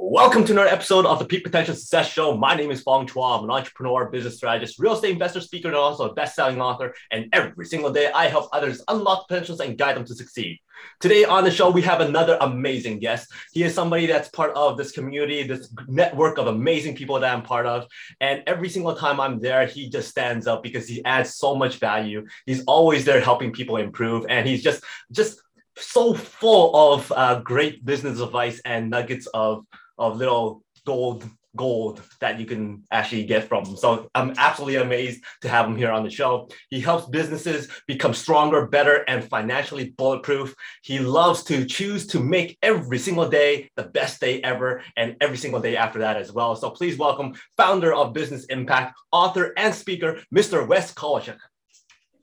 Welcome 0.00 0.44
to 0.44 0.52
another 0.52 0.68
episode 0.68 1.06
of 1.06 1.18
the 1.18 1.24
Peak 1.24 1.42
Potential 1.42 1.74
Success 1.74 2.08
Show. 2.08 2.36
My 2.36 2.54
name 2.54 2.70
is 2.70 2.82
Fong 2.82 3.04
Chua. 3.04 3.36
I'm 3.36 3.44
an 3.44 3.50
entrepreneur, 3.50 4.08
business 4.08 4.36
strategist, 4.36 4.78
real 4.78 4.92
estate 4.92 5.10
investor, 5.10 5.40
speaker, 5.40 5.66
and 5.66 5.76
also 5.76 6.08
a 6.08 6.14
best-selling 6.14 6.60
author. 6.60 6.94
And 7.10 7.26
every 7.32 7.66
single 7.66 7.90
day, 7.90 8.08
I 8.12 8.28
help 8.28 8.48
others 8.52 8.80
unlock 8.86 9.26
potentials 9.26 9.58
and 9.58 9.76
guide 9.76 9.96
them 9.96 10.04
to 10.04 10.14
succeed. 10.14 10.60
Today 11.00 11.24
on 11.24 11.42
the 11.42 11.50
show, 11.50 11.68
we 11.68 11.82
have 11.82 12.00
another 12.00 12.38
amazing 12.40 13.00
guest. 13.00 13.28
He 13.52 13.64
is 13.64 13.74
somebody 13.74 14.06
that's 14.06 14.28
part 14.28 14.52
of 14.54 14.76
this 14.76 14.92
community, 14.92 15.42
this 15.42 15.74
network 15.88 16.38
of 16.38 16.46
amazing 16.46 16.94
people 16.94 17.18
that 17.18 17.34
I'm 17.34 17.42
part 17.42 17.66
of. 17.66 17.88
And 18.20 18.44
every 18.46 18.68
single 18.68 18.94
time 18.94 19.18
I'm 19.18 19.40
there, 19.40 19.66
he 19.66 19.90
just 19.90 20.10
stands 20.10 20.46
up 20.46 20.62
because 20.62 20.86
he 20.86 21.04
adds 21.04 21.34
so 21.34 21.56
much 21.56 21.78
value. 21.78 22.24
He's 22.46 22.62
always 22.66 23.04
there 23.04 23.20
helping 23.20 23.52
people 23.52 23.78
improve, 23.78 24.26
and 24.28 24.46
he's 24.46 24.62
just 24.62 24.84
just 25.10 25.42
so 25.76 26.14
full 26.14 26.94
of 26.94 27.12
uh, 27.16 27.40
great 27.40 27.84
business 27.84 28.20
advice 28.20 28.60
and 28.64 28.90
nuggets 28.90 29.26
of 29.34 29.64
of 29.98 30.16
little 30.16 30.62
gold 30.86 31.28
gold 31.56 32.00
that 32.20 32.38
you 32.38 32.46
can 32.46 32.82
actually 32.90 33.24
get 33.24 33.48
from 33.48 33.64
him. 33.66 33.76
So 33.76 34.08
I'm 34.14 34.32
absolutely 34.38 34.76
amazed 34.76 35.22
to 35.42 35.48
have 35.48 35.66
him 35.66 35.76
here 35.76 35.90
on 35.90 36.04
the 36.04 36.10
show. 36.10 36.48
He 36.70 36.80
helps 36.80 37.06
businesses 37.06 37.68
become 37.86 38.14
stronger, 38.14 38.66
better, 38.66 39.04
and 39.08 39.24
financially 39.24 39.90
bulletproof. 39.90 40.54
He 40.82 40.98
loves 40.98 41.42
to 41.44 41.64
choose 41.64 42.06
to 42.08 42.20
make 42.20 42.56
every 42.62 42.98
single 42.98 43.28
day 43.28 43.70
the 43.76 43.84
best 43.84 44.20
day 44.20 44.40
ever 44.42 44.82
and 44.96 45.16
every 45.20 45.36
single 45.36 45.60
day 45.60 45.76
after 45.76 45.98
that 45.98 46.16
as 46.16 46.32
well. 46.32 46.54
So 46.56 46.70
please 46.70 46.96
welcome 46.96 47.34
founder 47.56 47.92
of 47.92 48.14
Business 48.14 48.44
Impact, 48.46 48.98
author, 49.12 49.52
and 49.56 49.74
speaker, 49.74 50.22
Mr. 50.34 50.66
Wes 50.66 50.94
Kowalchuk. 50.94 51.38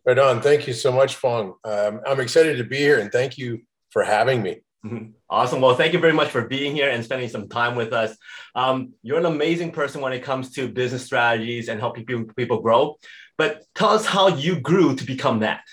Right 0.05 0.19
on. 0.19 0.41
Thank 0.41 0.67
you 0.67 0.73
so 0.73 0.91
much, 0.91 1.15
Fong. 1.15 1.55
Um, 1.63 1.99
I'm 2.05 2.19
excited 2.19 2.57
to 2.57 2.63
be 2.63 2.77
here 2.77 2.99
and 2.99 3.11
thank 3.11 3.37
you 3.37 3.61
for 3.89 4.03
having 4.03 4.43
me. 4.43 4.61
Mm-hmm. 4.85 5.11
Awesome. 5.29 5.61
Well, 5.61 5.75
thank 5.75 5.93
you 5.93 5.99
very 5.99 6.13
much 6.13 6.29
for 6.29 6.45
being 6.47 6.75
here 6.75 6.89
and 6.91 7.03
spending 7.03 7.27
some 7.27 7.49
time 7.49 7.75
with 7.75 7.91
us. 7.91 8.15
Um, 8.53 8.93
you're 9.01 9.17
an 9.17 9.25
amazing 9.25 9.71
person 9.71 9.99
when 9.99 10.13
it 10.13 10.21
comes 10.21 10.51
to 10.51 10.67
business 10.67 11.03
strategies 11.03 11.69
and 11.69 11.79
helping 11.79 12.05
people, 12.05 12.31
people 12.35 12.61
grow. 12.61 12.97
But 13.37 13.63
tell 13.73 13.89
us 13.89 14.05
how 14.05 14.27
you 14.27 14.59
grew 14.59 14.95
to 14.95 15.03
become 15.03 15.39
that. 15.39 15.63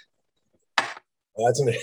That's 0.78 1.60
an 1.60 1.74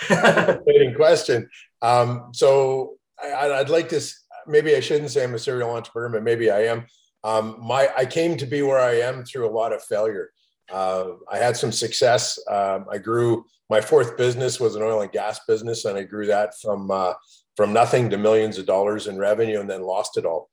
fascinating 0.00 0.94
question. 0.94 1.48
Um, 1.80 2.30
so 2.32 2.96
I, 3.22 3.48
would 3.58 3.70
like 3.70 3.88
to, 3.90 4.00
maybe 4.46 4.76
I 4.76 4.80
shouldn't 4.80 5.10
say 5.10 5.24
I'm 5.24 5.34
a 5.34 5.38
serial 5.38 5.70
entrepreneur, 5.70 6.10
but 6.10 6.22
maybe 6.22 6.50
I 6.50 6.66
am. 6.66 6.86
Um, 7.24 7.56
my, 7.58 7.88
I 7.96 8.04
came 8.04 8.36
to 8.36 8.46
be 8.46 8.60
where 8.62 8.78
I 8.78 9.00
am 9.00 9.24
through 9.24 9.48
a 9.48 9.50
lot 9.50 9.72
of 9.72 9.82
failure. 9.82 10.30
Uh, 10.70 11.12
I 11.30 11.38
had 11.38 11.56
some 11.56 11.72
success. 11.72 12.38
Um, 12.48 12.86
I 12.90 12.98
grew. 12.98 13.44
My 13.68 13.80
fourth 13.80 14.16
business 14.16 14.60
was 14.60 14.76
an 14.76 14.82
oil 14.82 15.00
and 15.00 15.10
gas 15.12 15.40
business, 15.46 15.84
and 15.84 15.98
I 15.98 16.04
grew 16.04 16.26
that 16.26 16.54
from 16.60 16.90
uh, 16.90 17.14
from 17.56 17.72
nothing 17.72 18.10
to 18.10 18.18
millions 18.18 18.58
of 18.58 18.66
dollars 18.66 19.06
in 19.06 19.18
revenue, 19.18 19.60
and 19.60 19.70
then 19.70 19.82
lost 19.82 20.16
it 20.16 20.26
all. 20.26 20.50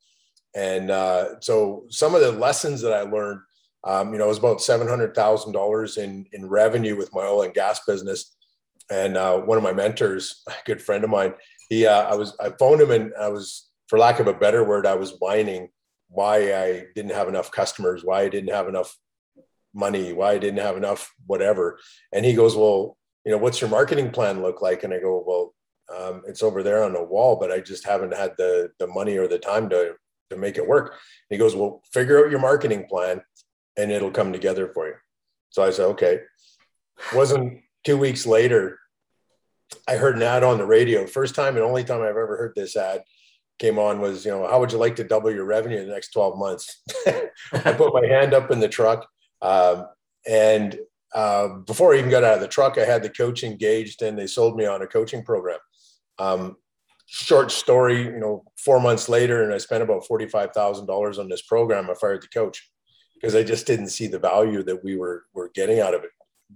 And 0.54 0.90
uh, 0.90 1.40
so, 1.40 1.86
some 1.90 2.14
of 2.14 2.20
the 2.20 2.32
lessons 2.32 2.80
that 2.82 2.92
I 2.92 3.02
learned, 3.02 3.40
um, 3.84 4.12
you 4.12 4.18
know, 4.18 4.26
it 4.26 4.28
was 4.28 4.38
about 4.38 4.62
seven 4.62 4.88
hundred 4.88 5.14
thousand 5.14 5.52
dollars 5.52 5.96
in 5.96 6.26
in 6.32 6.48
revenue 6.48 6.96
with 6.96 7.12
my 7.12 7.22
oil 7.22 7.42
and 7.42 7.54
gas 7.54 7.80
business. 7.86 8.34
And 8.90 9.16
uh, 9.16 9.38
one 9.38 9.56
of 9.56 9.64
my 9.64 9.72
mentors, 9.72 10.42
a 10.48 10.52
good 10.66 10.82
friend 10.82 11.04
of 11.04 11.10
mine, 11.10 11.34
he, 11.68 11.86
uh, 11.86 12.02
I 12.02 12.14
was, 12.14 12.36
I 12.38 12.50
phoned 12.50 12.80
him, 12.82 12.90
and 12.90 13.12
I 13.18 13.28
was, 13.28 13.70
for 13.88 13.98
lack 13.98 14.20
of 14.20 14.26
a 14.26 14.34
better 14.34 14.62
word, 14.64 14.86
I 14.86 14.94
was 14.94 15.16
whining 15.18 15.70
why 16.08 16.54
I 16.54 16.86
didn't 16.94 17.12
have 17.12 17.28
enough 17.28 17.50
customers, 17.50 18.04
why 18.04 18.22
I 18.22 18.28
didn't 18.28 18.52
have 18.52 18.68
enough 18.68 18.96
money, 19.74 20.12
why 20.12 20.32
I 20.32 20.38
didn't 20.38 20.60
have 20.60 20.76
enough, 20.76 21.12
whatever. 21.26 21.78
And 22.12 22.24
he 22.24 22.32
goes, 22.32 22.56
Well, 22.56 22.96
you 23.24 23.32
know, 23.32 23.38
what's 23.38 23.60
your 23.60 23.70
marketing 23.70 24.10
plan 24.10 24.42
look 24.42 24.62
like? 24.62 24.84
And 24.84 24.94
I 24.94 25.00
go, 25.00 25.22
Well, 25.26 25.54
um, 25.94 26.22
it's 26.26 26.42
over 26.42 26.62
there 26.62 26.84
on 26.84 26.94
the 26.94 27.02
wall, 27.02 27.36
but 27.36 27.50
I 27.50 27.60
just 27.60 27.86
haven't 27.86 28.14
had 28.14 28.32
the 28.38 28.70
the 28.78 28.86
money 28.86 29.18
or 29.18 29.28
the 29.28 29.38
time 29.38 29.68
to 29.70 29.94
to 30.30 30.36
make 30.36 30.56
it 30.56 30.66
work. 30.66 30.92
And 30.92 31.36
he 31.36 31.38
goes, 31.38 31.56
Well, 31.56 31.82
figure 31.92 32.24
out 32.24 32.30
your 32.30 32.40
marketing 32.40 32.86
plan 32.88 33.20
and 33.76 33.90
it'll 33.90 34.10
come 34.10 34.32
together 34.32 34.70
for 34.72 34.86
you. 34.86 34.94
So 35.50 35.62
I 35.62 35.70
said, 35.70 35.86
Okay. 35.86 36.20
Wasn't 37.12 37.60
two 37.82 37.98
weeks 37.98 38.24
later, 38.24 38.78
I 39.88 39.96
heard 39.96 40.14
an 40.14 40.22
ad 40.22 40.44
on 40.44 40.58
the 40.58 40.66
radio. 40.66 41.06
First 41.06 41.34
time 41.34 41.56
and 41.56 41.64
only 41.64 41.82
time 41.82 42.02
I've 42.02 42.10
ever 42.10 42.36
heard 42.36 42.52
this 42.54 42.76
ad 42.76 43.02
came 43.58 43.78
on 43.78 44.00
was, 44.00 44.24
you 44.24 44.30
know, 44.30 44.46
how 44.46 44.60
would 44.60 44.70
you 44.70 44.78
like 44.78 44.96
to 44.96 45.04
double 45.04 45.30
your 45.30 45.44
revenue 45.44 45.78
in 45.78 45.88
the 45.88 45.92
next 45.92 46.12
12 46.12 46.38
months? 46.38 46.82
I 47.06 47.72
put 47.72 47.92
my 47.92 48.06
hand 48.06 48.32
up 48.32 48.52
in 48.52 48.60
the 48.60 48.68
truck 48.68 49.08
um, 49.44 49.86
and 50.26 50.78
uh, 51.14 51.48
before 51.48 51.94
I 51.94 51.98
even 51.98 52.10
got 52.10 52.24
out 52.24 52.34
of 52.34 52.40
the 52.40 52.48
truck, 52.48 52.78
I 52.78 52.84
had 52.84 53.02
the 53.02 53.10
coach 53.10 53.44
engaged 53.44 54.02
and 54.02 54.18
they 54.18 54.26
sold 54.26 54.56
me 54.56 54.66
on 54.66 54.82
a 54.82 54.86
coaching 54.86 55.22
program. 55.22 55.58
Um, 56.18 56.56
short 57.06 57.52
story, 57.52 58.02
you 58.02 58.18
know, 58.18 58.42
four 58.56 58.80
months 58.80 59.08
later, 59.08 59.44
and 59.44 59.52
I 59.52 59.58
spent 59.58 59.82
about 59.82 60.04
$45,000 60.04 61.18
on 61.18 61.28
this 61.28 61.42
program. 61.42 61.90
I 61.90 61.94
fired 61.94 62.22
the 62.22 62.28
coach 62.28 62.68
because 63.14 63.34
I 63.34 63.42
just 63.42 63.66
didn't 63.66 63.90
see 63.90 64.06
the 64.06 64.18
value 64.18 64.62
that 64.64 64.82
we 64.82 64.96
were, 64.96 65.24
were 65.34 65.50
getting 65.54 65.80
out 65.80 65.94
of 65.94 66.02
it. 66.02 66.10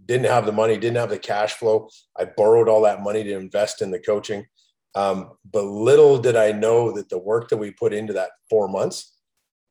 Didn't 0.07 0.27
have 0.27 0.47
the 0.47 0.53
money, 0.53 0.77
didn't 0.77 0.97
have 0.97 1.11
the 1.11 1.19
cash 1.19 1.55
flow. 1.55 1.89
I 2.19 2.25
borrowed 2.25 2.69
all 2.69 2.83
that 2.83 3.03
money 3.03 3.23
to 3.25 3.37
invest 3.37 3.83
in 3.83 3.91
the 3.91 4.01
coaching. 4.01 4.47
Um, 4.95 5.33
but 5.53 5.65
little 5.65 6.19
did 6.19 6.37
I 6.37 6.53
know 6.53 6.93
that 6.93 7.11
the 7.11 7.19
work 7.19 7.51
that 7.51 7.59
we 7.59 7.71
put 7.71 7.93
into 7.93 8.15
that 8.15 8.31
four 8.49 8.69
months 8.69 9.18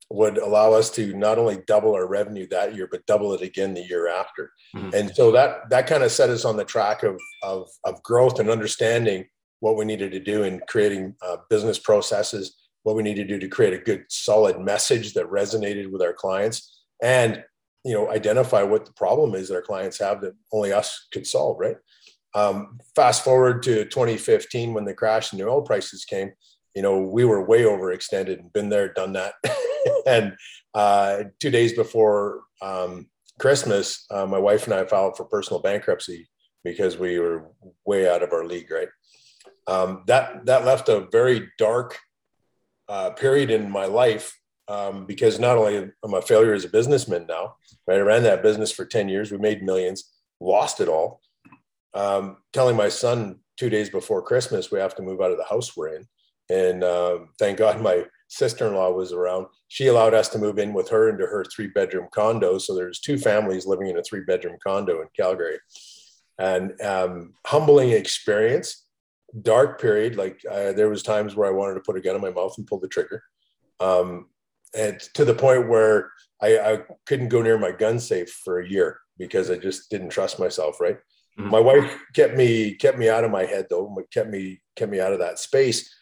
would 0.09 0.37
allow 0.37 0.71
us 0.71 0.89
to 0.91 1.13
not 1.13 1.37
only 1.37 1.61
double 1.67 1.93
our 1.93 2.07
revenue 2.07 2.47
that 2.47 2.75
year, 2.75 2.87
but 2.89 3.05
double 3.05 3.33
it 3.33 3.41
again 3.41 3.73
the 3.73 3.81
year 3.81 4.07
after. 4.07 4.51
Mm-hmm. 4.75 4.89
And 4.93 5.15
so 5.15 5.31
that 5.31 5.69
that 5.69 5.87
kind 5.87 6.03
of 6.03 6.11
set 6.11 6.29
us 6.29 6.45
on 6.45 6.55
the 6.55 6.63
track 6.63 7.03
of, 7.03 7.19
of, 7.43 7.69
of 7.83 8.01
growth 8.03 8.39
and 8.39 8.49
understanding 8.49 9.25
what 9.59 9.75
we 9.75 9.85
needed 9.85 10.11
to 10.11 10.19
do 10.19 10.43
in 10.43 10.61
creating 10.67 11.15
uh, 11.21 11.37
business 11.49 11.79
processes, 11.79 12.55
what 12.83 12.95
we 12.95 13.03
need 13.03 13.15
to 13.15 13.25
do 13.25 13.39
to 13.39 13.47
create 13.47 13.73
a 13.73 13.83
good 13.83 14.05
solid 14.07 14.59
message 14.59 15.13
that 15.13 15.29
resonated 15.29 15.91
with 15.91 16.01
our 16.01 16.13
clients, 16.13 16.83
and 17.01 17.43
you 17.83 17.93
know 17.93 18.09
identify 18.09 18.63
what 18.63 18.85
the 18.85 18.93
problem 18.93 19.35
is 19.35 19.49
that 19.49 19.55
our 19.55 19.61
clients 19.61 19.99
have 19.99 20.21
that 20.21 20.33
only 20.53 20.71
us 20.71 21.07
could 21.11 21.27
solve. 21.27 21.57
Right. 21.59 21.77
Um, 22.33 22.77
fast 22.95 23.23
forward 23.23 23.63
to 23.63 23.85
2015 23.85 24.73
when 24.73 24.85
the 24.85 24.93
crash 24.93 25.33
in 25.33 25.39
the 25.39 25.47
oil 25.47 25.61
prices 25.63 26.05
came. 26.05 26.31
You 26.75 26.83
know, 26.83 26.99
we 26.99 27.25
were 27.25 27.43
way 27.43 27.63
overextended 27.63 28.39
and 28.39 28.53
been 28.53 28.69
there, 28.69 28.93
done 28.93 29.13
that. 29.13 29.33
and 30.07 30.35
uh, 30.73 31.23
two 31.39 31.51
days 31.51 31.73
before 31.73 32.43
um, 32.61 33.07
Christmas, 33.39 34.05
uh, 34.09 34.25
my 34.25 34.39
wife 34.39 34.65
and 34.65 34.73
I 34.73 34.85
filed 34.85 35.17
for 35.17 35.25
personal 35.25 35.61
bankruptcy 35.61 36.27
because 36.63 36.97
we 36.97 37.19
were 37.19 37.51
way 37.85 38.09
out 38.09 38.23
of 38.23 38.33
our 38.33 38.45
league. 38.45 38.71
Right. 38.71 38.89
Um, 39.67 40.03
that 40.07 40.45
that 40.45 40.65
left 40.65 40.89
a 40.89 41.07
very 41.11 41.49
dark 41.57 41.99
uh, 42.87 43.11
period 43.11 43.51
in 43.51 43.69
my 43.69 43.85
life 43.85 44.33
um, 44.69 45.05
because 45.05 45.39
not 45.39 45.57
only 45.57 45.77
am 45.77 46.15
I 46.15 46.19
a 46.19 46.21
failure 46.21 46.53
as 46.53 46.65
a 46.65 46.69
businessman 46.69 47.25
now, 47.27 47.55
right? 47.85 47.97
I 47.97 48.01
ran 48.01 48.23
that 48.23 48.43
business 48.43 48.71
for 48.71 48.85
ten 48.85 49.09
years. 49.09 49.31
We 49.31 49.37
made 49.37 49.61
millions, 49.61 50.13
lost 50.39 50.79
it 50.79 50.87
all. 50.87 51.21
Um, 51.93 52.37
telling 52.53 52.75
my 52.75 52.89
son 52.89 53.39
two 53.57 53.69
days 53.69 53.89
before 53.89 54.21
Christmas 54.21 54.69
we 54.69 54.79
have 54.79 54.93
to 54.95 55.01
move 55.01 55.19
out 55.19 55.31
of 55.31 55.37
the 55.37 55.43
house 55.43 55.75
we're 55.75 55.95
in, 55.95 56.07
and 56.49 56.83
um, 56.83 57.29
thank 57.39 57.57
God 57.57 57.81
my 57.81 58.05
sister-in-law 58.27 58.91
was 58.91 59.13
around 59.13 59.47
she 59.69 59.87
allowed 59.87 60.13
us 60.13 60.29
to 60.29 60.39
move 60.39 60.59
in 60.59 60.73
with 60.73 60.89
her 60.89 61.09
into 61.09 61.25
her 61.25 61.43
three-bedroom 61.43 62.07
condo. 62.13 62.57
So 62.57 62.73
there's 62.73 62.99
two 62.99 63.17
families 63.17 63.65
living 63.65 63.87
in 63.87 63.97
a 63.97 64.03
three-bedroom 64.03 64.57
condo 64.65 65.01
in 65.01 65.07
calgary. 65.15 65.59
And 66.39 66.79
um, 66.81 67.33
humbling 67.45 67.91
experience 67.91 68.85
dark 69.41 69.81
period 69.81 70.15
like 70.15 70.39
uh, 70.49 70.71
there 70.71 70.89
was 70.89 71.03
times 71.03 71.35
where 71.35 71.49
i 71.49 71.51
wanted 71.51 71.73
to 71.73 71.81
put 71.81 71.97
a 71.97 72.01
gun 72.01 72.15
in 72.15 72.21
my 72.21 72.29
mouth 72.29 72.53
and 72.57 72.65
pull 72.65 72.79
the 72.79 72.87
trigger. 72.87 73.23
Um, 73.79 74.29
and 74.75 74.99
to 75.15 75.25
the 75.25 75.33
point 75.33 75.67
where 75.67 76.11
I, 76.41 76.59
I, 76.59 76.79
couldn't 77.05 77.29
go 77.29 77.41
near 77.41 77.57
my 77.57 77.71
gun 77.71 77.99
safe 77.99 78.29
for 78.29 78.59
a 78.59 78.69
year 78.69 78.99
because 79.17 79.51
i 79.51 79.57
just 79.57 79.89
didn't 79.89 80.09
trust 80.09 80.39
myself 80.39 80.79
right? 80.79 80.97
Mm-hmm. 81.37 81.49
my 81.49 81.59
wife 81.59 81.99
kept 82.13 82.35
me 82.35 82.75
kept 82.75 82.97
me 82.97 83.09
out 83.09 83.23
of 83.23 83.31
my 83.31 83.43
head 83.43 83.67
though 83.69 83.95
kept 84.13 84.29
me 84.29 84.61
kept 84.75 84.91
me 84.91 84.99
out 84.99 85.13
of 85.13 85.19
that 85.19 85.39
space 85.39 85.93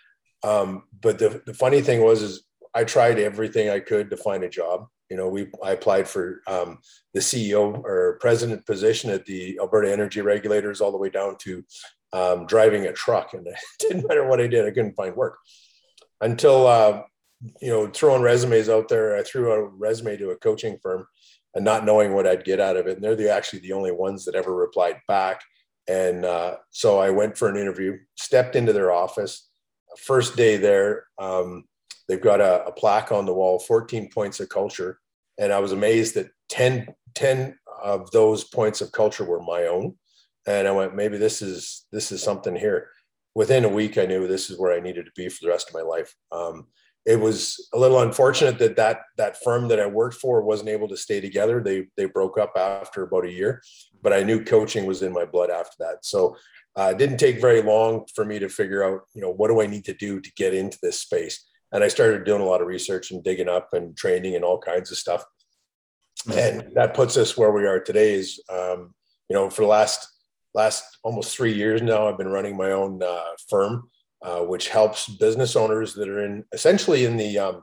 um, 0.45 0.83
but 1.01 1.17
the, 1.17 1.41
the 1.45 1.53
funny 1.53 1.81
thing 1.81 2.03
was, 2.03 2.21
is 2.21 2.43
I 2.75 2.83
tried 2.83 3.17
everything 3.17 3.69
I 3.69 3.79
could 3.79 4.09
to 4.11 4.17
find 4.17 4.43
a 4.43 4.49
job. 4.49 4.87
You 5.09 5.17
know, 5.17 5.27
we 5.27 5.47
I 5.63 5.71
applied 5.71 6.07
for 6.07 6.41
um, 6.47 6.79
the 7.13 7.19
CEO 7.19 7.83
or 7.83 8.17
president 8.21 8.65
position 8.65 9.09
at 9.09 9.25
the 9.25 9.57
Alberta 9.59 9.91
Energy 9.91 10.21
Regulators, 10.21 10.81
all 10.81 10.91
the 10.91 10.97
way 10.97 11.09
down 11.09 11.37
to 11.39 11.63
um, 12.13 12.45
driving 12.45 12.85
a 12.85 12.93
truck, 12.93 13.33
and 13.33 13.47
it 13.47 13.55
didn't 13.79 14.07
matter 14.07 14.27
what 14.27 14.41
I 14.41 14.47
did, 14.47 14.65
I 14.65 14.71
couldn't 14.71 14.95
find 14.95 15.15
work 15.15 15.37
until 16.21 16.67
uh, 16.67 17.01
you 17.61 17.69
know 17.69 17.87
throwing 17.87 18.21
resumes 18.21 18.69
out 18.69 18.87
there. 18.87 19.17
I 19.17 19.23
threw 19.23 19.51
a 19.51 19.67
resume 19.67 20.17
to 20.17 20.31
a 20.31 20.37
coaching 20.37 20.77
firm, 20.81 21.07
and 21.55 21.65
not 21.65 21.85
knowing 21.85 22.13
what 22.13 22.27
I'd 22.27 22.45
get 22.45 22.59
out 22.59 22.77
of 22.77 22.87
it. 22.87 22.97
And 22.97 23.03
they're 23.03 23.15
the 23.15 23.31
actually 23.31 23.59
the 23.59 23.73
only 23.73 23.91
ones 23.91 24.25
that 24.25 24.35
ever 24.35 24.53
replied 24.53 24.97
back. 25.07 25.41
And 25.87 26.25
uh, 26.25 26.57
so 26.71 26.99
I 26.99 27.11
went 27.11 27.37
for 27.37 27.47
an 27.47 27.57
interview, 27.57 27.97
stepped 28.15 28.55
into 28.55 28.73
their 28.73 28.91
office 28.91 29.49
first 29.97 30.35
day 30.35 30.57
there, 30.57 31.05
um, 31.17 31.65
they've 32.07 32.21
got 32.21 32.41
a, 32.41 32.65
a, 32.65 32.71
plaque 32.71 33.11
on 33.11 33.25
the 33.25 33.33
wall, 33.33 33.59
14 33.59 34.09
points 34.09 34.39
of 34.39 34.49
culture. 34.49 34.99
And 35.37 35.51
I 35.51 35.59
was 35.59 35.71
amazed 35.71 36.15
that 36.15 36.29
10, 36.49 36.93
10 37.13 37.57
of 37.83 38.09
those 38.11 38.43
points 38.43 38.81
of 38.81 38.91
culture 38.91 39.25
were 39.25 39.41
my 39.41 39.63
own. 39.63 39.95
And 40.47 40.67
I 40.67 40.71
went, 40.71 40.95
maybe 40.95 41.17
this 41.17 41.41
is, 41.41 41.85
this 41.91 42.11
is 42.11 42.21
something 42.21 42.55
here. 42.55 42.89
within 43.33 43.65
a 43.65 43.69
week, 43.69 43.97
I 43.97 44.05
knew 44.05 44.27
this 44.27 44.49
is 44.49 44.57
where 44.57 44.73
I 44.73 44.79
needed 44.79 45.05
to 45.05 45.11
be 45.15 45.29
for 45.29 45.39
the 45.41 45.49
rest 45.49 45.67
of 45.67 45.73
my 45.73 45.81
life. 45.81 46.15
Um, 46.31 46.67
it 47.05 47.19
was 47.19 47.69
a 47.73 47.77
little 47.77 48.01
unfortunate 48.01 48.57
that 48.59 48.75
that 48.77 49.01
that 49.17 49.41
firm 49.43 49.67
that 49.67 49.79
I 49.79 49.85
worked 49.85 50.15
for 50.15 50.41
wasn't 50.41 50.69
able 50.69 50.87
to 50.87 50.97
stay 50.97 51.21
together. 51.21 51.61
They 51.61 51.85
they 51.95 52.05
broke 52.05 52.39
up 52.39 52.53
after 52.57 53.03
about 53.03 53.25
a 53.25 53.31
year, 53.31 53.61
but 54.01 54.11
I 54.11 54.23
knew 54.23 54.43
coaching 54.43 54.85
was 54.85 55.03
in 55.03 55.13
my 55.13 55.25
blood 55.25 55.51
after 55.51 55.75
that. 55.79 56.03
So 56.03 56.35
uh, 56.75 56.89
it 56.91 56.97
didn't 56.97 57.17
take 57.17 57.39
very 57.39 57.61
long 57.61 58.05
for 58.13 58.25
me 58.25 58.39
to 58.39 58.49
figure 58.49 58.83
out, 58.83 59.01
you 59.13 59.21
know, 59.21 59.31
what 59.31 59.47
do 59.47 59.61
I 59.61 59.67
need 59.67 59.85
to 59.85 59.93
do 59.93 60.19
to 60.19 60.31
get 60.35 60.53
into 60.53 60.77
this 60.81 60.99
space. 60.99 61.45
And 61.71 61.83
I 61.83 61.87
started 61.87 62.25
doing 62.25 62.41
a 62.41 62.45
lot 62.45 62.61
of 62.61 62.67
research 62.67 63.11
and 63.11 63.23
digging 63.23 63.49
up 63.49 63.69
and 63.73 63.95
training 63.95 64.35
and 64.35 64.43
all 64.43 64.59
kinds 64.59 64.91
of 64.91 64.97
stuff. 64.97 65.23
And 66.33 66.71
that 66.75 66.93
puts 66.93 67.17
us 67.17 67.37
where 67.37 67.51
we 67.51 67.65
are 67.65 67.79
today. 67.79 68.13
Is 68.13 68.41
um, 68.51 68.93
you 69.29 69.35
know, 69.35 69.49
for 69.49 69.61
the 69.61 69.67
last 69.67 70.07
last 70.53 70.83
almost 71.03 71.35
three 71.35 71.53
years 71.53 71.81
now, 71.81 72.07
I've 72.07 72.17
been 72.17 72.29
running 72.29 72.57
my 72.57 72.71
own 72.71 73.03
uh, 73.03 73.23
firm 73.49 73.89
uh, 74.25 74.39
which 74.39 74.69
helps 74.69 75.07
business 75.07 75.55
owners 75.55 75.93
that 75.93 76.09
are 76.09 76.25
in 76.25 76.43
essentially 76.51 77.05
in 77.05 77.15
the 77.15 77.37
um, 77.37 77.61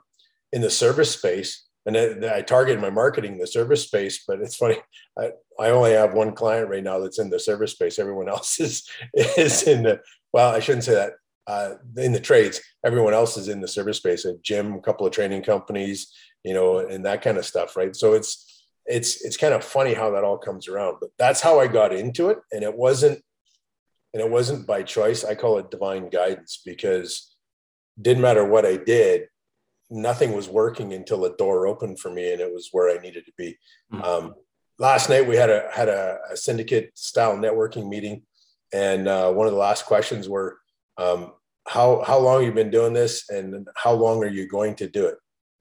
in 0.52 0.60
the 0.60 0.70
service 0.70 1.10
space. 1.10 1.66
And 1.86 1.96
I, 1.96 2.36
I 2.36 2.42
target 2.42 2.80
my 2.80 2.90
marketing 2.90 3.38
the 3.38 3.48
service 3.48 3.84
space, 3.84 4.22
but 4.28 4.40
it's 4.40 4.54
funny. 4.54 4.76
I, 5.18 5.30
I 5.58 5.70
only 5.70 5.92
have 5.92 6.14
one 6.14 6.34
client 6.34 6.68
right 6.68 6.82
now 6.82 6.98
that's 6.98 7.18
in 7.18 7.30
the 7.30 7.38
service 7.38 7.72
space. 7.72 7.98
Everyone 7.98 8.28
else 8.28 8.60
is 8.60 8.88
is 9.14 9.64
in 9.64 9.82
the 9.82 10.00
well, 10.32 10.54
I 10.54 10.60
shouldn't 10.60 10.84
say 10.84 10.94
that. 10.94 11.12
Uh, 11.48 11.74
in 11.96 12.12
the 12.12 12.20
trades, 12.20 12.60
everyone 12.86 13.12
else 13.12 13.36
is 13.36 13.48
in 13.48 13.60
the 13.60 13.66
service 13.66 13.96
space. 13.96 14.24
A 14.24 14.36
gym, 14.42 14.74
a 14.74 14.80
couple 14.80 15.04
of 15.04 15.12
training 15.12 15.42
companies, 15.42 16.12
you 16.44 16.54
know, 16.54 16.78
and 16.78 17.04
that 17.04 17.20
kind 17.20 17.36
of 17.36 17.44
stuff, 17.44 17.76
right? 17.76 17.96
So 17.96 18.14
it's 18.14 18.64
it's 18.86 19.24
it's 19.24 19.36
kind 19.36 19.52
of 19.52 19.64
funny 19.64 19.92
how 19.92 20.10
that 20.12 20.24
all 20.24 20.38
comes 20.38 20.68
around. 20.68 20.98
But 21.00 21.10
that's 21.18 21.40
how 21.40 21.58
I 21.58 21.66
got 21.66 21.92
into 21.92 22.30
it, 22.30 22.38
and 22.52 22.62
it 22.62 22.76
wasn't 22.76 23.22
and 24.14 24.22
it 24.22 24.30
wasn't 24.30 24.66
by 24.66 24.82
choice. 24.82 25.24
I 25.24 25.34
call 25.34 25.58
it 25.58 25.70
divine 25.70 26.10
guidance 26.10 26.62
because 26.64 27.34
didn't 28.00 28.22
matter 28.22 28.44
what 28.44 28.64
I 28.66 28.76
did, 28.76 29.28
nothing 29.90 30.32
was 30.32 30.48
working 30.48 30.92
until 30.92 31.24
a 31.24 31.36
door 31.36 31.66
opened 31.66 31.98
for 32.00 32.10
me, 32.10 32.32
and 32.32 32.40
it 32.40 32.52
was 32.52 32.68
where 32.72 32.96
I 32.96 33.00
needed 33.00 33.26
to 33.26 33.32
be. 33.36 33.58
Mm-hmm. 33.92 34.02
Um, 34.02 34.34
last 34.78 35.08
night 35.08 35.26
we 35.26 35.36
had 35.36 35.50
a 35.50 35.68
had 35.72 35.88
a, 35.88 36.18
a 36.30 36.36
syndicate 36.36 36.90
style 36.94 37.36
networking 37.36 37.88
meeting, 37.88 38.22
and 38.72 39.08
uh, 39.08 39.32
one 39.32 39.46
of 39.46 39.52
the 39.52 39.58
last 39.58 39.86
questions 39.86 40.28
were, 40.28 40.58
um, 40.98 41.32
"How 41.66 42.02
how 42.02 42.18
long 42.18 42.44
you 42.44 42.52
been 42.52 42.70
doing 42.70 42.92
this, 42.92 43.28
and 43.28 43.68
how 43.76 43.92
long 43.92 44.22
are 44.22 44.28
you 44.28 44.48
going 44.48 44.74
to 44.76 44.88
do 44.88 45.06
it?" 45.06 45.16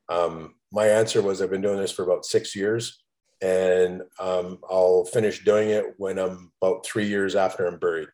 Um, 0.09 0.55
my 0.71 0.87
answer 0.87 1.21
was, 1.21 1.41
"I've 1.41 1.51
been 1.51 1.61
doing 1.61 1.79
this 1.79 1.91
for 1.91 2.03
about 2.03 2.25
six 2.25 2.55
years." 2.55 2.97
And 3.43 4.03
um, 4.19 4.59
I'll 4.69 5.03
finish 5.05 5.43
doing 5.43 5.71
it 5.71 5.95
when 5.97 6.19
I'm 6.19 6.51
about 6.61 6.85
three 6.85 7.07
years 7.07 7.35
after 7.35 7.65
I'm 7.65 7.79
buried. 7.79 8.07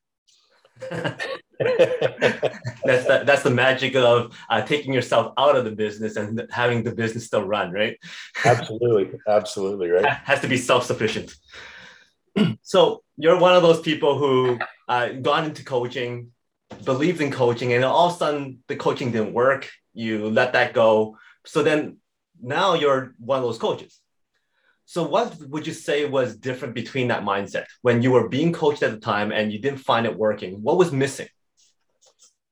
that's 1.60 3.08
the, 3.08 3.24
that's 3.26 3.44
the 3.44 3.50
magic 3.50 3.96
of 3.96 4.38
uh, 4.50 4.62
taking 4.62 4.94
yourself 4.94 5.34
out 5.38 5.56
of 5.56 5.66
the 5.66 5.72
business 5.72 6.16
and 6.16 6.48
having 6.52 6.84
the 6.84 6.94
business 6.94 7.26
still 7.26 7.44
run, 7.44 7.72
right? 7.72 7.98
absolutely, 8.46 9.20
absolutely, 9.28 9.90
right. 9.90 10.06
Has 10.06 10.42
to 10.42 10.48
be 10.48 10.58
self-sufficient. 10.58 11.36
so 12.62 13.04
you're 13.18 13.40
one 13.40 13.56
of 13.56 13.64
those 13.64 13.82
people 13.82 14.18
who 14.18 14.60
uh, 14.88 15.10
got 15.10 15.46
into 15.46 15.64
coaching, 15.64 16.32
believed 16.84 17.22
in 17.22 17.32
coaching, 17.32 17.74
and 17.74 17.84
all 17.84 18.10
of 18.10 18.16
a 18.16 18.18
sudden 18.18 18.60
the 18.68 18.76
coaching 18.76 19.12
didn't 19.12 19.34
work. 19.34 19.70
You 19.94 20.30
let 20.30 20.54
that 20.54 20.74
go. 20.74 21.18
So 21.46 21.64
then 21.64 21.98
now 22.42 22.76
you're 22.76 23.16
one 23.18 23.40
of 23.40 23.44
those 23.44 23.58
coaches. 23.58 24.00
So, 24.90 25.04
what 25.04 25.36
would 25.50 25.68
you 25.68 25.74
say 25.74 26.06
was 26.06 26.38
different 26.38 26.74
between 26.74 27.10
that 27.10 27.24
mindset 27.24 27.66
when 27.82 28.02
you 28.02 28.12
were 28.12 28.30
being 28.30 28.54
coached 28.54 28.84
at 28.84 28.92
the 28.92 29.00
time 29.00 29.34
and 29.34 29.52
you 29.52 29.60
didn't 29.60 29.80
find 29.80 30.06
it 30.06 30.18
working? 30.18 30.62
What 30.62 30.78
was 30.78 30.94
missing? 30.94 31.28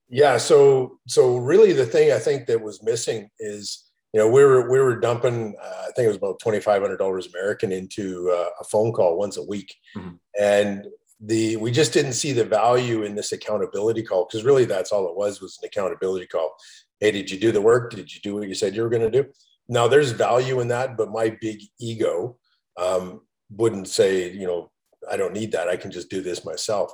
Yeah, 0.10 0.38
so 0.38 1.00
so 1.08 1.38
really 1.38 1.74
the 1.74 1.86
thing 1.86 2.12
I 2.12 2.20
think 2.20 2.46
that 2.48 2.62
was 2.62 2.84
missing 2.84 3.30
is 3.40 3.86
you 4.14 4.20
know 4.20 4.28
we 4.30 4.44
were 4.44 4.70
we 4.70 4.80
were 4.80 5.00
dumping 5.00 5.56
uh, 5.62 5.82
I 5.88 5.92
think 5.96 6.06
it 6.06 6.10
was 6.10 6.18
about 6.18 6.40
twenty 6.40 6.60
five 6.60 6.82
hundred 6.82 6.98
dollars 6.98 7.28
American 7.28 7.72
into 7.72 8.30
uh, 8.32 8.50
a 8.60 8.64
phone 8.66 8.92
call 8.94 9.18
once 9.18 9.38
a 9.38 9.44
week, 9.44 9.74
mm-hmm. 9.98 10.16
and 10.40 10.86
the 11.20 11.56
we 11.58 11.72
just 11.72 11.94
didn't 11.94 12.14
see 12.14 12.34
the 12.34 12.46
value 12.46 13.04
in 13.04 13.16
this 13.16 13.32
accountability 13.32 14.04
call 14.04 14.26
because 14.26 14.46
really 14.46 14.66
that's 14.66 14.92
all 14.92 15.10
it 15.10 15.16
was 15.16 15.42
was 15.42 15.58
an 15.62 15.68
accountability 15.68 16.28
call. 16.28 16.56
Hey, 17.00 17.12
did 17.12 17.32
you 17.32 17.40
do 17.40 17.52
the 17.52 17.62
work? 17.62 17.92
Did 17.92 18.14
you 18.14 18.22
do 18.22 18.36
what 18.36 18.48
you 18.48 18.56
said 18.56 18.76
you 18.76 18.84
were 18.84 18.90
going 18.90 19.10
to 19.10 19.24
do? 19.24 19.30
Now 19.68 19.88
there's 19.88 20.12
value 20.12 20.60
in 20.60 20.68
that, 20.70 20.98
but 20.98 21.12
my 21.12 21.36
big 21.42 21.62
ego 21.80 22.38
um, 22.78 23.22
wouldn't 23.50 23.88
say, 23.88 24.32
you 24.32 24.46
know, 24.46 24.72
I 25.10 25.18
don't 25.18 25.34
need 25.34 25.52
that. 25.54 25.68
I 25.68 25.78
can 25.78 25.92
just 25.92 26.10
do 26.10 26.22
this 26.22 26.46
myself. 26.46 26.92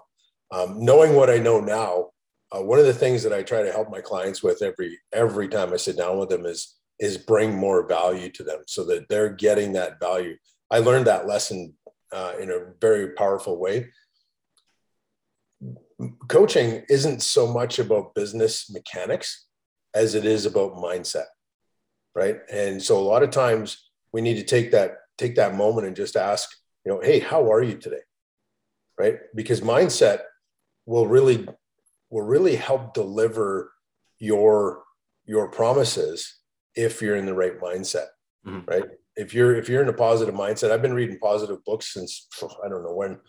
Um, 0.51 0.83
knowing 0.83 1.15
what 1.15 1.29
I 1.29 1.37
know 1.37 1.59
now, 1.59 2.10
uh, 2.55 2.61
one 2.61 2.79
of 2.79 2.85
the 2.85 2.93
things 2.93 3.23
that 3.23 3.33
I 3.33 3.43
try 3.43 3.63
to 3.63 3.71
help 3.71 3.89
my 3.89 4.01
clients 4.01 4.43
with 4.43 4.61
every 4.61 4.99
every 5.13 5.47
time 5.47 5.73
I 5.73 5.77
sit 5.77 5.97
down 5.97 6.17
with 6.17 6.29
them 6.29 6.45
is 6.45 6.77
is 6.99 7.17
bring 7.17 7.55
more 7.55 7.87
value 7.87 8.29
to 8.29 8.43
them 8.43 8.59
so 8.67 8.83
that 8.85 9.07
they're 9.09 9.33
getting 9.33 9.73
that 9.73 9.99
value. 9.99 10.37
I 10.69 10.79
learned 10.79 11.07
that 11.07 11.27
lesson 11.27 11.73
uh, 12.11 12.33
in 12.39 12.51
a 12.51 12.73
very 12.79 13.13
powerful 13.13 13.57
way. 13.57 13.89
Coaching 16.27 16.83
isn't 16.89 17.21
so 17.21 17.47
much 17.47 17.79
about 17.79 18.15
business 18.15 18.69
mechanics 18.69 19.47
as 19.93 20.15
it 20.15 20.25
is 20.25 20.45
about 20.45 20.75
mindset 20.75 21.25
right 22.15 22.39
and 22.51 22.81
so 22.81 22.97
a 22.97 23.01
lot 23.01 23.23
of 23.23 23.29
times 23.29 23.89
we 24.13 24.21
need 24.21 24.35
to 24.35 24.43
take 24.43 24.71
that 24.71 24.97
take 25.17 25.35
that 25.35 25.55
moment 25.55 25.87
and 25.87 25.95
just 25.95 26.15
ask 26.15 26.49
you 26.85 26.91
know 26.91 26.99
hey 27.01 27.19
how 27.19 27.51
are 27.51 27.61
you 27.61 27.77
today 27.77 28.01
right 28.97 29.19
because 29.35 29.61
mindset 29.61 30.21
will 30.85 31.07
really 31.07 31.47
will 32.11 32.21
really 32.21 32.55
help 32.55 32.93
deliver 32.93 33.71
your 34.19 34.83
your 35.25 35.49
promises 35.49 36.39
if 36.75 37.01
you're 37.01 37.15
in 37.15 37.25
the 37.25 37.33
right 37.33 37.59
mindset 37.59 38.07
mm-hmm. 38.45 38.59
right 38.69 38.85
if 39.15 39.33
you're 39.33 39.55
if 39.55 39.67
you're 39.67 39.81
in 39.81 39.89
a 39.89 39.93
positive 39.93 40.35
mindset 40.35 40.71
i've 40.71 40.81
been 40.81 40.93
reading 40.93 41.17
positive 41.19 41.63
books 41.65 41.93
since 41.93 42.27
i 42.63 42.69
don't 42.69 42.83
know 42.83 42.93
when 42.93 43.19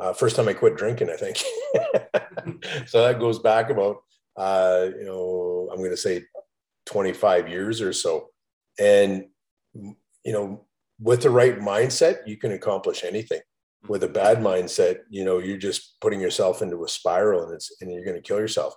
uh, 0.00 0.12
first 0.12 0.36
time 0.36 0.48
i 0.48 0.52
quit 0.52 0.76
drinking 0.76 1.08
i 1.08 1.16
think 1.16 1.36
so 2.86 3.02
that 3.02 3.18
goes 3.18 3.38
back 3.38 3.70
about 3.70 3.96
uh, 4.36 4.88
you 4.98 5.04
know 5.04 5.68
i'm 5.72 5.78
going 5.78 5.90
to 5.90 5.96
say 5.96 6.22
25 6.86 7.48
years 7.48 7.80
or 7.80 7.92
so 7.92 8.28
and, 8.78 9.26
you 9.74 10.32
know, 10.32 10.66
with 11.00 11.22
the 11.22 11.30
right 11.30 11.58
mindset, 11.58 12.26
you 12.26 12.36
can 12.36 12.52
accomplish 12.52 13.04
anything. 13.04 13.40
With 13.88 14.04
a 14.04 14.08
bad 14.08 14.38
mindset, 14.38 15.00
you 15.10 15.24
know, 15.24 15.38
you're 15.38 15.56
just 15.56 16.00
putting 16.00 16.20
yourself 16.20 16.62
into 16.62 16.84
a 16.84 16.88
spiral 16.88 17.44
and 17.44 17.54
it's, 17.54 17.72
and 17.80 17.92
you're 17.92 18.04
going 18.04 18.16
to 18.16 18.22
kill 18.22 18.38
yourself. 18.38 18.74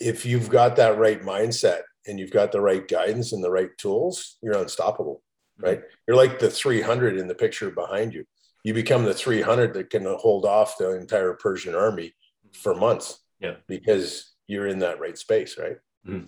If 0.00 0.26
you've 0.26 0.50
got 0.50 0.76
that 0.76 0.98
right 0.98 1.22
mindset 1.22 1.82
and 2.06 2.18
you've 2.18 2.32
got 2.32 2.50
the 2.52 2.60
right 2.60 2.86
guidance 2.86 3.32
and 3.32 3.44
the 3.44 3.50
right 3.50 3.70
tools, 3.78 4.38
you're 4.42 4.56
unstoppable, 4.56 5.22
right? 5.58 5.82
You're 6.08 6.16
like 6.16 6.38
the 6.38 6.50
300 6.50 7.16
in 7.16 7.28
the 7.28 7.34
picture 7.34 7.70
behind 7.70 8.12
you. 8.12 8.24
You 8.64 8.74
become 8.74 9.04
the 9.04 9.14
300 9.14 9.74
that 9.74 9.90
can 9.90 10.04
hold 10.04 10.44
off 10.46 10.76
the 10.78 10.96
entire 10.96 11.34
Persian 11.34 11.74
army 11.74 12.14
for 12.52 12.74
months. 12.74 13.20
Yeah. 13.38 13.54
Because 13.68 14.32
you're 14.46 14.66
in 14.66 14.80
that 14.80 15.00
right 15.00 15.16
space, 15.16 15.56
right? 15.58 15.76
Mm-hmm. 16.06 16.24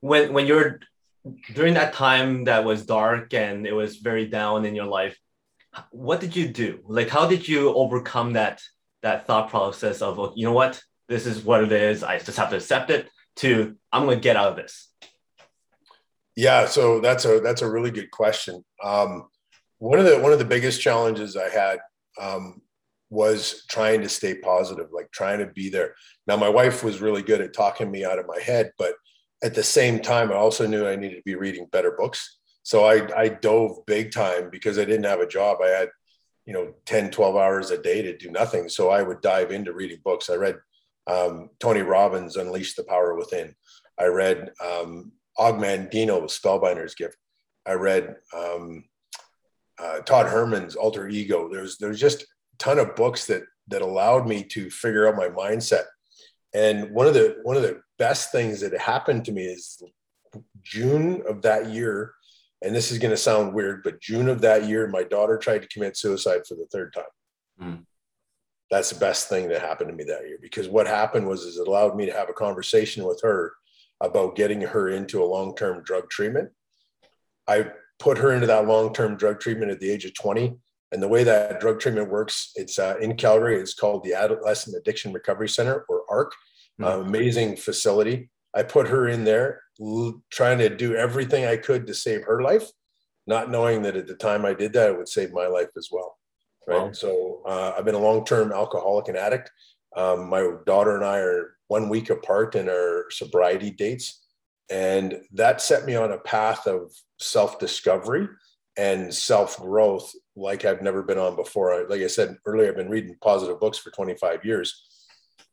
When 0.00 0.32
when 0.32 0.46
you're 0.46 0.80
during 1.54 1.74
that 1.74 1.94
time 1.94 2.44
that 2.44 2.64
was 2.64 2.84
dark 2.84 3.32
and 3.32 3.66
it 3.66 3.72
was 3.72 3.96
very 3.96 4.26
down 4.26 4.64
in 4.64 4.74
your 4.74 4.86
life 4.86 5.18
what 5.90 6.20
did 6.20 6.36
you 6.36 6.48
do? 6.48 6.80
Like 6.86 7.08
how 7.08 7.26
did 7.26 7.46
you 7.46 7.74
overcome 7.74 8.34
that 8.34 8.60
that 9.02 9.26
thought 9.26 9.50
process 9.50 10.02
of 10.02 10.18
oh, 10.18 10.32
you 10.36 10.46
know 10.46 10.52
what? 10.52 10.82
This 11.08 11.26
is 11.26 11.44
what 11.44 11.62
it 11.62 11.72
is. 11.72 12.02
I 12.02 12.18
just 12.18 12.38
have 12.38 12.50
to 12.50 12.56
accept 12.56 12.90
it 12.90 13.08
to 13.36 13.74
i'm 13.92 14.04
going 14.04 14.16
to 14.16 14.22
get 14.22 14.36
out 14.36 14.50
of 14.50 14.56
this. 14.56 14.90
Yeah 16.36 16.66
so 16.66 17.00
that's 17.00 17.24
a 17.24 17.40
that's 17.40 17.62
a 17.62 17.70
really 17.70 17.90
good 17.90 18.10
question. 18.10 18.64
Um, 18.82 19.28
one 19.78 19.98
of 19.98 20.04
the 20.04 20.18
one 20.18 20.32
of 20.32 20.38
the 20.38 20.44
biggest 20.44 20.80
challenges 20.80 21.36
i 21.36 21.48
had 21.48 21.78
um, 22.20 22.62
was 23.10 23.64
trying 23.68 24.00
to 24.02 24.08
stay 24.08 24.36
positive 24.36 24.86
like 24.92 25.10
trying 25.10 25.40
to 25.40 25.46
be 25.46 25.68
there. 25.68 25.94
Now 26.26 26.36
my 26.36 26.48
wife 26.48 26.84
was 26.84 27.00
really 27.00 27.22
good 27.22 27.40
at 27.40 27.52
talking 27.52 27.90
me 27.90 28.04
out 28.04 28.18
of 28.18 28.26
my 28.26 28.40
head 28.40 28.72
but 28.78 28.94
at 29.44 29.54
the 29.54 29.62
same 29.62 30.00
time, 30.00 30.32
I 30.32 30.36
also 30.36 30.66
knew 30.66 30.86
I 30.86 30.96
needed 30.96 31.16
to 31.16 31.22
be 31.22 31.34
reading 31.34 31.66
better 31.70 31.94
books. 31.96 32.38
So 32.64 32.84
I, 32.84 33.06
I 33.16 33.28
dove 33.28 33.86
big 33.86 34.10
time 34.10 34.50
because 34.50 34.78
I 34.78 34.84
didn't 34.84 35.04
have 35.04 35.20
a 35.20 35.28
job. 35.28 35.58
I 35.62 35.68
had, 35.68 35.88
you 36.46 36.52
know, 36.52 36.74
10, 36.86 37.10
12 37.10 37.36
hours 37.36 37.70
a 37.70 37.80
day 37.80 38.02
to 38.02 38.16
do 38.16 38.30
nothing. 38.30 38.68
So 38.68 38.90
I 38.90 39.02
would 39.02 39.20
dive 39.20 39.52
into 39.52 39.72
reading 39.72 40.00
books. 40.02 40.28
I 40.28 40.34
read 40.34 40.56
um, 41.06 41.50
Tony 41.60 41.82
Robbins' 41.82 42.36
Unleash 42.36 42.74
the 42.74 42.84
Power 42.84 43.14
Within. 43.14 43.54
I 43.98 44.06
read 44.06 44.50
um, 44.64 45.12
Og 45.38 45.56
Mandino's 45.56 46.38
Spellbinder's 46.38 46.94
Gift. 46.94 47.16
I 47.66 47.74
read 47.74 48.16
um, 48.34 48.84
uh, 49.78 50.00
Todd 50.00 50.26
Herman's 50.26 50.74
Alter 50.74 51.08
Ego. 51.08 51.48
There's 51.48 51.78
there's 51.78 52.00
just 52.00 52.22
a 52.22 52.26
ton 52.58 52.78
of 52.78 52.96
books 52.96 53.26
that 53.26 53.42
that 53.68 53.82
allowed 53.82 54.26
me 54.26 54.42
to 54.44 54.70
figure 54.70 55.08
out 55.08 55.16
my 55.16 55.28
mindset. 55.28 55.84
And 56.54 56.90
one 56.90 57.06
of 57.06 57.14
the 57.14 57.38
one 57.42 57.56
of 57.56 57.62
the 57.62 57.80
best 57.98 58.32
things 58.32 58.60
that 58.60 58.78
happened 58.78 59.24
to 59.26 59.32
me 59.32 59.44
is 59.46 59.82
June 60.62 61.22
of 61.28 61.42
that 61.42 61.68
year, 61.70 62.14
and 62.64 62.74
this 62.74 62.90
is 62.90 62.98
going 62.98 63.10
to 63.10 63.16
sound 63.16 63.54
weird, 63.54 63.82
but 63.82 64.00
June 64.00 64.28
of 64.28 64.40
that 64.40 64.66
year, 64.66 64.88
my 64.88 65.02
daughter 65.04 65.36
tried 65.36 65.62
to 65.62 65.68
commit 65.68 65.96
suicide 65.96 66.40
for 66.48 66.54
the 66.54 66.66
third 66.72 66.92
time. 66.92 67.04
Mm. 67.62 67.84
that's 68.68 68.90
the 68.90 68.98
best 68.98 69.28
thing 69.28 69.48
that 69.48 69.60
happened 69.60 69.88
to 69.88 69.94
me 69.94 70.02
that 70.02 70.26
year 70.26 70.38
because 70.42 70.68
what 70.68 70.88
happened 70.88 71.28
was 71.28 71.42
is 71.42 71.56
it 71.56 71.68
allowed 71.68 71.94
me 71.94 72.04
to 72.04 72.12
have 72.12 72.28
a 72.28 72.32
conversation 72.32 73.04
with 73.04 73.20
her 73.22 73.52
about 74.00 74.34
getting 74.34 74.60
her 74.60 74.88
into 74.88 75.22
a 75.22 75.24
long-term 75.24 75.84
drug 75.84 76.10
treatment. 76.10 76.50
I 77.46 77.70
put 78.00 78.18
her 78.18 78.32
into 78.32 78.48
that 78.48 78.66
long-term 78.66 79.16
drug 79.16 79.38
treatment 79.38 79.70
at 79.70 79.78
the 79.78 79.90
age 79.90 80.04
of 80.04 80.14
20. 80.14 80.56
And 80.92 81.02
the 81.02 81.08
way 81.08 81.24
that 81.24 81.60
drug 81.60 81.80
treatment 81.80 82.10
works, 82.10 82.52
it's 82.54 82.78
uh, 82.78 82.96
in 83.00 83.16
Calgary. 83.16 83.56
It's 83.56 83.74
called 83.74 84.04
the 84.04 84.14
Adolescent 84.14 84.76
Addiction 84.76 85.12
Recovery 85.12 85.48
Center, 85.48 85.84
or 85.88 86.02
ARC. 86.08 86.32
Mm-hmm. 86.80 86.84
Uh, 86.84 87.04
amazing 87.04 87.56
facility. 87.56 88.30
I 88.54 88.62
put 88.62 88.88
her 88.88 89.08
in 89.08 89.24
there, 89.24 89.62
trying 90.30 90.58
to 90.58 90.74
do 90.74 90.94
everything 90.94 91.46
I 91.46 91.56
could 91.56 91.86
to 91.86 91.94
save 91.94 92.24
her 92.24 92.42
life, 92.42 92.70
not 93.26 93.50
knowing 93.50 93.82
that 93.82 93.96
at 93.96 94.06
the 94.06 94.14
time 94.14 94.44
I 94.44 94.54
did 94.54 94.72
that, 94.74 94.90
it 94.90 94.98
would 94.98 95.08
save 95.08 95.32
my 95.32 95.46
life 95.46 95.70
as 95.76 95.88
well. 95.90 96.16
Right. 96.66 96.82
Wow. 96.82 96.92
So 96.92 97.42
uh, 97.46 97.74
I've 97.76 97.84
been 97.84 97.94
a 97.94 98.00
long-term 98.00 98.52
alcoholic 98.52 99.08
and 99.08 99.16
addict. 99.16 99.50
Um, 99.96 100.28
my 100.28 100.50
daughter 100.66 100.96
and 100.96 101.04
I 101.04 101.18
are 101.18 101.56
one 101.68 101.88
week 101.88 102.10
apart 102.10 102.54
in 102.54 102.68
our 102.68 103.06
sobriety 103.10 103.70
dates. 103.70 104.22
And 104.70 105.20
that 105.32 105.60
set 105.60 105.84
me 105.84 105.94
on 105.94 106.12
a 106.12 106.18
path 106.18 106.66
of 106.66 106.92
self 107.18 107.58
discovery 107.58 108.28
and 108.76 109.14
self 109.14 109.58
growth 109.58 110.12
like 110.36 110.64
I've 110.64 110.82
never 110.82 111.02
been 111.02 111.18
on 111.18 111.36
before. 111.36 111.86
Like 111.88 112.00
I 112.00 112.06
said 112.06 112.36
earlier, 112.46 112.70
I've 112.70 112.76
been 112.76 112.88
reading 112.88 113.16
positive 113.22 113.60
books 113.60 113.78
for 113.78 113.90
25 113.90 114.44
years, 114.44 114.82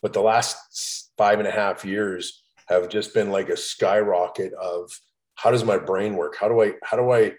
but 0.01 0.13
the 0.13 0.21
last 0.21 1.11
five 1.17 1.39
and 1.39 1.47
a 1.47 1.51
half 1.51 1.85
years 1.85 2.41
have 2.71 2.89
just 2.89 3.13
been 3.13 3.29
like 3.29 3.49
a 3.49 3.57
skyrocket 3.57 4.53
of 4.53 4.91
how 5.35 5.51
does 5.51 5.63
my 5.63 5.77
brain 5.77 6.15
work? 6.15 6.35
How 6.39 6.47
do 6.47 6.61
I, 6.61 6.73
how 6.83 6.97
do 6.97 7.11
I 7.11 7.33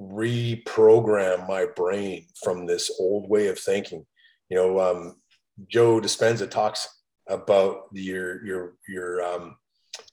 reprogram 0.00 1.48
my 1.48 1.66
brain 1.74 2.26
from 2.42 2.66
this 2.66 2.90
old 2.98 3.28
way 3.28 3.48
of 3.48 3.58
thinking? 3.58 4.04
You 4.48 4.56
know, 4.56 4.80
um, 4.80 5.16
Joe 5.68 6.00
Dispenza 6.00 6.50
talks 6.50 6.86
about 7.28 7.88
your 7.92 8.44
your 8.44 8.74
your 8.88 9.22
um, 9.24 9.56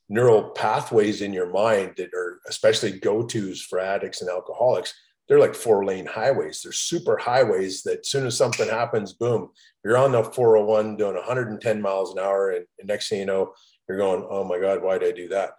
neural 0.09 0.49
pathways 0.51 1.21
in 1.21 1.33
your 1.33 1.51
mind 1.51 1.93
that 1.97 2.13
are 2.13 2.39
especially 2.47 2.99
go-to's 2.99 3.61
for 3.61 3.79
addicts 3.79 4.21
and 4.21 4.29
alcoholics 4.29 4.93
they're 5.27 5.39
like 5.39 5.55
four 5.55 5.85
lane 5.85 6.05
highways 6.05 6.61
they're 6.61 6.71
super 6.71 7.17
highways 7.17 7.83
that 7.83 7.99
as 7.99 8.09
soon 8.09 8.25
as 8.25 8.37
something 8.37 8.67
happens 8.67 9.13
boom 9.13 9.49
you're 9.83 9.97
on 9.97 10.11
the 10.11 10.23
401 10.23 10.97
doing 10.97 11.15
110 11.15 11.81
miles 11.81 12.13
an 12.13 12.19
hour 12.19 12.51
and, 12.51 12.65
and 12.79 12.87
next 12.87 13.09
thing 13.09 13.19
you 13.19 13.25
know 13.25 13.53
you're 13.87 13.97
going 13.97 14.25
oh 14.29 14.43
my 14.43 14.59
god 14.59 14.81
why 14.81 14.97
did 14.97 15.13
i 15.13 15.15
do 15.15 15.27
that 15.27 15.51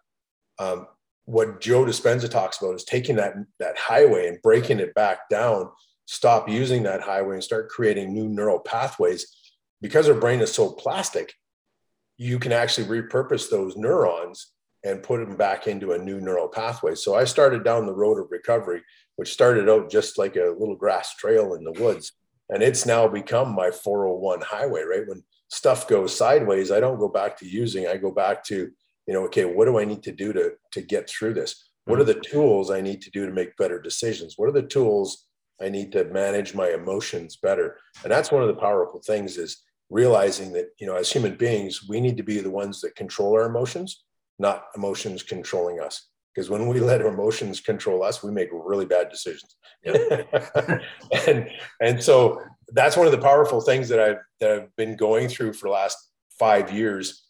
um, 0.58 0.86
what 1.26 1.60
joe 1.60 1.84
dispenza 1.84 2.30
talks 2.30 2.60
about 2.60 2.74
is 2.74 2.84
taking 2.84 3.16
that 3.16 3.34
that 3.58 3.76
highway 3.78 4.28
and 4.28 4.42
breaking 4.42 4.80
it 4.80 4.94
back 4.94 5.28
down 5.28 5.68
stop 6.06 6.48
using 6.48 6.82
that 6.82 7.00
highway 7.00 7.34
and 7.34 7.44
start 7.44 7.68
creating 7.68 8.12
new 8.12 8.28
neural 8.28 8.60
pathways 8.60 9.36
because 9.80 10.08
our 10.08 10.14
brain 10.14 10.40
is 10.40 10.52
so 10.52 10.70
plastic 10.70 11.32
you 12.16 12.38
can 12.38 12.52
actually 12.52 12.86
repurpose 12.86 13.50
those 13.50 13.76
neurons 13.76 14.52
and 14.84 15.02
put 15.02 15.26
them 15.26 15.36
back 15.36 15.66
into 15.66 15.92
a 15.92 15.98
new 15.98 16.20
neural 16.20 16.48
pathway. 16.48 16.94
So 16.94 17.14
I 17.14 17.24
started 17.24 17.64
down 17.64 17.86
the 17.86 17.94
road 17.94 18.18
of 18.18 18.30
recovery, 18.30 18.82
which 19.16 19.32
started 19.32 19.68
out 19.68 19.90
just 19.90 20.18
like 20.18 20.36
a 20.36 20.54
little 20.58 20.76
grass 20.76 21.16
trail 21.16 21.54
in 21.54 21.64
the 21.64 21.72
woods. 21.72 22.12
And 22.50 22.62
it's 22.62 22.84
now 22.84 23.08
become 23.08 23.54
my 23.54 23.70
401 23.70 24.42
highway, 24.42 24.82
right? 24.82 25.08
When 25.08 25.24
stuff 25.54 25.88
goes 25.88 26.16
sideways, 26.16 26.70
I 26.70 26.80
don't 26.80 26.98
go 26.98 27.08
back 27.08 27.38
to 27.38 27.48
using, 27.48 27.86
I 27.86 27.96
go 27.96 28.10
back 28.10 28.44
to, 28.44 28.70
you 29.06 29.14
know, 29.14 29.24
okay, 29.24 29.44
what 29.44 29.66
do 29.66 29.78
I 29.78 29.84
need 29.84 30.02
to 30.04 30.12
do 30.12 30.32
to, 30.32 30.52
to 30.72 30.82
get 30.82 31.08
through 31.08 31.34
this? 31.34 31.70
What 31.84 32.00
are 32.00 32.04
mm-hmm. 32.04 32.12
the 32.12 32.20
tools 32.20 32.70
I 32.70 32.80
need 32.80 33.02
to 33.02 33.10
do 33.10 33.26
to 33.26 33.32
make 33.32 33.56
better 33.56 33.80
decisions? 33.80 34.34
What 34.36 34.48
are 34.48 34.52
the 34.52 34.62
tools 34.62 35.26
I 35.60 35.68
need 35.68 35.92
to 35.92 36.04
manage 36.04 36.54
my 36.54 36.70
emotions 36.70 37.36
better? 37.36 37.78
And 38.02 38.10
that's 38.10 38.32
one 38.32 38.42
of 38.42 38.48
the 38.48 38.54
powerful 38.54 39.00
things 39.00 39.38
is 39.38 39.62
realizing 39.90 40.52
that 40.52 40.70
you 40.78 40.86
know 40.86 40.96
as 40.96 41.10
human 41.10 41.36
beings 41.36 41.86
we 41.88 42.00
need 42.00 42.16
to 42.16 42.22
be 42.22 42.40
the 42.40 42.50
ones 42.50 42.80
that 42.80 42.96
control 42.96 43.34
our 43.34 43.46
emotions 43.46 44.04
not 44.38 44.66
emotions 44.74 45.22
controlling 45.22 45.78
us 45.78 46.08
because 46.34 46.50
when 46.50 46.66
we 46.66 46.80
let 46.80 47.02
our 47.02 47.08
emotions 47.08 47.60
control 47.60 48.02
us 48.02 48.22
we 48.22 48.32
make 48.32 48.48
really 48.52 48.86
bad 48.86 49.08
decisions 49.10 49.56
and 51.26 51.48
and 51.80 52.02
so 52.02 52.40
that's 52.72 52.96
one 52.96 53.06
of 53.06 53.12
the 53.12 53.18
powerful 53.18 53.60
things 53.60 53.88
that 53.88 54.00
i've 54.00 54.18
that 54.40 54.50
i've 54.50 54.76
been 54.76 54.96
going 54.96 55.28
through 55.28 55.52
for 55.52 55.68
the 55.68 55.72
last 55.72 55.96
five 56.38 56.72
years 56.72 57.24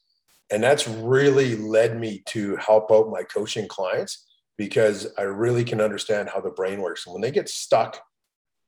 and 0.51 0.63
that's 0.63 0.87
really 0.87 1.57
led 1.57 1.99
me 1.99 2.23
to 2.27 2.57
help 2.57 2.91
out 2.91 3.11
my 3.11 3.23
coaching 3.23 3.69
clients 3.69 4.27
because 4.57 5.07
i 5.19 5.23
really 5.23 5.65
can 5.65 5.81
understand 5.81 6.29
how 6.29 6.41
the 6.41 6.51
brain 6.51 6.81
works 6.81 7.07
and 7.07 7.13
when 7.13 7.23
they 7.23 7.31
get 7.31 7.49
stuck 7.49 8.01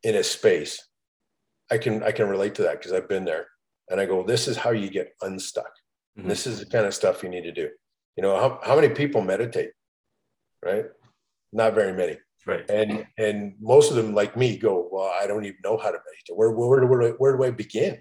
in 0.02 0.14
a 0.16 0.22
space 0.22 0.88
i 1.70 1.78
can 1.78 2.02
i 2.02 2.10
can 2.10 2.28
relate 2.28 2.54
to 2.54 2.62
that 2.62 2.78
because 2.78 2.92
i've 2.92 3.08
been 3.08 3.24
there 3.24 3.46
and 3.88 4.00
I 4.00 4.06
go, 4.06 4.22
this 4.22 4.48
is 4.48 4.56
how 4.56 4.70
you 4.70 4.90
get 4.90 5.14
unstuck. 5.22 5.72
Mm-hmm. 6.18 6.28
This 6.28 6.46
is 6.46 6.60
the 6.60 6.66
kind 6.66 6.86
of 6.86 6.94
stuff 6.94 7.22
you 7.22 7.28
need 7.28 7.42
to 7.42 7.52
do. 7.52 7.68
You 8.16 8.22
know, 8.22 8.36
how, 8.36 8.60
how 8.62 8.74
many 8.74 8.88
people 8.88 9.20
meditate? 9.20 9.70
Right? 10.64 10.86
Not 11.52 11.74
very 11.74 11.92
many. 11.92 12.18
Right. 12.46 12.68
And 12.70 13.06
and 13.18 13.54
most 13.60 13.90
of 13.90 13.96
them, 13.96 14.14
like 14.14 14.36
me, 14.36 14.56
go, 14.56 14.88
well, 14.90 15.12
I 15.20 15.26
don't 15.26 15.44
even 15.44 15.58
know 15.64 15.76
how 15.76 15.90
to 15.90 15.98
meditate. 15.98 16.36
Where 16.36 16.52
where, 16.52 16.86
where, 16.86 17.10
where 17.14 17.36
do 17.36 17.42
I 17.42 17.50
begin? 17.50 18.00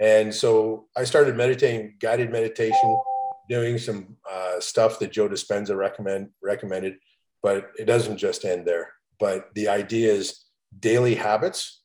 And 0.00 0.34
so 0.34 0.88
I 0.96 1.04
started 1.04 1.36
meditating, 1.36 1.94
guided 2.00 2.32
meditation, 2.32 3.00
doing 3.48 3.78
some 3.78 4.16
uh, 4.30 4.58
stuff 4.58 4.98
that 4.98 5.12
Joe 5.12 5.28
Dispenza 5.28 5.76
recommend 5.76 6.30
recommended, 6.42 6.96
but 7.40 7.70
it 7.78 7.84
doesn't 7.84 8.18
just 8.18 8.44
end 8.44 8.66
there. 8.66 8.92
But 9.20 9.50
the 9.54 9.68
idea 9.68 10.12
is 10.12 10.44
daily 10.76 11.14
habits, 11.14 11.82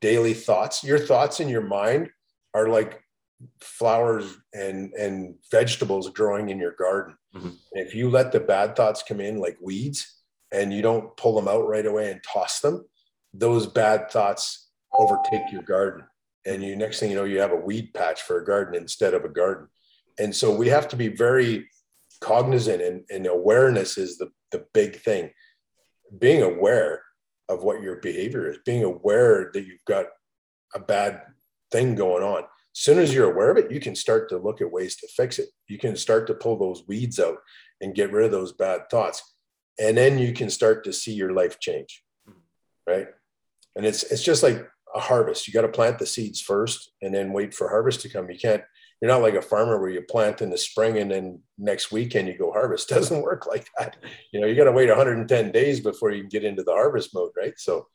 daily 0.00 0.34
thoughts. 0.34 0.82
Your 0.82 0.98
thoughts 0.98 1.38
in 1.38 1.48
your 1.48 1.62
mind 1.62 2.10
are 2.52 2.68
like 2.68 3.00
flowers 3.60 4.36
and 4.52 4.92
and 4.94 5.36
vegetables 5.52 6.10
growing 6.10 6.48
in 6.48 6.58
your 6.58 6.74
garden. 6.76 7.14
Mm-hmm. 7.32 7.50
If 7.72 7.94
you 7.94 8.10
let 8.10 8.32
the 8.32 8.40
bad 8.40 8.74
thoughts 8.74 9.04
come 9.04 9.20
in 9.20 9.38
like 9.38 9.56
weeds 9.62 10.19
and 10.52 10.72
you 10.72 10.82
don't 10.82 11.16
pull 11.16 11.34
them 11.34 11.48
out 11.48 11.66
right 11.68 11.86
away 11.86 12.10
and 12.10 12.22
toss 12.22 12.60
them, 12.60 12.84
those 13.32 13.66
bad 13.66 14.10
thoughts 14.10 14.70
overtake 14.98 15.52
your 15.52 15.62
garden. 15.62 16.04
And 16.46 16.62
you 16.62 16.76
next 16.76 17.00
thing 17.00 17.10
you 17.10 17.16
know, 17.16 17.24
you 17.24 17.40
have 17.40 17.52
a 17.52 17.56
weed 17.56 17.92
patch 17.94 18.22
for 18.22 18.38
a 18.38 18.44
garden 18.44 18.74
instead 18.74 19.14
of 19.14 19.24
a 19.24 19.28
garden. 19.28 19.68
And 20.18 20.34
so 20.34 20.54
we 20.54 20.68
have 20.68 20.88
to 20.88 20.96
be 20.96 21.08
very 21.08 21.68
cognizant 22.20 22.82
and, 22.82 23.04
and 23.10 23.26
awareness 23.26 23.98
is 23.98 24.18
the, 24.18 24.30
the 24.50 24.66
big 24.72 24.96
thing. 24.96 25.30
Being 26.18 26.42
aware 26.42 27.02
of 27.48 27.62
what 27.62 27.82
your 27.82 27.96
behavior 27.96 28.50
is, 28.50 28.58
being 28.64 28.84
aware 28.84 29.50
that 29.52 29.66
you've 29.66 29.84
got 29.86 30.06
a 30.74 30.80
bad 30.80 31.22
thing 31.70 31.94
going 31.94 32.22
on. 32.22 32.42
As 32.42 32.82
soon 32.82 32.98
as 32.98 33.12
you're 33.12 33.30
aware 33.30 33.50
of 33.50 33.56
it, 33.56 33.70
you 33.70 33.80
can 33.80 33.96
start 33.96 34.28
to 34.28 34.38
look 34.38 34.60
at 34.60 34.70
ways 34.70 34.96
to 34.96 35.08
fix 35.08 35.38
it. 35.38 35.48
You 35.68 35.78
can 35.78 35.96
start 35.96 36.26
to 36.28 36.34
pull 36.34 36.56
those 36.58 36.84
weeds 36.86 37.18
out 37.18 37.38
and 37.80 37.94
get 37.94 38.12
rid 38.12 38.26
of 38.26 38.30
those 38.30 38.52
bad 38.52 38.88
thoughts. 38.90 39.22
And 39.80 39.96
then 39.96 40.18
you 40.18 40.32
can 40.32 40.50
start 40.50 40.84
to 40.84 40.92
see 40.92 41.12
your 41.12 41.32
life 41.32 41.58
change. 41.58 42.02
Right. 42.86 43.08
And 43.76 43.86
it's 43.86 44.02
it's 44.04 44.22
just 44.22 44.42
like 44.42 44.66
a 44.94 45.00
harvest. 45.00 45.46
You 45.46 45.54
got 45.54 45.62
to 45.62 45.68
plant 45.68 45.98
the 45.98 46.06
seeds 46.06 46.40
first 46.40 46.92
and 47.02 47.14
then 47.14 47.32
wait 47.32 47.54
for 47.54 47.68
harvest 47.68 48.00
to 48.02 48.08
come. 48.08 48.30
You 48.30 48.38
can't, 48.38 48.62
you're 49.00 49.10
not 49.10 49.22
like 49.22 49.34
a 49.34 49.42
farmer 49.42 49.80
where 49.80 49.90
you 49.90 50.02
plant 50.02 50.42
in 50.42 50.50
the 50.50 50.58
spring 50.58 50.98
and 50.98 51.10
then 51.10 51.40
next 51.56 51.92
weekend 51.92 52.28
you 52.28 52.36
go 52.36 52.52
harvest. 52.52 52.88
Doesn't 52.90 53.22
work 53.22 53.46
like 53.46 53.68
that. 53.78 53.96
You 54.32 54.40
know, 54.40 54.46
you 54.46 54.56
got 54.56 54.64
to 54.64 54.72
wait 54.72 54.88
110 54.88 55.52
days 55.52 55.80
before 55.80 56.10
you 56.10 56.24
get 56.24 56.44
into 56.44 56.62
the 56.62 56.72
harvest 56.72 57.14
mode, 57.14 57.30
right? 57.36 57.54
So 57.56 57.86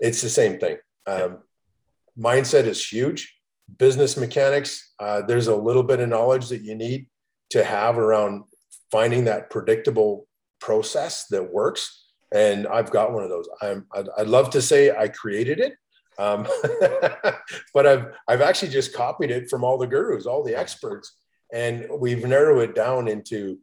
it's 0.00 0.22
the 0.22 0.30
same 0.30 0.58
thing. 0.58 0.78
Um, 1.06 1.38
mindset 2.18 2.64
is 2.64 2.84
huge 2.86 3.34
business 3.78 4.16
mechanics, 4.16 4.92
uh, 4.98 5.22
there's 5.22 5.46
a 5.46 5.56
little 5.56 5.82
bit 5.82 6.00
of 6.00 6.08
knowledge 6.08 6.48
that 6.48 6.62
you 6.62 6.74
need 6.74 7.06
to 7.50 7.64
have 7.64 7.98
around 7.98 8.44
finding 8.90 9.24
that 9.24 9.50
predictable 9.50 10.26
process 10.60 11.26
that 11.28 11.52
works. 11.52 12.06
And 12.32 12.66
I've 12.66 12.90
got 12.90 13.12
one 13.12 13.22
of 13.22 13.30
those. 13.30 13.48
I'm, 13.62 13.86
I'd, 13.94 14.08
I'd 14.18 14.26
love 14.26 14.50
to 14.50 14.62
say 14.62 14.90
I 14.90 15.08
created 15.08 15.60
it, 15.60 15.74
um, 16.18 16.46
but 17.74 17.86
I've, 17.86 18.06
I've 18.26 18.40
actually 18.40 18.70
just 18.70 18.94
copied 18.94 19.30
it 19.30 19.48
from 19.48 19.62
all 19.62 19.78
the 19.78 19.86
gurus, 19.86 20.26
all 20.26 20.42
the 20.42 20.58
experts, 20.58 21.16
and 21.52 21.86
we've 21.98 22.24
narrowed 22.24 22.70
it 22.70 22.74
down 22.74 23.06
into, 23.08 23.58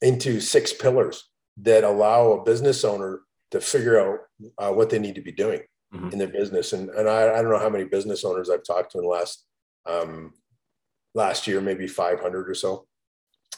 into 0.00 0.40
six 0.40 0.72
pillars 0.72 1.24
that 1.62 1.84
allow 1.84 2.32
a 2.32 2.44
business 2.44 2.84
owner 2.84 3.22
to 3.50 3.60
figure 3.60 3.98
out 3.98 4.20
uh, 4.58 4.72
what 4.72 4.90
they 4.90 4.98
need 4.98 5.14
to 5.14 5.20
be 5.20 5.32
doing 5.32 5.60
mm-hmm. 5.94 6.10
in 6.10 6.18
their 6.18 6.28
business. 6.28 6.72
And, 6.72 6.90
and 6.90 7.08
I, 7.08 7.32
I 7.32 7.42
don't 7.42 7.50
know 7.50 7.58
how 7.58 7.68
many 7.68 7.84
business 7.84 8.24
owners 8.24 8.50
I've 8.50 8.64
talked 8.64 8.92
to 8.92 8.98
in 8.98 9.04
the 9.04 9.10
last, 9.10 9.44
um, 9.86 10.32
last 11.14 11.46
year, 11.46 11.60
maybe 11.60 11.86
500 11.86 12.48
or 12.48 12.54
so. 12.54 12.86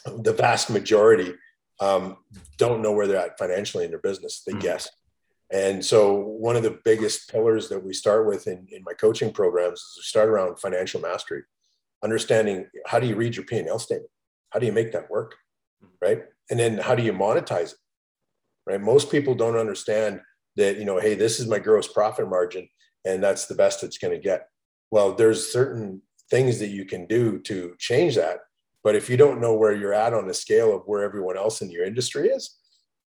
The 0.05 0.33
vast 0.33 0.71
majority 0.71 1.35
um, 1.81 2.19
don't 2.59 2.83
know 2.83 2.93
where 2.93 3.07
they're 3.07 3.25
at 3.25 3.39
financially 3.39 3.85
in 3.85 3.91
their 3.91 4.01
business. 4.01 4.43
They 4.47 4.53
mm-hmm. 4.53 4.61
guess. 4.61 4.89
And 5.53 5.85
so 5.85 6.15
one 6.15 6.57
of 6.57 6.63
the 6.63 6.79
biggest 6.85 7.31
pillars 7.31 7.69
that 7.69 7.85
we 7.85 7.93
start 7.93 8.27
with 8.27 8.47
in, 8.49 8.67
in 8.73 8.83
my 8.85 8.95
coaching 8.95 9.33
programs 9.33 9.79
is 9.79 9.95
we 9.99 10.03
start 10.03 10.29
around 10.29 10.59
financial 10.59 11.01
mastery, 11.01 11.43
understanding 12.03 12.67
how 12.87 12.99
do 12.99 13.07
you 13.07 13.15
read 13.15 13.37
your 13.37 13.45
P&L 13.45 13.79
statement? 13.79 14.11
How 14.51 14.59
do 14.59 14.67
you 14.67 14.73
make 14.73 14.93
that 14.93 15.09
work? 15.09 15.37
Mm-hmm. 15.85 16.05
Right. 16.05 16.25
And 16.51 16.59
then 16.59 16.79
how 16.79 16.95
do 16.95 17.03
you 17.03 17.13
monetize 17.13 17.73
it? 17.73 17.79
Right. 18.67 18.81
Most 18.81 19.11
people 19.13 19.35
don't 19.35 19.57
understand 19.57 20.21
that 20.57 20.79
you 20.79 20.87
know 20.87 20.99
hey 20.99 21.15
this 21.15 21.39
is 21.39 21.47
my 21.47 21.59
gross 21.59 21.87
profit 21.87 22.29
margin 22.29 22.67
and 23.05 23.23
that's 23.23 23.45
the 23.45 23.55
best 23.55 23.85
it's 23.85 23.99
going 23.99 24.13
to 24.15 24.19
get 24.19 24.49
well, 24.91 25.15
there's 25.15 25.53
certain 25.53 26.03
things 26.31 26.59
that 26.59 26.69
you 26.69 26.85
can 26.85 27.07
do 27.07 27.39
to 27.41 27.75
change 27.79 28.17
that. 28.17 28.39
But 28.87 28.95
if 28.95 29.11
you 29.11 29.17
don't 29.17 29.41
know 29.41 29.53
where 29.53 29.75
you're 29.75 29.93
at 29.93 30.15
on 30.15 30.29
the 30.29 30.33
scale 30.33 30.73
of 30.73 30.83
where 30.87 31.03
everyone 31.03 31.37
else 31.37 31.61
in 31.61 31.73
your 31.73 31.85
industry 31.85 32.29
is, 32.29 32.57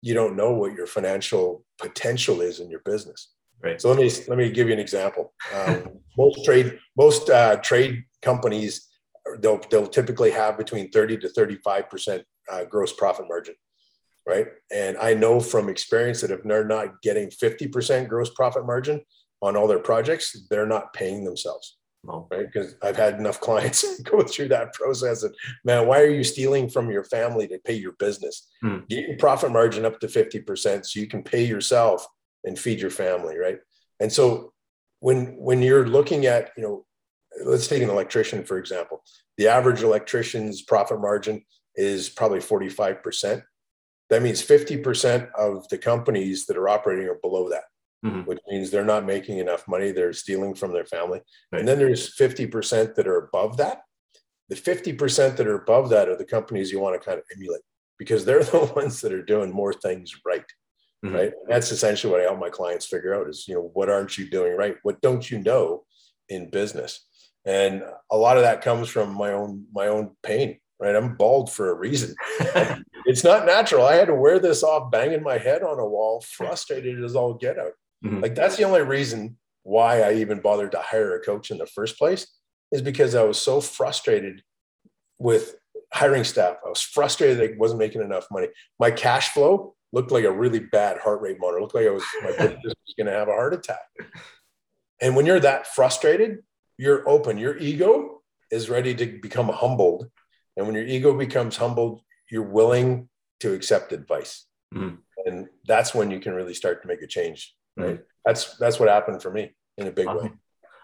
you 0.02 0.12
don't 0.12 0.36
know 0.36 0.52
what 0.52 0.74
your 0.74 0.86
financial 0.86 1.64
potential 1.78 2.42
is 2.42 2.60
in 2.60 2.68
your 2.68 2.80
business. 2.80 3.32
Right. 3.64 3.80
So 3.80 3.88
let 3.88 3.98
me 3.98 4.10
let 4.28 4.36
me 4.36 4.50
give 4.50 4.66
you 4.66 4.74
an 4.74 4.78
example. 4.78 5.32
Um, 5.54 5.84
most 6.18 6.44
trade 6.44 6.78
most 6.98 7.30
uh, 7.30 7.56
trade 7.56 8.04
companies 8.20 8.88
they'll 9.38 9.62
they'll 9.70 9.86
typically 9.86 10.30
have 10.32 10.58
between 10.58 10.90
thirty 10.90 11.16
to 11.16 11.30
thirty 11.30 11.56
five 11.64 11.88
percent 11.88 12.24
uh, 12.52 12.64
gross 12.64 12.92
profit 12.92 13.26
margin, 13.26 13.54
right? 14.28 14.48
And 14.70 14.98
I 14.98 15.14
know 15.14 15.40
from 15.40 15.70
experience 15.70 16.20
that 16.20 16.30
if 16.30 16.42
they're 16.42 16.62
not 16.62 17.00
getting 17.00 17.30
fifty 17.30 17.66
percent 17.66 18.10
gross 18.10 18.28
profit 18.28 18.66
margin 18.66 19.00
on 19.40 19.56
all 19.56 19.66
their 19.66 19.78
projects, 19.78 20.36
they're 20.50 20.66
not 20.66 20.92
paying 20.92 21.24
themselves. 21.24 21.78
No. 22.04 22.26
Right. 22.30 22.46
Because 22.50 22.76
I've 22.82 22.96
had 22.96 23.14
enough 23.14 23.40
clients 23.46 24.00
go 24.02 24.22
through 24.22 24.48
that 24.48 24.72
process. 24.72 25.22
And 25.22 25.34
man, 25.64 25.86
why 25.86 26.00
are 26.00 26.10
you 26.10 26.24
stealing 26.24 26.68
from 26.68 26.90
your 26.90 27.04
family 27.04 27.46
to 27.48 27.58
pay 27.58 27.74
your 27.74 27.92
business? 27.92 28.48
Hmm. 28.62 28.78
Get 28.88 29.08
your 29.08 29.18
profit 29.18 29.52
margin 29.52 29.84
up 29.84 30.00
to 30.00 30.06
50% 30.06 30.86
so 30.86 31.00
you 31.00 31.06
can 31.06 31.22
pay 31.22 31.44
yourself 31.44 32.06
and 32.44 32.58
feed 32.58 32.80
your 32.80 32.90
family. 32.90 33.36
Right. 33.36 33.58
And 34.00 34.12
so 34.12 34.52
when 35.00 35.36
when 35.36 35.62
you're 35.62 35.86
looking 35.86 36.26
at, 36.26 36.50
you 36.56 36.62
know, 36.62 36.86
let's 37.44 37.68
take 37.68 37.82
an 37.82 37.90
electrician, 37.90 38.44
for 38.44 38.58
example. 38.58 39.02
The 39.38 39.48
average 39.48 39.82
electrician's 39.82 40.62
profit 40.62 41.00
margin 41.00 41.44
is 41.74 42.08
probably 42.08 42.40
45%. 42.40 43.42
That 44.10 44.22
means 44.22 44.42
50% 44.42 45.30
of 45.38 45.68
the 45.68 45.78
companies 45.78 46.46
that 46.46 46.56
are 46.56 46.68
operating 46.68 47.06
are 47.06 47.18
below 47.22 47.48
that 47.50 47.64
Mhm. 48.04 48.26
which 48.26 48.38
means 48.48 48.70
they're 48.70 48.84
not 48.84 49.04
making 49.04 49.38
enough 49.38 49.68
money. 49.68 49.92
They're 49.92 50.12
stealing 50.14 50.54
from 50.54 50.72
their 50.72 50.86
family. 50.86 51.20
Right. 51.52 51.58
And 51.58 51.68
then 51.68 51.78
there's 51.78 52.14
50% 52.16 52.94
that 52.94 53.06
are 53.06 53.18
above 53.18 53.58
that. 53.58 53.82
The 54.48 54.56
50% 54.56 55.36
that 55.36 55.46
are 55.46 55.56
above 55.56 55.90
that 55.90 56.08
are 56.08 56.16
the 56.16 56.24
companies 56.24 56.72
you 56.72 56.80
want 56.80 57.00
to 57.00 57.04
kind 57.06 57.18
of 57.18 57.24
emulate 57.36 57.60
because 57.98 58.24
they're 58.24 58.42
the 58.44 58.72
ones 58.74 59.00
that 59.02 59.12
are 59.12 59.22
doing 59.22 59.52
more 59.52 59.74
things 59.74 60.14
right. 60.24 60.44
Mhm. 61.04 61.14
Right. 61.14 61.32
And 61.32 61.48
that's 61.48 61.72
essentially 61.72 62.10
what 62.10 62.20
I 62.20 62.24
help 62.24 62.38
my 62.38 62.48
clients 62.50 62.86
figure 62.86 63.14
out 63.14 63.28
is, 63.28 63.46
you 63.46 63.54
know, 63.54 63.70
what 63.74 63.88
aren't 63.90 64.16
you 64.16 64.28
doing 64.30 64.56
right? 64.56 64.76
What 64.82 65.00
don't 65.02 65.30
you 65.30 65.38
know 65.38 65.84
in 66.28 66.48
business? 66.50 67.06
And 67.44 67.82
a 68.10 68.16
lot 68.16 68.36
of 68.38 68.42
that 68.44 68.60
comes 68.62 68.88
from 68.88 69.14
my 69.14 69.32
own 69.32 69.66
my 69.72 69.88
own 69.88 70.16
pain. 70.22 70.58
Right. 70.78 70.96
I'm 70.96 71.16
bald 71.16 71.52
for 71.52 71.68
a 71.70 71.74
reason. 71.74 72.14
it's 73.04 73.24
not 73.24 73.44
natural. 73.44 73.84
I 73.84 73.96
had 73.96 74.06
to 74.08 74.14
wear 74.14 74.38
this 74.38 74.62
off, 74.62 74.90
banging 74.90 75.22
my 75.22 75.36
head 75.36 75.62
on 75.62 75.78
a 75.78 75.84
wall, 75.86 76.22
frustrated 76.22 77.04
as 77.04 77.14
all 77.14 77.34
get 77.34 77.58
out. 77.58 77.72
Mhm. 78.04 78.22
Like 78.22 78.34
that's 78.34 78.56
the 78.56 78.64
only 78.64 78.82
reason 78.82 79.36
why 79.62 80.02
I 80.02 80.14
even 80.14 80.40
bothered 80.40 80.72
to 80.72 80.78
hire 80.78 81.14
a 81.14 81.20
coach 81.20 81.50
in 81.50 81.58
the 81.58 81.66
first 81.66 81.98
place 81.98 82.26
is 82.72 82.82
because 82.82 83.14
I 83.14 83.24
was 83.24 83.40
so 83.40 83.60
frustrated 83.60 84.42
with 85.18 85.56
hiring 85.92 86.24
staff. 86.24 86.56
I 86.64 86.68
was 86.68 86.80
frustrated 86.80 87.38
that 87.38 87.50
I 87.54 87.56
wasn't 87.58 87.80
making 87.80 88.00
enough 88.00 88.26
money. 88.30 88.48
My 88.78 88.90
cash 88.90 89.30
flow 89.30 89.74
looked 89.92 90.12
like 90.12 90.24
a 90.24 90.32
really 90.32 90.60
bad 90.60 90.98
heart 90.98 91.20
rate 91.20 91.36
monitor. 91.38 91.58
It 91.58 91.62
looked 91.62 91.74
like 91.74 91.86
I 91.86 91.90
was 91.90 92.04
my 92.22 92.30
business 92.38 92.62
was 92.64 92.94
going 92.96 93.06
to 93.08 93.12
have 93.12 93.28
a 93.28 93.32
heart 93.32 93.52
attack. 93.54 93.80
And 95.00 95.16
when 95.16 95.26
you're 95.26 95.40
that 95.40 95.66
frustrated, 95.66 96.38
you're 96.78 97.06
open. 97.08 97.38
Your 97.38 97.56
ego 97.58 98.22
is 98.50 98.70
ready 98.70 98.94
to 98.94 99.18
become 99.20 99.48
humbled. 99.48 100.08
And 100.56 100.66
when 100.66 100.74
your 100.74 100.84
ego 100.84 101.16
becomes 101.16 101.56
humbled, 101.56 102.00
you're 102.30 102.42
willing 102.42 103.08
to 103.40 103.52
accept 103.52 103.92
advice. 103.92 104.46
Mhm. 104.74 104.98
And 105.26 105.48
that's 105.66 105.94
when 105.94 106.10
you 106.10 106.20
can 106.20 106.34
really 106.34 106.54
start 106.54 106.82
to 106.82 106.88
make 106.88 107.02
a 107.02 107.06
change. 107.06 107.54
Right. 107.76 108.00
That's 108.24 108.56
that's 108.58 108.78
what 108.78 108.88
happened 108.88 109.22
for 109.22 109.30
me 109.30 109.54
in 109.76 109.86
a 109.86 109.90
big 109.90 110.06
way. 110.06 110.32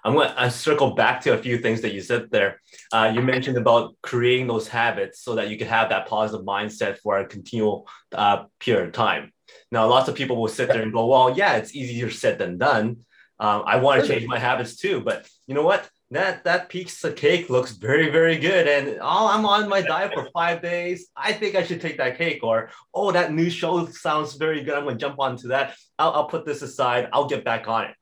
I'm 0.07 0.15
going 0.15 0.33
to 0.33 0.51
circle 0.53 0.95
back 0.95 1.23
to 1.23 1.33
a 1.33 1.39
few 1.39 1.59
things 1.59 1.81
that 1.81 1.93
you 1.93 2.01
said 2.01 2.31
there. 2.31 2.61
Uh, 2.93 3.11
you 3.13 3.23
mentioned 3.23 3.57
about 3.57 3.97
creating 4.03 4.47
those 4.47 4.69
habits 4.69 5.21
so 5.21 5.35
that 5.35 5.51
you 5.51 5.59
can 5.59 5.67
have 5.67 5.89
that 5.89 6.07
positive 6.07 6.47
mindset 6.47 6.99
for 6.99 7.19
a 7.19 7.27
continual 7.27 7.89
uh, 8.13 8.45
period 8.61 8.87
of 8.87 8.93
time. 8.93 9.33
Now, 9.73 9.89
lots 9.89 10.09
of 10.09 10.15
people 10.15 10.37
will 10.37 10.47
sit 10.47 10.69
there 10.69 10.83
and 10.83 10.93
go, 10.93 11.07
well, 11.07 11.37
yeah, 11.37 11.57
it's 11.57 11.75
easier 11.75 12.09
said 12.11 12.39
than 12.39 12.57
done. 12.57 12.99
Um, 13.41 13.65
I 13.67 13.77
want 13.77 14.01
to 14.01 14.09
change 14.09 14.29
my 14.29 14.39
habits 14.39 14.77
too, 14.77 15.01
but 15.01 15.29
you 15.49 15.55
know 15.55 15.65
what? 15.65 15.91
That 16.13 16.45
that 16.45 16.69
pizza 16.69 17.13
cake 17.13 17.51
looks 17.51 17.73
very 17.73 18.11
very 18.11 18.39
good, 18.39 18.69
and 18.69 18.99
oh, 19.03 19.27
I'm 19.27 19.45
on 19.45 19.69
my 19.69 19.81
diet 19.81 20.13
for 20.15 20.29
five 20.33 20.63
days. 20.63 21.09
I 21.17 21.33
think 21.33 21.57
I 21.57 21.65
should 21.65 21.81
take 21.81 21.99
that 21.99 22.17
cake. 22.17 22.45
Or 22.45 22.71
oh, 22.95 23.11
that 23.11 23.33
new 23.33 23.51
show 23.51 23.87
sounds 23.87 24.35
very 24.35 24.63
good. 24.63 24.75
I'm 24.75 24.85
gonna 24.85 24.97
jump 24.97 25.19
onto 25.19 25.49
that. 25.49 25.75
I'll, 25.99 26.13
I'll 26.13 26.29
put 26.29 26.47
this 26.47 26.63
aside. 26.63 27.09
I'll 27.13 27.27
get 27.27 27.45
back 27.45 27.67
on 27.67 27.87
it. 27.87 27.95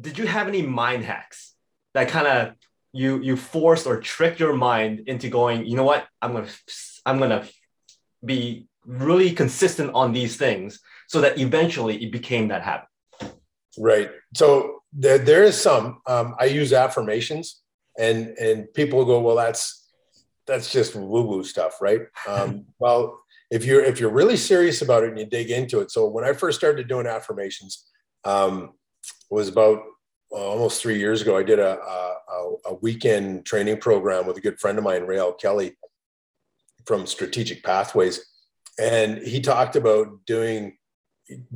Did 0.00 0.16
you 0.16 0.26
have 0.26 0.48
any 0.48 0.62
mind 0.62 1.04
hacks 1.04 1.54
that 1.92 2.08
kind 2.08 2.26
of 2.26 2.54
you 2.92 3.20
you 3.20 3.36
forced 3.36 3.86
or 3.86 4.00
tricked 4.00 4.40
your 4.40 4.54
mind 4.54 5.08
into 5.08 5.28
going? 5.28 5.66
You 5.66 5.76
know 5.76 5.84
what? 5.84 6.06
I'm 6.22 6.32
gonna 6.32 6.48
I'm 7.04 7.18
gonna 7.18 7.46
be 8.24 8.66
really 8.86 9.32
consistent 9.32 9.90
on 9.92 10.12
these 10.12 10.38
things 10.38 10.80
so 11.06 11.20
that 11.20 11.38
eventually 11.38 12.02
it 12.02 12.12
became 12.12 12.48
that 12.48 12.62
habit. 12.62 12.88
Right. 13.78 14.10
So 14.34 14.77
there, 14.92 15.18
there 15.18 15.44
is 15.44 15.60
some. 15.60 16.00
Um, 16.06 16.34
I 16.38 16.46
use 16.46 16.72
affirmations, 16.72 17.60
and 17.98 18.28
and 18.38 18.72
people 18.74 19.04
go, 19.04 19.20
well, 19.20 19.36
that's 19.36 19.86
that's 20.46 20.72
just 20.72 20.96
woo 20.96 21.22
woo 21.22 21.44
stuff, 21.44 21.80
right? 21.80 22.02
Um, 22.26 22.66
well, 22.78 23.20
if 23.50 23.64
you're 23.64 23.84
if 23.84 24.00
you're 24.00 24.10
really 24.10 24.36
serious 24.36 24.82
about 24.82 25.04
it 25.04 25.10
and 25.10 25.18
you 25.18 25.26
dig 25.26 25.50
into 25.50 25.80
it. 25.80 25.90
So 25.90 26.08
when 26.08 26.24
I 26.24 26.32
first 26.32 26.58
started 26.58 26.88
doing 26.88 27.06
affirmations, 27.06 27.86
um, 28.24 28.72
was 29.30 29.48
about 29.48 29.82
uh, 30.32 30.36
almost 30.36 30.82
three 30.82 30.98
years 30.98 31.22
ago. 31.22 31.36
I 31.36 31.42
did 31.42 31.58
a, 31.58 31.78
a 31.78 32.14
a 32.66 32.74
weekend 32.74 33.44
training 33.44 33.78
program 33.78 34.26
with 34.26 34.36
a 34.36 34.40
good 34.40 34.58
friend 34.58 34.78
of 34.78 34.84
mine, 34.84 35.02
Rael 35.02 35.32
Kelly, 35.32 35.76
from 36.86 37.06
Strategic 37.06 37.62
Pathways, 37.62 38.24
and 38.80 39.18
he 39.18 39.40
talked 39.40 39.76
about 39.76 40.24
doing 40.26 40.77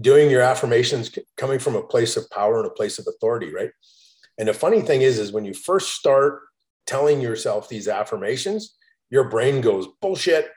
doing 0.01 0.31
your 0.31 0.43
affirmations 0.43 1.11
coming 1.37 1.59
from 1.59 1.77
a 1.77 1.83
place 1.83 2.17
of 2.17 2.29
power 2.31 2.59
and 2.59 2.67
a 2.67 2.71
place 2.75 2.99
of 2.99 3.07
authority 3.09 3.53
right? 3.53 3.71
And 4.39 4.49
the 4.49 4.55
funny 4.55 4.81
thing 4.83 5.03
is 5.03 5.19
is 5.19 5.33
when 5.33 5.45
you 5.45 5.55
first 5.55 5.91
start 5.95 6.41
telling 6.87 7.21
yourself 7.21 7.69
these 7.69 7.89
affirmations 7.89 8.77
your 9.11 9.29
brain 9.29 9.61
goes 9.61 9.87
bullshit. 10.01 10.51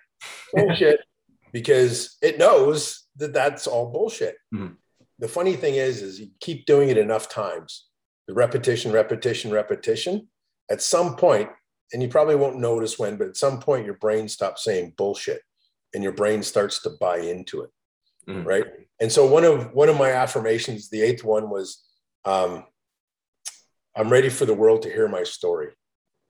Bullshit. 0.53 0.99
Because 1.53 2.17
it 2.21 2.37
knows 2.37 3.05
that 3.15 3.31
that's 3.31 3.65
all 3.65 3.89
bullshit. 3.89 4.35
Mhm. 4.53 4.75
the 5.19 5.27
funny 5.29 5.55
thing 5.55 5.75
is 5.75 6.01
is 6.01 6.19
you 6.19 6.27
keep 6.41 6.65
doing 6.65 6.89
it 6.89 6.97
enough 6.97 7.29
times. 7.29 7.87
The 8.27 8.33
repetition 8.33 8.91
repetition 8.91 9.51
repetition. 9.51 10.27
At 10.69 10.81
some 10.81 11.15
point 11.15 11.49
and 11.93 12.01
you 12.01 12.09
probably 12.09 12.35
won't 12.35 12.59
notice 12.59 12.99
when 12.99 13.15
but 13.15 13.27
at 13.29 13.37
some 13.37 13.59
point 13.61 13.85
your 13.85 13.95
brain 13.95 14.27
stops 14.27 14.63
saying 14.65 14.93
bullshit 14.97 15.41
and 15.93 16.03
your 16.03 16.11
brain 16.11 16.43
starts 16.43 16.81
to 16.81 16.89
buy 16.99 17.19
into 17.19 17.61
it 17.61 17.69
Mhm. 18.27 18.45
right? 18.45 18.65
And 18.99 19.11
so 19.11 19.25
one 19.25 19.43
of 19.43 19.73
one 19.73 19.89
of 19.89 19.97
my 19.97 20.11
affirmations 20.11 20.89
the 20.89 21.01
eighth 21.01 21.23
one 21.23 21.49
was 21.49 21.83
um, 22.25 22.65
i'm 23.95 24.09
ready 24.09 24.29
for 24.29 24.45
the 24.45 24.53
world 24.53 24.81
to 24.81 24.89
hear 24.91 25.07
my 25.07 25.23
story 25.23 25.69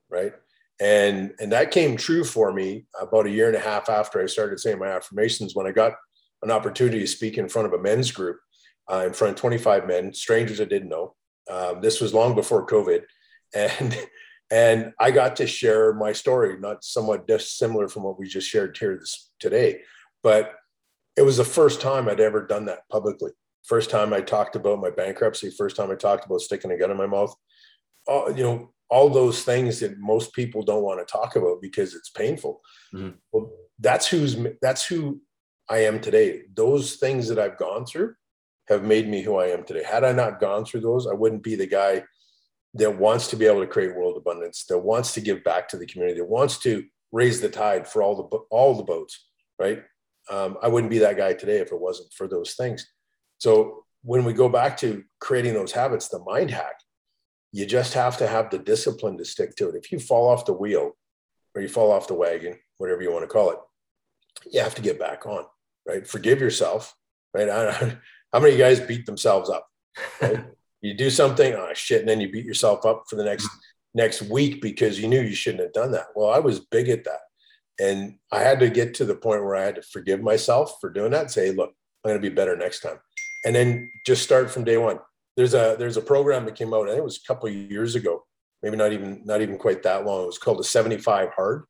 right? 0.10 0.34
And 0.80 1.34
and 1.40 1.52
that 1.52 1.72
came 1.72 1.96
true 1.98 2.24
for 2.24 2.52
me 2.54 2.86
about 3.00 3.26
a 3.28 3.32
year 3.32 3.48
and 3.48 3.56
a 3.56 3.60
half 3.72 3.90
after 3.90 4.22
i 4.22 4.26
started 4.26 4.60
saying 4.60 4.80
my 4.80 4.88
affirmations 4.88 5.56
when 5.56 5.68
i 5.68 5.72
got 5.72 5.94
an 6.44 6.52
opportunity 6.52 7.00
to 7.00 7.08
speak 7.08 7.38
in 7.38 7.48
front 7.50 7.68
of 7.68 7.74
a 7.74 7.82
men's 7.82 8.12
group 8.12 8.38
uh, 8.92 9.04
in 9.08 9.14
front 9.14 9.32
of 9.34 9.40
25 9.40 9.88
men 9.88 10.14
strangers 10.14 10.60
i 10.62 10.66
didn't 10.66 10.90
know. 10.90 11.16
Um, 11.50 11.82
this 11.82 12.02
was 12.02 12.14
long 12.14 12.36
before 12.36 12.66
covid. 12.68 13.04
And 13.54 13.98
and 14.52 14.94
i 15.00 15.12
got 15.12 15.38
to 15.38 15.48
share 15.48 15.94
my 15.94 16.12
story 16.14 16.60
not 16.60 16.84
somewhat 16.84 17.26
dissimilar 17.28 17.88
from 17.88 18.04
what 18.04 18.20
we 18.20 18.28
just 18.28 18.50
shared 18.50 18.78
here 18.78 18.98
this 18.98 19.32
today. 19.40 19.82
But 20.24 20.54
it 21.18 21.22
was 21.22 21.38
the 21.38 21.46
first 21.46 21.82
time 21.82 22.10
I'd 22.10 22.20
ever 22.20 22.46
done 22.46 22.66
that 22.66 22.88
publicly. 22.90 23.32
First 23.64 23.90
time 23.90 24.14
I 24.14 24.22
talked 24.22 24.56
about 24.56 24.80
my 24.80 24.90
bankruptcy. 24.90 25.50
First 25.50 25.76
time 25.76 25.92
I 25.92 25.96
talked 25.96 26.26
about 26.26 26.42
sticking 26.42 26.72
a 26.72 26.78
gun 26.78 26.92
in 26.92 26.98
my 26.98 27.08
mouth. 27.08 27.36
All, 28.08 28.32
you 28.32 28.44
know, 28.44 28.74
all 28.90 29.10
those 29.10 29.44
things 29.44 29.80
that 29.80 29.98
most 29.98 30.34
people 30.34 30.62
don't 30.62 30.84
want 30.84 31.06
to 31.06 31.12
talk 31.12 31.36
about 31.36 31.62
because 31.62 31.96
it's 31.96 32.10
painful. 32.10 32.62
Mhm. 32.94 33.16
Well, 33.32 33.52
that's 33.80 34.08
who's 34.08 34.38
that's 34.62 34.86
who 34.86 35.22
I 35.68 35.80
am 35.80 36.00
today. 36.00 36.44
Those 36.54 36.98
things 36.98 37.28
that 37.30 37.40
I've 37.40 37.58
gone 37.58 37.86
through 37.86 38.14
have 38.68 38.84
made 38.84 39.08
me 39.08 39.22
who 39.22 39.38
I 39.38 39.48
am 39.48 39.64
today. 39.64 39.84
Had 39.84 40.04
I 40.04 40.12
not 40.12 40.40
gone 40.40 40.66
through 40.66 40.82
those, 40.82 41.08
I 41.08 41.14
wouldn't 41.14 41.44
be 41.44 41.56
the 41.56 41.68
guy 41.68 42.04
that 42.76 43.00
wants 43.00 43.30
to 43.30 43.36
be 43.36 43.46
able 43.46 43.62
to 43.62 43.68
create 43.68 43.96
world 43.96 44.18
abundance, 44.18 44.66
that 44.66 44.78
wants 44.80 45.14
to 45.14 45.22
give 45.22 45.44
back 45.44 45.68
to 45.70 45.78
the 45.78 45.86
community, 45.86 46.20
that 46.20 46.30
wants 46.30 46.60
to 46.60 46.86
raise 47.12 47.42
the 47.42 47.50
tide 47.50 47.88
for 47.88 48.04
all 48.04 48.16
the 48.16 48.38
all 48.50 48.76
the 48.76 48.84
boats, 48.84 49.28
right? 49.58 49.84
Um, 50.30 50.58
I 50.62 50.68
wouldn't 50.68 50.92
be 50.92 51.00
that 51.00 51.18
guy 51.18 51.34
today 51.34 51.58
if 51.58 51.72
it 51.72 51.80
wasn't 51.80 52.14
for 52.14 52.28
those 52.28 52.56
things. 52.56 52.86
So 53.38 53.86
when 54.04 54.24
we 54.24 54.34
go 54.34 54.50
back 54.50 54.78
to 54.78 55.04
creating 55.20 55.54
those 55.54 55.72
habits, 55.72 56.10
the 56.10 56.20
mind 56.20 56.52
hack, 56.52 56.80
you 57.52 57.66
just 57.66 57.94
have 57.94 58.18
to 58.18 58.28
have 58.28 58.50
the 58.50 58.60
discipline 58.60 59.18
to 59.18 59.26
stick 59.26 59.56
to 59.56 59.70
it. 59.70 59.76
If 59.76 59.92
you 59.92 60.00
fall 60.00 60.30
off 60.30 60.46
the 60.46 60.54
wheel 60.54 60.92
or 61.54 61.62
you 61.62 61.68
fall 61.68 61.92
off 61.92 62.08
the 62.08 62.14
wagon, 62.14 62.58
whatever 62.78 63.02
you 63.02 63.12
want 63.12 63.24
to 63.24 63.28
call 63.28 63.52
it, 63.52 63.60
you 64.52 64.60
have 64.62 64.76
to 64.76 64.82
get 64.82 65.00
back 65.00 65.26
on, 65.26 65.46
right? 65.88 66.06
Forgive 66.06 66.42
yourself, 66.42 66.94
right? 67.34 67.50
I, 67.50 67.98
how 68.34 68.40
many 68.40 68.58
guys 68.58 68.80
beat 68.80 69.06
themselves 69.06 69.50
up? 69.50 69.68
Right? 70.22 70.46
you 70.82 70.94
do 70.94 71.10
something, 71.10 71.54
oh 71.54 71.72
shit, 71.74 72.02
and 72.02 72.10
then 72.10 72.20
you 72.20 72.32
beat 72.32 72.46
yourself 72.46 72.86
up 72.86 73.06
for 73.10 73.16
the 73.16 73.24
next 73.24 73.50
next 73.94 74.22
week 74.24 74.62
because 74.62 75.00
you 75.00 75.08
knew 75.08 75.22
you 75.22 75.34
shouldn't 75.34 75.64
have 75.64 75.74
done 75.74 75.92
that. 75.92 76.08
Well, 76.16 76.30
I 76.30 76.40
was 76.40 76.60
big 76.60 76.90
at 76.90 77.06
that. 77.06 77.22
And 77.80 78.18
I 78.32 78.40
had 78.40 78.60
to 78.62 78.70
get 78.70 78.94
to 78.96 79.06
the 79.06 79.16
point 79.16 79.44
where 79.44 79.56
I 79.56 79.64
had 79.64 79.76
to 79.76 79.82
forgive 79.82 80.22
myself 80.22 80.78
for 80.80 80.90
doing 80.90 81.12
that 81.12 81.22
and 81.22 81.32
say, 81.32 81.52
look, 81.52 81.74
I'm 82.04 82.12
going 82.12 82.22
to 82.22 82.30
be 82.30 82.34
better 82.34 82.56
next 82.56 82.82
time. 82.82 83.00
And 83.46 83.56
then 83.56 83.92
just 84.06 84.24
start 84.24 84.50
from 84.50 84.64
day 84.64 84.78
one. 84.78 85.00
There's 85.36 85.54
a 85.54 85.76
there's 85.78 85.98
a 85.98 86.02
program 86.02 86.46
that 86.46 86.56
came 86.56 86.74
out, 86.74 86.88
I 86.88 86.92
think 86.92 87.00
it 87.00 87.04
was 87.04 87.20
a 87.24 87.28
couple 87.28 87.50
of 87.50 87.56
years 87.56 87.96
ago, 87.96 88.24
maybe 88.64 88.78
not 88.78 88.94
even 88.94 89.22
not 89.26 89.42
even 89.42 89.58
quite 89.58 89.84
that 89.84 90.06
long. 90.06 90.24
It 90.24 90.28
was 90.28 90.38
called 90.38 90.60
the 90.60 90.64
75 90.64 91.30
hard. 91.36 91.66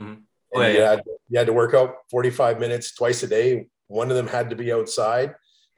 Mm-hmm. 0.00 0.14
Oh, 0.54 0.60
yeah, 0.62 0.68
you, 0.68 0.80
had, 0.80 1.02
you 1.28 1.38
had 1.38 1.46
to 1.46 1.52
work 1.52 1.74
out 1.74 1.96
45 2.10 2.58
minutes 2.58 2.94
twice 2.94 3.22
a 3.22 3.28
day. 3.28 3.66
One 3.88 4.10
of 4.10 4.16
them 4.16 4.26
had 4.26 4.50
to 4.50 4.56
be 4.56 4.72
outside 4.72 5.34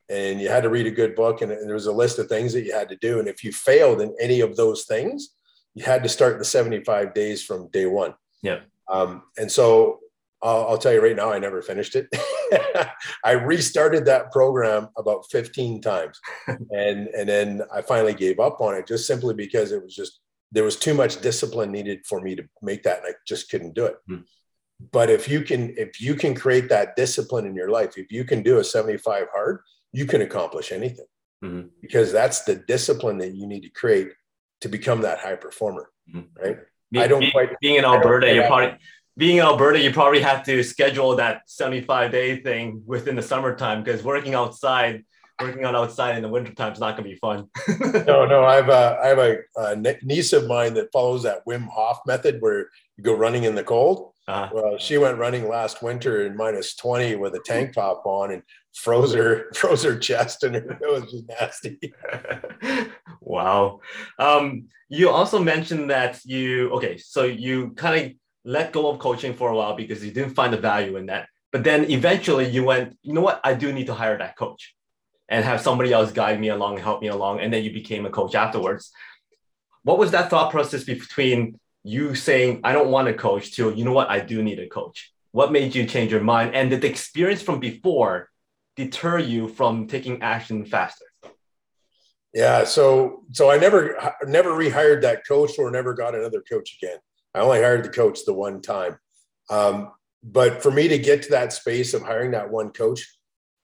and 0.09 0.41
you 0.41 0.49
had 0.49 0.63
to 0.63 0.69
read 0.69 0.87
a 0.87 0.91
good 0.91 1.15
book 1.15 1.43
and, 1.43 1.53
and 1.53 1.67
there 1.67 1.75
was 1.75 1.87
a 1.87 1.93
list 1.93 2.19
of 2.19 2.29
things 2.29 2.53
that 2.53 2.65
you 2.65 2.73
had 2.73 2.89
to 2.89 2.97
do. 2.97 3.19
And 3.19 3.29
if 3.29 3.43
you 3.45 3.53
failed 3.53 4.01
in 4.01 4.15
any 4.21 4.41
of 4.41 4.57
those 4.57 4.85
things, 4.85 5.31
you 5.75 5.85
had 5.85 6.03
to 6.03 6.09
start 6.09 6.39
the 6.39 6.45
75 6.45 7.15
days 7.15 7.43
from 7.43 7.69
day 7.71 7.87
one. 7.87 8.15
Yeah. 8.43 8.61
Um, 8.93 9.23
and 9.39 9.51
so 9.51 10.01
I'll, 10.43 10.67
I'll, 10.69 10.79
tell 10.79 10.93
you 10.93 11.03
right 11.03 11.17
now, 11.17 11.33
I 11.33 11.39
never 11.39 11.63
finished 11.63 11.97
it. 11.97 12.09
I 13.25 13.33
restarted 13.33 14.05
that 14.07 14.33
program 14.33 14.89
about 14.97 15.25
15 15.31 15.81
times, 15.81 16.21
and 16.49 17.09
and 17.09 17.29
then 17.29 17.63
I 17.73 17.81
finally 17.83 18.15
gave 18.15 18.41
up 18.41 18.61
on 18.61 18.75
it 18.75 18.87
just 18.87 19.07
simply 19.07 19.35
because 19.35 19.73
it 19.73 19.83
was 19.83 19.95
just 19.95 20.21
there 20.51 20.65
was 20.65 20.77
too 20.77 20.95
much 20.95 21.21
discipline 21.21 21.73
needed 21.73 22.01
for 22.07 22.21
me 22.21 22.35
to 22.37 22.45
make 22.61 22.83
that, 22.83 22.99
and 22.99 23.07
I 23.09 23.15
just 23.27 23.51
couldn't 23.51 23.75
do 23.75 23.87
it. 23.87 23.97
Mm. 24.11 24.25
But 24.91 25.11
if 25.11 25.29
you 25.29 25.43
can 25.43 25.75
if 25.79 26.01
you 26.01 26.15
can 26.15 26.35
create 26.35 26.69
that 26.69 26.97
discipline 26.97 27.47
in 27.47 27.55
your 27.55 27.71
life, 27.71 27.97
if 27.97 28.11
you 28.11 28.25
can 28.25 28.43
do 28.43 28.59
a 28.59 28.65
75 28.65 29.27
hard, 29.33 29.61
you 29.93 30.07
can 30.07 30.23
accomplish 30.23 30.73
anything 30.73 31.07
mm-hmm. 31.43 31.69
because 31.81 32.13
that's 32.13 32.43
the 32.43 32.57
discipline 32.57 33.19
that 33.19 33.35
you 33.35 33.47
need 33.47 33.63
to 33.63 33.71
create 33.71 34.13
to 34.61 34.69
become 34.69 35.03
that 35.03 35.19
high 35.19 35.37
performer, 35.37 35.91
mm-hmm. 36.13 36.43
right? 36.43 36.59
I 36.97 37.07
don't 37.07 37.31
quite 37.31 37.51
being 37.61 37.77
in 37.77 37.85
Alberta. 37.85 38.33
You're 38.33 38.47
probably 38.47 38.79
being 39.17 39.37
in 39.39 39.43
Alberta. 39.43 39.81
You 39.81 39.93
probably 39.93 40.21
have 40.21 40.45
to 40.45 40.63
schedule 40.63 41.17
that 41.17 41.43
75 41.47 42.11
day 42.11 42.41
thing 42.41 42.83
within 42.87 43.17
the 43.17 43.23
summertime 43.23 43.83
because 43.83 44.03
working 44.03 44.35
outside, 44.35 45.05
working 45.41 45.65
on 45.65 45.77
outside 45.77 46.17
in 46.17 46.23
the 46.23 46.29
wintertime 46.29 46.73
is 46.73 46.81
not 46.81 46.97
going 46.97 47.05
to 47.05 47.11
be 47.11 47.17
fun. 47.17 47.49
no, 48.07 48.25
no. 48.27 48.45
I 48.45 48.57
have 48.57 48.69
a 48.69 48.99
I 49.03 49.07
have 49.09 49.19
a, 49.19 49.39
a, 49.57 49.97
niece 50.03 50.33
of 50.33 50.47
mine 50.47 50.75
that 50.75 50.93
follows 50.93 51.23
that 51.25 51.45
Wim 51.47 51.69
Hof 51.69 52.01
method 52.07 52.41
where 52.41 52.69
you 52.97 53.05
go 53.05 53.15
running 53.15 53.45
in 53.45 53.55
the 53.55 53.65
cold. 53.65 54.13
Uh-huh. 54.29 54.49
Well, 54.55 54.79
she 54.79 54.99
went 54.99 55.19
running 55.19 55.49
last 55.49 55.83
winter 55.83 56.27
in 56.27 56.37
minus 56.37 56.77
20 56.77 57.17
with 57.17 57.35
a 57.35 57.41
tank 57.45 57.75
top 57.75 58.07
on 58.07 58.31
and 58.31 58.43
froze 58.75 59.15
her 59.15 59.51
froze 59.55 59.83
her 59.83 59.99
chest 59.99 60.45
and 60.45 60.57
it 60.57 60.67
was 60.81 61.11
just 61.11 61.29
nasty. 61.29 61.79
wow. 63.21 63.81
Um, 64.19 64.69
you 64.89 65.11
also 65.11 65.39
mentioned 65.39 65.91
that 65.91 66.21
you 66.25 66.71
okay, 66.73 66.99
so 66.99 67.25
you 67.25 67.71
kind 67.71 68.05
of 68.05 68.13
let 68.45 68.73
go 68.73 68.91
of 68.91 68.99
coaching 68.99 69.35
for 69.35 69.51
a 69.51 69.57
while 69.57 69.77
because 69.77 70.05
you 70.05 70.11
didn't 70.11 70.35
find 70.35 70.53
the 70.53 70.59
value 70.59 70.97
in 70.97 71.07
that. 71.07 71.29
But 71.53 71.65
then 71.65 71.91
eventually 71.91 72.49
you 72.49 72.65
went, 72.65 72.97
you 73.03 73.13
know 73.13 73.21
what, 73.21 73.41
I 73.45 73.55
do 73.55 73.73
need 73.73 73.87
to 73.87 73.95
hire 73.95 74.19
that 74.19 74.37
coach 74.37 74.75
and 75.29 75.45
have 75.45 75.61
somebody 75.61 75.93
else 75.93 76.11
guide 76.13 76.41
me 76.41 76.49
along 76.49 76.75
and 76.75 76.83
help 76.83 77.03
me 77.03 77.09
along. 77.09 77.41
And 77.41 77.53
then 77.53 77.63
you 77.63 77.73
became 77.73 78.07
a 78.07 78.11
coach 78.11 78.35
afterwards. 78.35 78.91
What 79.83 79.99
was 79.99 80.11
that 80.13 80.31
thought 80.31 80.51
process 80.51 80.85
between 80.85 81.59
you 81.85 82.15
saying, 82.15 82.61
I 82.65 82.73
don't 82.73 82.91
want 82.91 83.09
a 83.09 83.15
coach 83.15 83.55
to, 83.57 83.73
you 83.73 83.85
know 83.85 83.93
what, 83.93 84.11
I 84.11 84.21
do 84.21 84.43
need 84.43 84.59
a 84.59 84.69
coach? 84.69 85.13
What 85.33 85.53
made 85.53 85.75
you 85.75 85.87
change 85.87 86.11
your 86.11 86.23
mind? 86.23 86.55
And 86.55 86.71
did 86.71 86.83
the 86.83 86.89
experience 86.89 87.43
from 87.43 87.61
before 87.61 88.29
deter 88.77 89.19
you 89.19 89.49
from 89.49 89.87
taking 89.87 90.23
action 90.23 90.65
faster? 90.65 91.05
Yeah, 92.35 92.65
so 92.65 93.25
so 93.33 93.51
I 93.51 93.59
never 93.59 94.15
never 94.27 94.51
rehired 94.51 95.03
that 95.03 95.27
coach 95.27 95.59
or 95.59 95.71
never 95.71 95.93
got 95.93 96.15
another 96.15 96.43
coach 96.43 96.79
again. 96.81 96.99
I 97.35 97.41
only 97.41 97.61
hired 97.61 97.85
the 97.85 97.91
coach 97.91 98.25
the 98.25 98.33
one 98.33 98.63
time. 98.63 98.99
Um, 99.51 99.93
but 100.23 100.63
for 100.63 100.71
me 100.71 100.89
to 100.89 100.99
get 100.99 101.23
to 101.23 101.31
that 101.31 101.53
space 101.53 101.95
of 101.95 102.03
hiring 102.03 102.31
that 102.31 102.51
one 102.51 102.71
coach, 102.71 103.07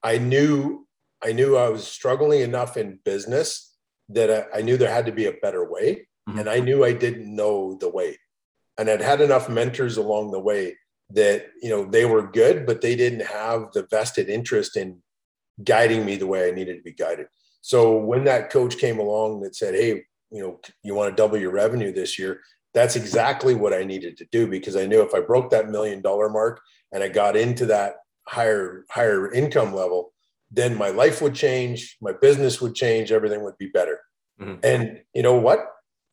I 0.03 0.19
knew 0.19 0.87
I 1.23 1.33
knew 1.33 1.57
I 1.57 1.69
was 1.71 1.87
struggling 1.87 2.41
enough 2.41 2.77
in 2.77 3.01
business 3.05 3.75
that 4.11 4.49
I, 4.55 4.59
I 4.59 4.63
knew 4.63 4.77
there 4.77 4.93
had 4.93 5.07
to 5.07 5.13
be 5.13 5.27
a 5.27 5.33
better 5.33 5.69
way, 5.71 6.07
mm-hmm. 6.29 6.39
and 6.39 6.49
I 6.49 6.61
knew 6.61 6.85
I 6.85 6.93
didn't 6.93 7.35
know 7.35 7.77
the 7.81 7.89
way. 7.89 8.19
And 8.77 8.89
I'd 8.89 9.01
had 9.01 9.21
enough 9.21 9.49
mentors 9.49 9.97
along 9.97 10.31
the 10.31 10.41
way 10.41 10.77
that 11.11 11.47
you 11.63 11.71
know 11.71 11.85
they 11.85 12.05
were 12.05 12.31
good 12.31 12.67
but 12.67 12.81
they 12.81 12.95
didn't 12.95 13.25
have 13.27 13.73
the 13.73 13.87
vested 13.91 14.29
interest 14.29 14.77
in 14.77 14.99
guiding 15.65 16.05
me 16.05 16.17
the 16.17 16.27
way 16.27 16.49
i 16.49 16.53
needed 16.53 16.77
to 16.77 16.83
be 16.83 16.93
guided. 16.93 17.27
So 17.61 17.97
when 17.97 18.25
that 18.25 18.51
coach 18.51 18.79
came 18.79 18.99
along 18.99 19.41
that 19.41 19.57
said 19.57 19.75
hey 19.75 20.05
you 20.31 20.43
know 20.43 20.61
you 20.83 20.95
want 20.95 21.11
to 21.11 21.21
double 21.21 21.39
your 21.39 21.53
revenue 21.53 21.93
this 21.93 22.19
year 22.19 22.41
that's 22.75 22.97
exactly 22.97 23.55
what 23.55 23.73
i 23.73 23.83
needed 23.83 24.19
to 24.19 24.27
do 24.31 24.47
because 24.47 24.77
i 24.77 24.87
knew 24.87 25.03
if 25.03 25.15
i 25.15 25.21
broke 25.21 25.51
that 25.51 25.71
million 25.71 26.03
dollar 26.03 26.29
mark 26.29 26.61
and 26.93 27.03
i 27.03 27.09
got 27.09 27.37
into 27.37 27.65
that 27.67 27.97
higher 28.27 28.85
higher 28.91 29.33
income 29.33 29.75
level 29.75 30.13
then 30.51 30.77
my 30.77 30.91
life 30.91 31.23
would 31.23 31.35
change 31.35 31.97
my 32.03 32.13
business 32.13 32.61
would 32.61 32.75
change 32.75 33.11
everything 33.11 33.43
would 33.43 33.59
be 33.59 33.69
better. 33.69 34.01
Mm-hmm. 34.41 34.61
and 34.63 35.01
you 35.15 35.23
know 35.23 35.35
what? 35.35 35.67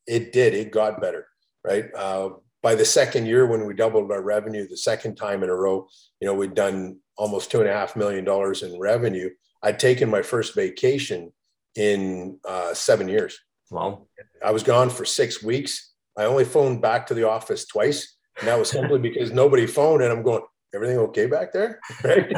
It 0.08 0.32
did. 0.32 0.52
It 0.52 0.72
got 0.72 1.00
better 1.00 1.26
right? 1.66 1.86
Uh, 1.94 2.30
by 2.66 2.74
the 2.74 2.84
second 2.84 3.26
year 3.26 3.46
when 3.46 3.62
we 3.66 3.74
doubled 3.74 4.10
our 4.10 4.22
revenue 4.22 4.64
the 4.66 4.76
second 4.90 5.14
time 5.14 5.40
in 5.44 5.50
a 5.50 5.54
row 5.64 5.76
you 6.20 6.26
know 6.26 6.34
we'd 6.34 6.54
done 6.66 6.78
almost 7.16 7.50
two 7.50 7.60
and 7.60 7.68
a 7.68 7.72
half 7.72 7.96
million 7.96 8.24
dollars 8.24 8.62
in 8.62 8.78
revenue. 8.78 9.30
I'd 9.62 9.78
taken 9.78 10.10
my 10.10 10.22
first 10.22 10.54
vacation 10.54 11.32
in 11.74 12.38
uh, 12.46 12.74
seven 12.74 13.08
years. 13.08 13.38
Wow. 13.70 14.06
I 14.44 14.52
was 14.52 14.62
gone 14.62 14.90
for 14.90 15.04
six 15.04 15.42
weeks. 15.42 15.92
I 16.16 16.24
only 16.24 16.44
phoned 16.44 16.80
back 16.80 17.06
to 17.08 17.14
the 17.14 17.28
office 17.28 17.66
twice. 17.66 18.16
And 18.38 18.48
that 18.48 18.58
was 18.58 18.70
simply 18.70 18.98
because 18.98 19.32
nobody 19.32 19.66
phoned 19.66 20.02
and 20.02 20.12
i'm 20.12 20.22
going 20.22 20.42
everything 20.74 20.98
okay 20.98 21.26
back 21.26 21.52
there? 21.52 21.80
Right? 22.04 22.34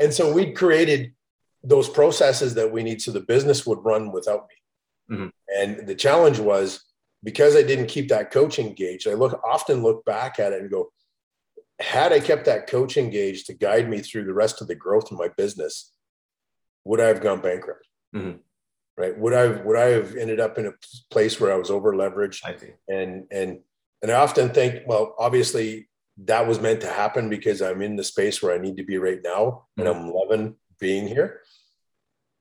And 0.00 0.12
so 0.12 0.32
we 0.32 0.52
created 0.52 1.14
those 1.62 1.88
processes 1.88 2.54
that 2.54 2.70
we 2.70 2.82
need 2.82 3.00
so 3.00 3.12
the 3.12 3.20
business 3.20 3.64
would 3.64 3.78
run 3.84 4.12
without 4.12 4.48
me. 4.48 5.16
Mm-hmm. 5.16 5.28
and 5.60 5.86
the 5.86 5.94
challenge 5.94 6.38
was 6.38 6.82
because 7.24 7.56
I 7.56 7.62
didn't 7.62 7.86
keep 7.86 8.08
that 8.10 8.30
coach 8.30 8.58
engaged, 8.58 9.08
I 9.08 9.14
look 9.14 9.40
often 9.44 9.82
look 9.82 10.04
back 10.04 10.38
at 10.38 10.52
it 10.52 10.60
and 10.60 10.70
go, 10.70 10.92
had 11.80 12.12
I 12.12 12.20
kept 12.20 12.44
that 12.44 12.68
coach 12.68 12.96
engaged 12.96 13.46
to 13.46 13.54
guide 13.54 13.88
me 13.88 14.00
through 14.00 14.24
the 14.24 14.34
rest 14.34 14.60
of 14.60 14.68
the 14.68 14.74
growth 14.74 15.10
of 15.10 15.18
my 15.18 15.28
business, 15.36 15.92
would 16.84 17.00
I 17.00 17.08
have 17.08 17.22
gone 17.22 17.40
bankrupt? 17.40 17.88
Mm-hmm. 18.14 18.38
Right? 18.96 19.18
Would 19.18 19.32
I 19.32 19.46
would 19.48 19.76
I 19.76 19.86
have 19.86 20.14
ended 20.14 20.38
up 20.38 20.58
in 20.58 20.66
a 20.66 20.72
place 21.10 21.40
where 21.40 21.52
I 21.52 21.56
was 21.56 21.70
over 21.70 21.94
leveraged? 21.94 22.44
And 22.88 23.24
and 23.32 23.58
and 24.02 24.12
I 24.12 24.14
often 24.14 24.50
think, 24.50 24.82
well, 24.86 25.16
obviously 25.18 25.88
that 26.24 26.46
was 26.46 26.60
meant 26.60 26.82
to 26.82 26.88
happen 26.88 27.28
because 27.28 27.60
I'm 27.60 27.82
in 27.82 27.96
the 27.96 28.04
space 28.04 28.40
where 28.40 28.54
I 28.54 28.58
need 28.58 28.76
to 28.76 28.84
be 28.84 28.98
right 28.98 29.20
now, 29.24 29.66
mm-hmm. 29.78 29.80
and 29.80 29.88
I'm 29.88 30.12
loving 30.12 30.56
being 30.78 31.08
here. 31.08 31.40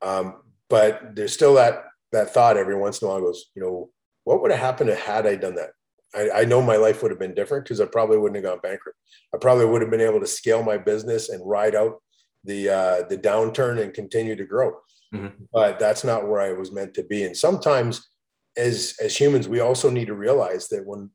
Um, 0.02 0.42
but 0.70 1.16
there's 1.16 1.34
still 1.34 1.56
that 1.56 1.86
that 2.12 2.34
thought 2.34 2.58
every 2.58 2.76
once 2.76 3.02
in 3.02 3.08
a 3.08 3.12
while 3.12 3.22
goes, 3.22 3.46
you 3.56 3.62
know, 3.64 3.90
what 4.24 4.42
would 4.42 4.52
have 4.52 4.60
happened 4.60 4.90
had 4.90 5.28
I 5.28 5.36
done 5.36 5.56
that? 5.56 5.72
I, 6.16 6.42
I 6.42 6.46
know 6.46 6.62
my 6.62 6.76
life 6.76 7.02
would 7.02 7.12
have 7.12 7.20
been 7.20 7.34
different 7.34 7.66
because 7.66 7.82
I 7.82 7.86
probably 7.86 8.18
wouldn't 8.18 8.36
have 8.36 8.52
gone 8.52 8.60
bankrupt. 8.62 8.98
I 9.34 9.38
probably 9.38 9.66
would 9.66 9.82
have 9.82 9.92
been 9.92 10.02
able 10.02 10.20
to 10.20 10.28
scale 10.28 10.64
my 10.64 10.78
business 10.78 11.30
and 11.30 11.48
ride 11.48 11.76
out 11.76 12.02
the 12.44 12.70
uh, 12.70 13.04
the 13.10 13.18
downturn 13.18 13.82
and 13.82 13.94
continue 13.94 14.36
to 14.36 14.46
grow. 14.46 14.74
Mm-hmm. 15.14 15.44
But 15.52 15.80
that's 15.80 16.04
not 16.04 16.28
where 16.28 16.42
I 16.42 16.54
was 16.54 16.72
meant 16.72 16.94
to 16.96 17.04
be. 17.04 17.24
And 17.24 17.36
sometimes, 17.36 18.10
as 18.58 18.96
as 19.02 19.18
humans, 19.18 19.48
we 19.48 19.60
also 19.60 19.90
need 19.90 20.08
to 20.08 20.16
realize 20.16 20.68
that 20.70 20.86
when 20.86 21.10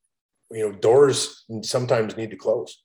you 0.51 0.68
know 0.68 0.77
doors 0.77 1.44
sometimes 1.62 2.16
need 2.16 2.31
to 2.31 2.37
close, 2.37 2.83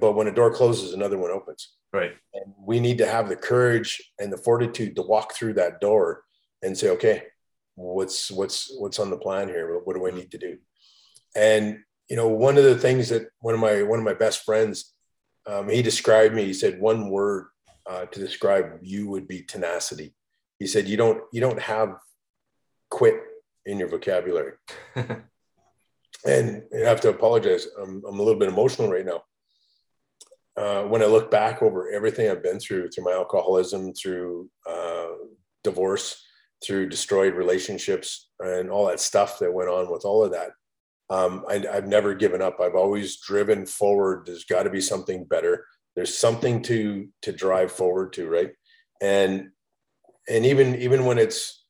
but 0.00 0.12
when 0.12 0.28
a 0.28 0.34
door 0.34 0.52
closes, 0.52 0.92
another 0.92 1.18
one 1.18 1.30
opens. 1.30 1.74
Right. 1.92 2.12
And 2.34 2.54
we 2.64 2.78
need 2.80 2.98
to 2.98 3.06
have 3.06 3.28
the 3.28 3.36
courage 3.36 4.00
and 4.18 4.32
the 4.32 4.38
fortitude 4.38 4.94
to 4.96 5.02
walk 5.02 5.34
through 5.34 5.54
that 5.54 5.80
door 5.80 6.22
and 6.62 6.76
say, 6.76 6.90
okay, 6.90 7.24
what's 7.80 8.30
what's 8.30 8.70
what's 8.78 8.98
on 8.98 9.10
the 9.10 9.16
plan 9.16 9.48
here? 9.48 9.80
What 9.84 9.96
do 9.96 10.06
i 10.06 10.10
need 10.10 10.30
to 10.32 10.38
do? 10.38 10.58
And 11.34 11.78
you 12.08 12.16
know 12.16 12.28
one 12.28 12.58
of 12.58 12.64
the 12.64 12.78
things 12.78 13.08
that 13.08 13.28
one 13.40 13.54
of 13.54 13.60
my 13.60 13.82
one 13.82 13.98
of 13.98 14.04
my 14.04 14.14
best 14.14 14.44
friends 14.44 14.94
um, 15.46 15.68
he 15.68 15.82
described 15.82 16.34
me 16.34 16.44
he 16.44 16.52
said 16.52 16.80
one 16.80 17.08
word 17.08 17.46
uh, 17.88 18.04
to 18.06 18.20
describe 18.20 18.78
you 18.82 19.08
would 19.08 19.26
be 19.26 19.42
tenacity. 19.42 20.14
He 20.58 20.66
said 20.66 20.88
you 20.88 20.96
don't 20.96 21.22
you 21.32 21.40
don't 21.40 21.60
have 21.60 21.96
quit 22.90 23.14
in 23.66 23.78
your 23.78 23.88
vocabulary. 23.88 24.54
And 26.26 26.64
i 26.74 26.86
have 26.86 27.00
to 27.00 27.08
apologize. 27.08 27.66
I'm, 27.80 28.02
I'm 28.06 28.18
a 28.18 28.22
little 28.22 28.38
bit 28.38 28.50
emotional 28.50 28.90
right 28.92 29.06
now. 29.06 29.22
Uh, 30.54 30.82
when 30.82 31.00
i 31.00 31.06
look 31.06 31.30
back 31.30 31.62
over 31.62 31.90
everything 31.90 32.28
i've 32.28 32.42
been 32.42 32.60
through 32.60 32.90
through 32.90 33.04
my 33.04 33.12
alcoholism 33.12 33.94
through 33.94 34.50
uh, 34.68 35.06
divorce 35.64 36.22
through 36.64 36.88
destroyed 36.88 37.34
relationships 37.34 38.30
and 38.40 38.70
all 38.70 38.86
that 38.86 39.00
stuff 39.00 39.38
that 39.38 39.52
went 39.52 39.70
on 39.70 39.90
with 39.90 40.04
all 40.04 40.24
of 40.24 40.32
that. 40.32 40.50
Um, 41.08 41.44
I, 41.48 41.58
have 41.72 41.88
never 41.88 42.14
given 42.14 42.40
up. 42.40 42.60
I've 42.60 42.76
always 42.76 43.20
driven 43.20 43.66
forward. 43.66 44.26
There's 44.26 44.44
got 44.44 44.62
to 44.62 44.70
be 44.70 44.80
something 44.80 45.24
better. 45.24 45.66
There's 45.96 46.16
something 46.16 46.62
to 46.62 47.08
to 47.22 47.32
drive 47.32 47.72
forward 47.72 48.12
to, 48.12 48.28
right? 48.28 48.52
And 49.02 49.50
and 50.28 50.46
even 50.46 50.76
even 50.76 51.04
when 51.04 51.18
it's 51.18 51.64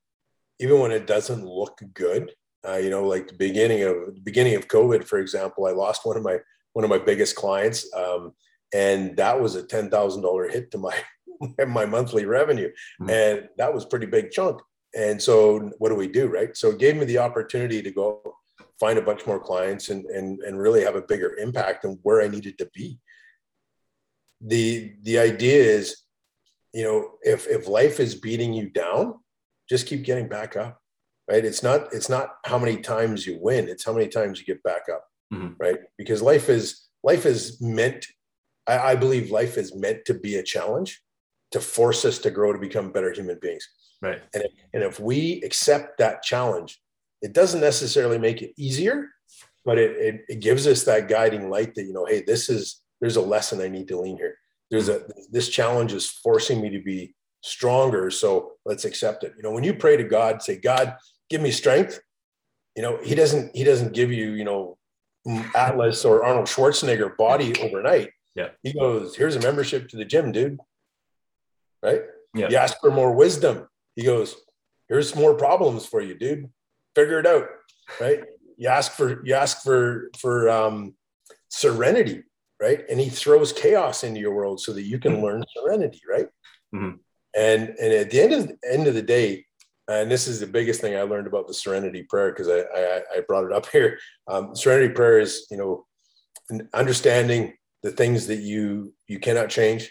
even 0.58 0.78
when 0.78 0.92
it 0.92 1.06
doesn't 1.06 1.44
look 1.44 1.80
good, 1.94 2.32
uh, 2.68 2.76
you 2.76 2.90
know, 2.90 3.04
like 3.04 3.28
the 3.28 3.34
beginning 3.34 3.82
of 3.82 4.14
the 4.14 4.20
beginning 4.22 4.56
of 4.56 4.68
COVID, 4.68 5.04
for 5.04 5.18
example, 5.18 5.66
I 5.66 5.70
lost 5.70 6.04
one 6.04 6.18
of 6.18 6.22
my 6.22 6.38
one 6.74 6.84
of 6.84 6.90
my 6.90 6.98
biggest 6.98 7.34
clients, 7.34 7.90
um, 7.94 8.32
and 8.74 9.16
that 9.16 9.40
was 9.40 9.54
a 9.54 9.66
ten 9.66 9.90
thousand 9.90 10.22
dollar 10.22 10.48
hit 10.48 10.70
to 10.72 10.78
my 10.78 10.94
my 11.66 11.86
monthly 11.86 12.26
revenue, 12.26 12.68
mm-hmm. 13.00 13.10
and 13.10 13.48
that 13.56 13.72
was 13.72 13.86
pretty 13.86 14.06
big 14.06 14.30
chunk. 14.30 14.60
And 14.94 15.22
so, 15.22 15.70
what 15.78 15.90
do 15.90 15.94
we 15.94 16.08
do, 16.08 16.26
right? 16.26 16.56
So, 16.56 16.70
it 16.70 16.78
gave 16.78 16.96
me 16.96 17.04
the 17.04 17.18
opportunity 17.18 17.82
to 17.82 17.90
go 17.90 18.36
find 18.78 18.98
a 18.98 19.02
bunch 19.02 19.26
more 19.26 19.40
clients 19.40 19.90
and 19.90 20.04
and 20.06 20.40
and 20.40 20.58
really 20.58 20.82
have 20.84 20.96
a 20.96 21.02
bigger 21.02 21.36
impact 21.36 21.84
on 21.84 21.98
where 22.02 22.22
I 22.22 22.28
needed 22.28 22.58
to 22.58 22.70
be. 22.74 22.98
the 24.40 24.94
The 25.02 25.18
idea 25.18 25.62
is, 25.62 25.96
you 26.72 26.84
know, 26.84 27.12
if 27.22 27.46
if 27.46 27.68
life 27.68 28.00
is 28.00 28.14
beating 28.14 28.52
you 28.52 28.70
down, 28.70 29.14
just 29.68 29.86
keep 29.86 30.04
getting 30.04 30.28
back 30.28 30.56
up 30.56 30.80
right 31.30 31.44
it's 31.44 31.62
not 31.62 31.92
it's 31.92 32.08
not 32.08 32.36
how 32.44 32.58
many 32.58 32.76
times 32.76 33.26
you 33.26 33.38
win 33.40 33.68
it's 33.68 33.84
how 33.84 33.92
many 33.92 34.08
times 34.08 34.38
you 34.38 34.44
get 34.44 34.62
back 34.62 34.82
up 34.92 35.04
mm-hmm. 35.32 35.52
right 35.58 35.78
because 35.96 36.20
life 36.20 36.48
is 36.48 36.88
life 37.02 37.24
is 37.24 37.60
meant 37.60 38.06
I, 38.66 38.78
I, 38.78 38.94
believe 38.94 39.30
life 39.30 39.56
is 39.56 39.74
meant 39.74 40.04
to 40.06 40.14
be 40.14 40.36
a 40.36 40.42
challenge 40.42 41.02
to 41.52 41.60
force 41.60 42.04
us 42.04 42.18
to 42.20 42.30
grow 42.30 42.52
to 42.52 42.58
become 42.58 42.92
better 42.92 43.12
human 43.12 43.38
beings 43.40 43.68
right 44.02 44.22
and 44.34 44.44
if, 44.44 44.52
and 44.72 44.82
if 44.82 45.00
we 45.00 45.42
accept 45.42 45.98
that 45.98 46.22
challenge 46.22 46.80
it 47.22 47.32
doesn't 47.32 47.60
necessarily 47.60 48.18
make 48.18 48.42
it 48.42 48.52
easier 48.56 49.08
but 49.64 49.78
it, 49.78 49.90
it, 49.96 50.24
it 50.28 50.40
gives 50.40 50.66
us 50.66 50.84
that 50.84 51.08
guiding 51.08 51.50
light 51.50 51.74
that 51.74 51.84
you 51.84 51.92
know 51.92 52.06
hey 52.06 52.22
this 52.26 52.48
is 52.48 52.82
there's 53.00 53.16
a 53.16 53.20
lesson 53.20 53.60
i 53.60 53.68
need 53.68 53.88
to 53.88 54.00
lean 54.00 54.16
here 54.16 54.36
there's 54.70 54.88
a 54.88 55.02
this 55.30 55.48
challenge 55.48 55.92
is 55.92 56.08
forcing 56.08 56.60
me 56.60 56.70
to 56.70 56.80
be 56.80 57.14
stronger. 57.42 58.10
So 58.10 58.52
let's 58.64 58.84
accept 58.84 59.24
it. 59.24 59.34
You 59.36 59.42
know, 59.42 59.50
when 59.50 59.64
you 59.64 59.74
pray 59.74 59.96
to 59.96 60.04
God, 60.04 60.42
say, 60.42 60.56
God, 60.56 60.96
give 61.28 61.40
me 61.40 61.50
strength. 61.50 62.00
You 62.76 62.82
know, 62.82 62.98
he 63.02 63.14
doesn't, 63.14 63.54
he 63.54 63.64
doesn't 63.64 63.92
give 63.92 64.12
you, 64.12 64.32
you 64.32 64.44
know, 64.44 64.76
Atlas 65.54 66.04
or 66.04 66.24
Arnold 66.24 66.46
Schwarzenegger 66.46 67.16
body 67.16 67.54
overnight. 67.60 68.10
Yeah. 68.34 68.50
He 68.62 68.72
goes, 68.72 69.16
here's 69.16 69.36
a 69.36 69.40
membership 69.40 69.88
to 69.88 69.96
the 69.96 70.04
gym, 70.04 70.32
dude. 70.32 70.58
Right. 71.82 72.02
Yeah. 72.34 72.48
You 72.48 72.56
ask 72.56 72.78
for 72.80 72.90
more 72.90 73.12
wisdom. 73.12 73.66
He 73.96 74.04
goes, 74.04 74.36
here's 74.88 75.16
more 75.16 75.34
problems 75.34 75.86
for 75.86 76.00
you, 76.00 76.14
dude. 76.14 76.50
Figure 76.94 77.20
it 77.20 77.26
out. 77.26 77.46
Right. 78.00 78.22
You 78.56 78.68
ask 78.68 78.92
for, 78.92 79.24
you 79.24 79.34
ask 79.34 79.62
for, 79.62 80.10
for, 80.18 80.48
um, 80.48 80.94
serenity. 81.48 82.22
Right. 82.60 82.84
And 82.90 83.00
he 83.00 83.08
throws 83.08 83.52
chaos 83.52 84.04
into 84.04 84.20
your 84.20 84.34
world 84.34 84.60
so 84.60 84.72
that 84.74 84.82
you 84.82 84.98
can 84.98 85.22
learn 85.22 85.42
serenity. 85.56 86.02
Right. 86.08 86.28
Mm-hmm. 86.74 86.96
And 87.34 87.68
and 87.68 87.92
at 87.92 88.10
the 88.10 88.20
end 88.20 88.32
of 88.32 88.48
the 88.48 88.58
end 88.70 88.86
of 88.86 88.94
the 88.94 89.02
day, 89.02 89.46
and 89.88 90.10
this 90.10 90.28
is 90.28 90.40
the 90.40 90.46
biggest 90.46 90.80
thing 90.80 90.96
I 90.96 91.02
learned 91.02 91.26
about 91.26 91.48
the 91.48 91.54
Serenity 91.54 92.02
Prayer 92.02 92.30
because 92.30 92.48
I, 92.48 92.60
I, 92.74 93.00
I 93.16 93.20
brought 93.26 93.44
it 93.44 93.52
up 93.52 93.66
here. 93.66 93.98
Um, 94.28 94.54
Serenity 94.54 94.92
Prayer 94.92 95.20
is 95.20 95.46
you 95.50 95.56
know 95.56 95.86
understanding 96.74 97.54
the 97.82 97.90
things 97.90 98.26
that 98.26 98.40
you 98.40 98.92
you 99.08 99.18
cannot 99.18 99.48
change, 99.48 99.90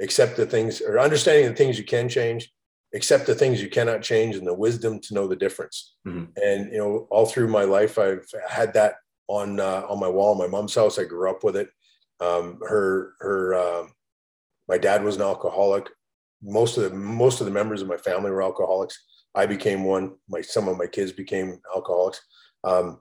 accept 0.00 0.36
the 0.36 0.46
things 0.46 0.80
or 0.80 0.98
understanding 0.98 1.48
the 1.48 1.56
things 1.56 1.78
you 1.78 1.84
can 1.84 2.08
change, 2.08 2.52
accept 2.94 3.26
the 3.26 3.34
things 3.34 3.62
you 3.62 3.68
cannot 3.68 4.02
change, 4.02 4.36
and 4.36 4.46
the 4.46 4.54
wisdom 4.54 5.00
to 5.00 5.14
know 5.14 5.26
the 5.26 5.36
difference. 5.36 5.96
Mm-hmm. 6.06 6.32
And 6.42 6.72
you 6.72 6.78
know, 6.78 7.06
all 7.10 7.26
through 7.26 7.48
my 7.48 7.64
life, 7.64 7.98
I've 7.98 8.26
had 8.48 8.74
that 8.74 8.94
on 9.28 9.60
uh, 9.60 9.86
on 9.88 10.00
my 10.00 10.08
wall 10.08 10.32
in 10.32 10.38
my 10.38 10.48
mom's 10.48 10.74
house. 10.74 10.98
I 10.98 11.04
grew 11.04 11.30
up 11.30 11.44
with 11.44 11.56
it. 11.56 11.68
Um, 12.20 12.58
her 12.68 13.14
her 13.20 13.54
uh, 13.54 13.86
my 14.68 14.78
dad 14.78 15.02
was 15.02 15.16
an 15.16 15.22
alcoholic 15.22 15.88
most 16.42 16.76
of 16.76 16.84
the 16.84 16.96
most 16.96 17.40
of 17.40 17.46
the 17.46 17.52
members 17.52 17.82
of 17.82 17.88
my 17.88 17.96
family 17.96 18.30
were 18.30 18.42
alcoholics. 18.42 18.98
I 19.34 19.46
became 19.46 19.84
one. 19.84 20.14
My 20.28 20.40
some 20.40 20.68
of 20.68 20.78
my 20.78 20.86
kids 20.86 21.12
became 21.12 21.60
alcoholics. 21.74 22.20
Um, 22.64 23.00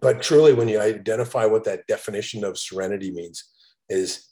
but 0.00 0.22
truly, 0.22 0.52
when 0.52 0.68
you 0.68 0.80
identify 0.80 1.46
what 1.46 1.64
that 1.64 1.86
definition 1.86 2.44
of 2.44 2.58
serenity 2.58 3.10
means, 3.10 3.44
is 3.88 4.28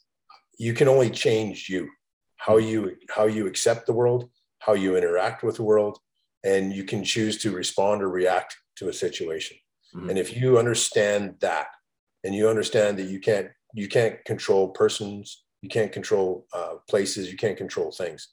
you 0.57 0.73
can 0.73 0.87
only 0.87 1.09
change 1.09 1.69
you, 1.69 1.89
how 2.37 2.57
you 2.57 2.95
how 3.09 3.25
you 3.25 3.47
accept 3.47 3.85
the 3.85 3.93
world, 3.93 4.29
how 4.65 4.73
you 4.73 4.95
interact 4.95 5.43
with 5.43 5.57
the 5.57 5.63
world, 5.63 5.99
and 6.43 6.73
you 6.73 6.83
can 6.83 7.03
choose 7.03 7.37
to 7.39 7.51
respond 7.51 8.01
or 8.01 8.09
react 8.09 8.55
to 8.77 8.89
a 8.89 8.93
situation. 8.93 9.57
Mm-hmm. 9.95 10.09
And 10.09 10.19
if 10.19 10.35
you 10.35 10.57
understand 10.57 11.35
that, 11.41 11.67
and 12.23 12.33
you 12.33 12.47
understand 12.47 12.97
that 12.99 13.07
you 13.07 13.19
can't 13.19 13.49
you 13.73 13.87
can't 13.87 14.23
control 14.25 14.69
persons, 14.69 15.43
you 15.61 15.69
can't 15.69 15.91
control 15.91 16.45
uh, 16.53 16.75
places, 16.89 17.29
you 17.31 17.37
can't 17.37 17.57
control 17.57 17.91
things, 17.91 18.29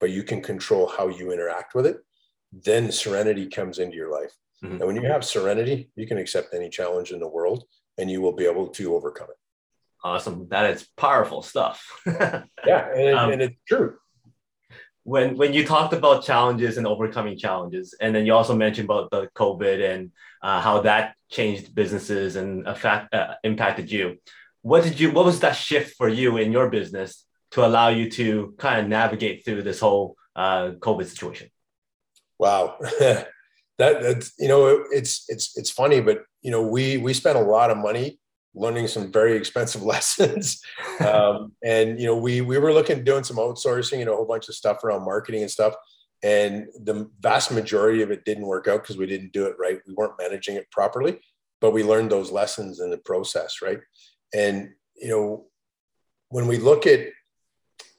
but 0.00 0.10
you 0.10 0.22
can 0.22 0.42
control 0.42 0.88
how 0.88 1.08
you 1.08 1.32
interact 1.32 1.74
with 1.74 1.86
it. 1.86 1.98
Then 2.52 2.90
serenity 2.90 3.46
comes 3.46 3.78
into 3.78 3.96
your 3.96 4.10
life. 4.10 4.32
Mm-hmm. 4.64 4.76
And 4.76 4.86
when 4.86 4.96
you 4.96 5.06
have 5.08 5.24
serenity, 5.24 5.90
you 5.94 6.06
can 6.06 6.18
accept 6.18 6.54
any 6.54 6.68
challenge 6.68 7.12
in 7.12 7.20
the 7.20 7.28
world 7.28 7.64
and 7.98 8.10
you 8.10 8.20
will 8.20 8.32
be 8.32 8.46
able 8.46 8.68
to 8.68 8.94
overcome 8.96 9.28
it. 9.30 9.36
Awesome. 10.02 10.48
That 10.48 10.70
is 10.74 10.88
powerful 10.96 11.42
stuff. 11.42 11.86
yeah. 12.06 12.42
And, 12.66 13.16
um, 13.16 13.30
and 13.30 13.42
it's 13.42 13.56
true 13.68 13.96
when 15.12 15.36
when 15.40 15.52
you 15.56 15.62
talked 15.74 15.92
about 15.92 16.24
challenges 16.30 16.78
and 16.78 16.86
overcoming 16.86 17.36
challenges, 17.44 17.86
and 18.02 18.10
then 18.14 18.24
you 18.26 18.32
also 18.34 18.54
mentioned 18.64 18.86
about 18.90 19.10
the 19.10 19.22
COVID 19.42 19.78
and 19.90 20.00
uh, 20.46 20.60
how 20.66 20.76
that 20.82 21.14
changed 21.36 21.74
businesses 21.74 22.36
and 22.40 22.66
affect, 22.66 23.14
uh, 23.14 23.34
impacted 23.44 23.90
you 23.90 24.16
what 24.62 24.84
did 24.84 25.00
you 25.00 25.10
what 25.10 25.24
was 25.24 25.40
that 25.40 25.52
shift 25.56 25.96
for 25.96 26.08
you 26.08 26.36
in 26.36 26.52
your 26.52 26.68
business 26.68 27.24
to 27.52 27.64
allow 27.64 27.88
you 27.88 28.10
to 28.10 28.54
kind 28.58 28.80
of 28.80 28.88
navigate 28.88 29.44
through 29.44 29.62
this 29.62 29.80
whole 29.80 30.16
uh, 30.36 30.72
COVID 30.78 31.06
situation? 31.06 31.50
Wow, 32.38 32.76
that 33.00 33.28
that's 33.78 34.32
you 34.38 34.48
know 34.48 34.84
it's 34.90 35.24
it's 35.28 35.56
it's 35.56 35.70
funny, 35.70 36.00
but 36.00 36.22
you 36.42 36.50
know 36.50 36.62
we 36.62 36.98
we 36.98 37.14
spent 37.14 37.38
a 37.38 37.42
lot 37.42 37.70
of 37.70 37.78
money 37.78 38.18
learning 38.54 38.88
some 38.88 39.12
very 39.12 39.36
expensive 39.36 39.82
lessons, 39.94 40.60
um, 41.00 41.52
and 41.64 42.00
you 42.00 42.06
know 42.06 42.16
we 42.16 42.40
we 42.40 42.58
were 42.58 42.72
looking 42.72 43.04
doing 43.04 43.24
some 43.24 43.36
outsourcing, 43.36 43.98
you 43.98 44.04
know, 44.04 44.14
a 44.14 44.16
whole 44.16 44.26
bunch 44.26 44.48
of 44.48 44.54
stuff 44.54 44.82
around 44.84 45.04
marketing 45.04 45.42
and 45.42 45.50
stuff, 45.50 45.74
and 46.22 46.66
the 46.84 47.08
vast 47.20 47.50
majority 47.52 48.02
of 48.02 48.10
it 48.10 48.24
didn't 48.24 48.46
work 48.46 48.68
out 48.68 48.82
because 48.82 48.96
we 48.96 49.06
didn't 49.06 49.32
do 49.32 49.46
it 49.46 49.56
right. 49.58 49.80
We 49.86 49.94
weren't 49.94 50.18
managing 50.18 50.56
it 50.56 50.70
properly, 50.70 51.20
but 51.60 51.72
we 51.72 51.84
learned 51.84 52.10
those 52.10 52.30
lessons 52.30 52.80
in 52.80 52.90
the 52.90 52.98
process, 52.98 53.62
right? 53.62 53.80
And 54.34 54.70
you 54.96 55.08
know, 55.08 55.46
when 56.28 56.46
we 56.46 56.58
look 56.58 56.86
at 56.86 57.08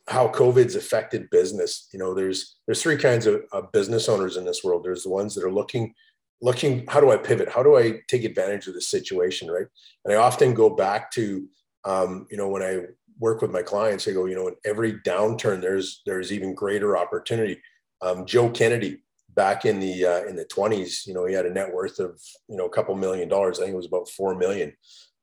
how 0.08 0.28
COVID's 0.28 0.76
affected 0.76 1.30
business, 1.30 1.88
you 1.94 2.00
know, 2.00 2.14
there's 2.14 2.58
there's 2.66 2.82
three 2.82 2.98
kinds 2.98 3.26
of, 3.26 3.44
of 3.52 3.72
business 3.72 4.10
owners 4.10 4.38
in 4.38 4.46
this 4.46 4.64
world. 4.64 4.84
There's 4.84 5.04
the 5.04 5.10
ones 5.10 5.36
that 5.36 5.44
are 5.44 5.52
looking 5.52 5.94
looking 6.42 6.86
how 6.88 7.00
do 7.00 7.12
I 7.12 7.18
pivot? 7.18 7.50
How 7.50 7.64
do 7.64 7.78
I 7.78 8.02
take 8.08 8.24
advantage 8.24 8.68
of 8.68 8.74
the 8.74 8.82
situation, 8.82 9.50
right? 9.50 9.68
And 10.06 10.14
I 10.14 10.18
often 10.18 10.54
go 10.54 10.70
back 10.70 11.12
to 11.12 11.48
um, 11.84 12.28
you 12.30 12.38
know 12.38 12.50
when 12.50 12.64
I 12.64 12.86
work 13.20 13.42
with 13.42 13.52
my 13.52 13.62
clients, 13.62 14.08
I 14.08 14.12
go, 14.12 14.26
you 14.26 14.36
know, 14.36 14.48
in 14.48 14.56
every 14.66 14.94
downturn, 14.94 15.62
there's 15.62 16.02
there's 16.06 16.32
even 16.32 16.54
greater 16.54 16.98
opportunity. 16.98 17.62
Um, 18.02 18.26
Joe 18.26 18.50
Kennedy, 18.50 19.04
back 19.36 19.66
in 19.66 19.80
the 19.80 20.06
uh, 20.06 20.24
in 20.26 20.36
the 20.36 20.46
20s, 20.46 21.06
you 21.06 21.14
know, 21.14 21.26
he 21.26 21.34
had 21.34 21.46
a 21.46 21.54
net 21.54 21.74
worth 21.74 22.00
of 22.00 22.20
you 22.48 22.58
know 22.58 22.66
a 22.66 22.70
couple 22.70 22.96
million 22.96 23.30
dollars. 23.30 23.60
I 23.60 23.64
think 23.64 23.74
it 23.74 23.78
was 23.78 23.86
about 23.86 24.10
four 24.10 24.36
million 24.36 24.74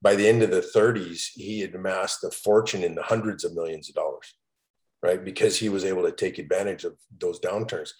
by 0.00 0.14
the 0.14 0.28
end 0.28 0.42
of 0.42 0.50
the 0.50 0.60
30s, 0.60 1.30
he 1.34 1.60
had 1.60 1.74
amassed 1.74 2.22
a 2.24 2.30
fortune 2.30 2.84
in 2.84 2.94
the 2.94 3.02
hundreds 3.02 3.44
of 3.44 3.54
millions 3.54 3.88
of 3.88 3.94
dollars, 3.94 4.34
right? 5.02 5.24
Because 5.24 5.58
he 5.58 5.68
was 5.68 5.84
able 5.84 6.02
to 6.04 6.12
take 6.12 6.38
advantage 6.38 6.84
of 6.84 6.96
those 7.18 7.40
downturns. 7.40 7.90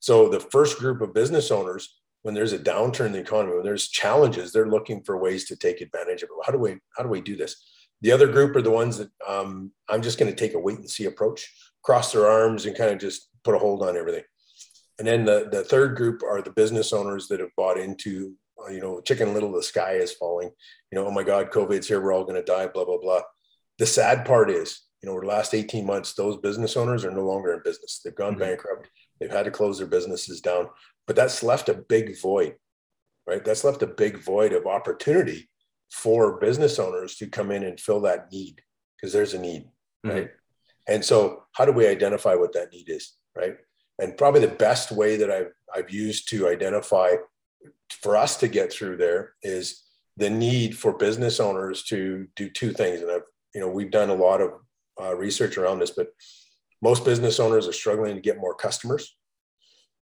So 0.00 0.28
the 0.28 0.40
first 0.40 0.78
group 0.78 1.00
of 1.00 1.14
business 1.14 1.50
owners, 1.50 1.97
when 2.22 2.34
there's 2.34 2.52
a 2.52 2.58
downturn 2.58 3.06
in 3.06 3.12
the 3.12 3.20
economy, 3.20 3.54
when 3.54 3.64
there's 3.64 3.88
challenges, 3.88 4.52
they're 4.52 4.68
looking 4.68 5.02
for 5.02 5.18
ways 5.18 5.46
to 5.46 5.56
take 5.56 5.80
advantage 5.80 6.22
of 6.22 6.28
it. 6.30 6.44
How 6.44 6.52
do 6.52 6.58
we 6.58 6.76
how 6.96 7.02
do 7.02 7.08
we 7.08 7.20
do 7.20 7.36
this? 7.36 7.56
The 8.00 8.12
other 8.12 8.28
group 8.28 8.54
are 8.54 8.62
the 8.62 8.70
ones 8.70 8.98
that 8.98 9.10
um, 9.26 9.72
I'm 9.88 10.02
just 10.02 10.18
going 10.18 10.30
to 10.30 10.36
take 10.36 10.54
a 10.54 10.58
wait 10.58 10.78
and 10.78 10.90
see 10.90 11.06
approach, 11.06 11.52
cross 11.82 12.12
their 12.12 12.28
arms, 12.28 12.66
and 12.66 12.76
kind 12.76 12.90
of 12.90 12.98
just 12.98 13.28
put 13.42 13.54
a 13.54 13.58
hold 13.58 13.82
on 13.82 13.96
everything. 13.96 14.22
And 14.98 15.06
then 15.06 15.24
the, 15.24 15.48
the 15.50 15.64
third 15.64 15.96
group 15.96 16.22
are 16.22 16.42
the 16.42 16.50
business 16.50 16.92
owners 16.92 17.28
that 17.28 17.40
have 17.40 17.54
bought 17.56 17.78
into 17.78 18.34
you 18.70 18.80
know, 18.80 19.00
chicken 19.00 19.32
little, 19.32 19.52
the 19.52 19.62
sky 19.62 19.92
is 19.92 20.12
falling, 20.12 20.50
you 20.90 20.98
know, 20.98 21.06
oh 21.06 21.10
my 21.10 21.22
God, 21.22 21.50
COVID's 21.50 21.88
here, 21.88 22.00
we're 22.00 22.12
all 22.12 22.24
going 22.24 22.34
to 22.34 22.42
die, 22.42 22.66
blah, 22.66 22.84
blah, 22.84 22.98
blah. 22.98 23.20
The 23.78 23.86
sad 23.86 24.24
part 24.24 24.50
is, 24.50 24.82
you 25.02 25.06
know, 25.08 25.12
over 25.12 25.22
the 25.22 25.28
last 25.28 25.54
18 25.54 25.86
months, 25.86 26.14
those 26.14 26.36
business 26.38 26.76
owners 26.76 27.04
are 27.04 27.10
no 27.10 27.24
longer 27.24 27.52
in 27.54 27.62
business. 27.64 28.00
They've 28.04 28.14
gone 28.14 28.32
mm-hmm. 28.32 28.40
bankrupt. 28.40 28.88
They've 29.20 29.30
had 29.30 29.44
to 29.44 29.50
close 29.50 29.78
their 29.78 29.86
businesses 29.86 30.40
down, 30.40 30.68
but 31.06 31.16
that's 31.16 31.42
left 31.42 31.68
a 31.68 31.74
big 31.74 32.20
void, 32.20 32.56
right? 33.26 33.44
That's 33.44 33.64
left 33.64 33.82
a 33.82 33.86
big 33.86 34.18
void 34.18 34.52
of 34.52 34.66
opportunity 34.66 35.48
for 35.90 36.38
business 36.38 36.78
owners 36.78 37.16
to 37.16 37.26
come 37.26 37.50
in 37.50 37.64
and 37.64 37.80
fill 37.80 38.00
that 38.02 38.30
need 38.32 38.60
because 38.96 39.12
there's 39.12 39.34
a 39.34 39.40
need, 39.40 39.64
mm-hmm. 40.06 40.10
right? 40.10 40.30
And 40.88 41.04
so, 41.04 41.44
how 41.52 41.64
do 41.64 41.72
we 41.72 41.86
identify 41.86 42.34
what 42.34 42.52
that 42.54 42.72
need 42.72 42.88
is, 42.88 43.14
right? 43.36 43.56
And 43.98 44.16
probably 44.16 44.40
the 44.40 44.48
best 44.48 44.92
way 44.92 45.16
that 45.16 45.30
I've 45.30 45.52
I've 45.74 45.90
used 45.90 46.28
to 46.30 46.48
identify 46.48 47.14
for 47.90 48.16
us 48.16 48.36
to 48.38 48.48
get 48.48 48.72
through 48.72 48.96
there 48.96 49.32
is 49.42 49.82
the 50.16 50.30
need 50.30 50.76
for 50.76 50.92
business 50.92 51.40
owners 51.40 51.82
to 51.84 52.26
do 52.36 52.48
two 52.50 52.72
things. 52.72 53.00
And 53.00 53.10
I've, 53.10 53.22
you 53.54 53.60
know, 53.60 53.68
we've 53.68 53.90
done 53.90 54.10
a 54.10 54.14
lot 54.14 54.40
of 54.40 54.52
uh, 55.00 55.14
research 55.14 55.56
around 55.58 55.78
this, 55.80 55.90
but 55.90 56.08
most 56.82 57.04
business 57.04 57.40
owners 57.40 57.66
are 57.68 57.72
struggling 57.72 58.14
to 58.14 58.20
get 58.22 58.38
more 58.38 58.54
customers. 58.54 59.14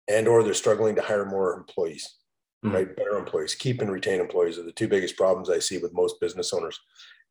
and 0.09 0.27
or 0.27 0.43
they're 0.43 0.53
struggling 0.53 0.95
to 0.95 1.01
hire 1.01 1.23
more 1.25 1.53
employees, 1.53 2.17
Mhm. 2.65 2.73
right? 2.73 2.93
Better 2.97 3.17
employees, 3.17 3.55
keep 3.55 3.79
and 3.81 3.89
retain 3.89 4.19
employees 4.19 4.57
are 4.59 4.63
the 4.63 4.73
two 4.73 4.89
biggest 4.89 5.15
problems 5.15 5.49
I 5.49 5.59
see 5.59 5.77
with 5.77 5.93
most 5.93 6.19
business 6.19 6.51
owners. 6.51 6.77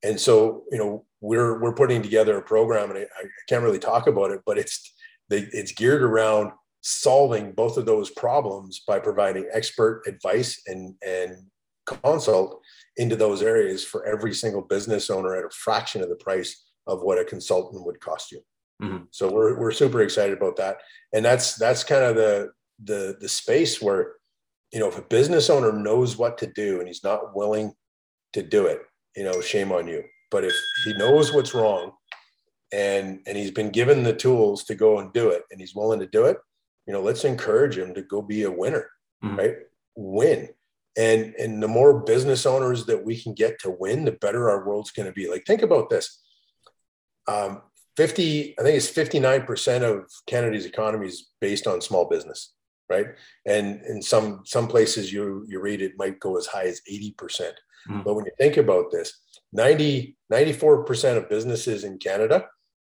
And 0.02 0.18
so, 0.18 0.64
you 0.72 0.78
know, 0.78 1.04
we're 1.20 1.60
we're 1.60 1.74
putting 1.74 2.00
together 2.02 2.38
a 2.38 2.42
program, 2.42 2.88
and 2.90 3.00
I, 3.00 3.02
I 3.02 3.24
can't 3.46 3.62
really 3.62 3.78
talk 3.78 4.06
about 4.06 4.30
it, 4.30 4.40
but 4.46 4.56
it's 4.56 4.90
they, 5.28 5.40
it's 5.52 5.72
geared 5.72 6.02
around 6.02 6.52
solving 6.80 7.52
both 7.52 7.76
of 7.76 7.84
those 7.84 8.08
problems 8.08 8.80
by 8.86 8.98
providing 8.98 9.46
expert 9.52 10.02
advice 10.06 10.62
and 10.66 10.94
and 11.02 11.50
consult 11.84 12.62
into 12.96 13.16
those 13.16 13.42
areas 13.42 13.84
for 13.84 14.06
every 14.06 14.32
single 14.32 14.62
business 14.62 15.10
owner 15.10 15.36
at 15.36 15.44
a 15.44 15.50
fraction 15.50 16.00
of 16.02 16.08
the 16.08 16.16
price 16.16 16.64
of 16.86 17.02
what 17.02 17.18
a 17.18 17.24
consultant 17.24 17.84
would 17.84 18.00
cost 18.00 18.32
you. 18.32 18.40
Mhm. 18.82 19.06
So 19.10 19.30
we're 19.30 19.58
we're 19.58 19.70
super 19.72 20.02
excited 20.02 20.36
about 20.36 20.56
that, 20.56 20.78
and 21.12 21.24
that's 21.24 21.54
that's 21.56 21.84
kind 21.84 22.04
of 22.04 22.16
the 22.16 22.50
the 22.82 23.16
the 23.20 23.28
space 23.28 23.80
where 23.80 24.14
you 24.72 24.80
know 24.80 24.88
if 24.88 24.98
a 24.98 25.02
business 25.02 25.48
owner 25.50 25.72
knows 25.72 26.16
what 26.16 26.38
to 26.38 26.46
do 26.46 26.78
and 26.78 26.88
he's 26.88 27.04
not 27.04 27.36
willing 27.36 27.72
to 28.32 28.42
do 28.42 28.66
it, 28.66 28.82
you 29.14 29.24
know, 29.24 29.40
shame 29.40 29.70
on 29.72 29.86
you. 29.86 30.02
But 30.30 30.44
if 30.44 30.54
he 30.84 30.94
knows 30.94 31.32
what's 31.32 31.54
wrong 31.54 31.92
and 32.72 33.20
and 33.26 33.36
he's 33.36 33.50
been 33.50 33.70
given 33.70 34.02
the 34.02 34.14
tools 34.16 34.64
to 34.64 34.74
go 34.74 34.98
and 34.98 35.12
do 35.12 35.28
it 35.30 35.42
and 35.50 35.60
he's 35.60 35.74
willing 35.74 36.00
to 36.00 36.06
do 36.06 36.24
it, 36.24 36.38
you 36.86 36.92
know, 36.92 37.02
let's 37.02 37.24
encourage 37.24 37.76
him 37.78 37.94
to 37.94 38.02
go 38.02 38.22
be 38.22 38.42
a 38.44 38.50
winner, 38.50 38.90
Mhm. 39.22 39.38
right? 39.38 39.56
Win. 39.96 40.48
And 40.96 41.34
and 41.36 41.62
the 41.62 41.68
more 41.68 42.00
business 42.00 42.46
owners 42.46 42.86
that 42.86 43.04
we 43.04 43.20
can 43.22 43.34
get 43.34 43.58
to 43.60 43.70
win, 43.70 44.04
the 44.06 44.12
better 44.12 44.50
our 44.50 44.66
world's 44.66 44.90
going 44.90 45.06
to 45.06 45.12
be. 45.12 45.28
Like 45.30 45.44
think 45.46 45.62
about 45.62 45.88
this. 45.90 46.20
Um, 47.26 47.62
50, 47.96 48.54
I 48.58 48.62
think 48.62 48.76
it's 48.76 48.90
59% 48.90 49.82
of 49.82 50.10
Canada's 50.26 50.66
economy 50.66 51.06
is 51.08 51.28
based 51.40 51.66
on 51.66 51.80
small 51.80 52.08
business, 52.08 52.52
right? 52.88 53.06
And 53.46 53.82
in 53.86 54.00
some 54.02 54.42
some 54.44 54.66
places 54.66 55.12
you 55.12 55.44
you 55.48 55.60
read 55.60 55.82
it 55.82 55.92
might 55.98 56.18
go 56.18 56.36
as 56.38 56.46
high 56.46 56.64
as 56.64 56.80
80%. 56.90 57.52
Mhm. 57.88 58.04
But 58.04 58.14
when 58.14 58.24
you 58.24 58.32
think 58.38 58.56
about 58.56 58.90
this, 58.90 59.12
90, 59.52 60.16
94% 60.32 61.18
of 61.18 61.28
businesses 61.28 61.84
in 61.84 61.98
Canada 61.98 62.46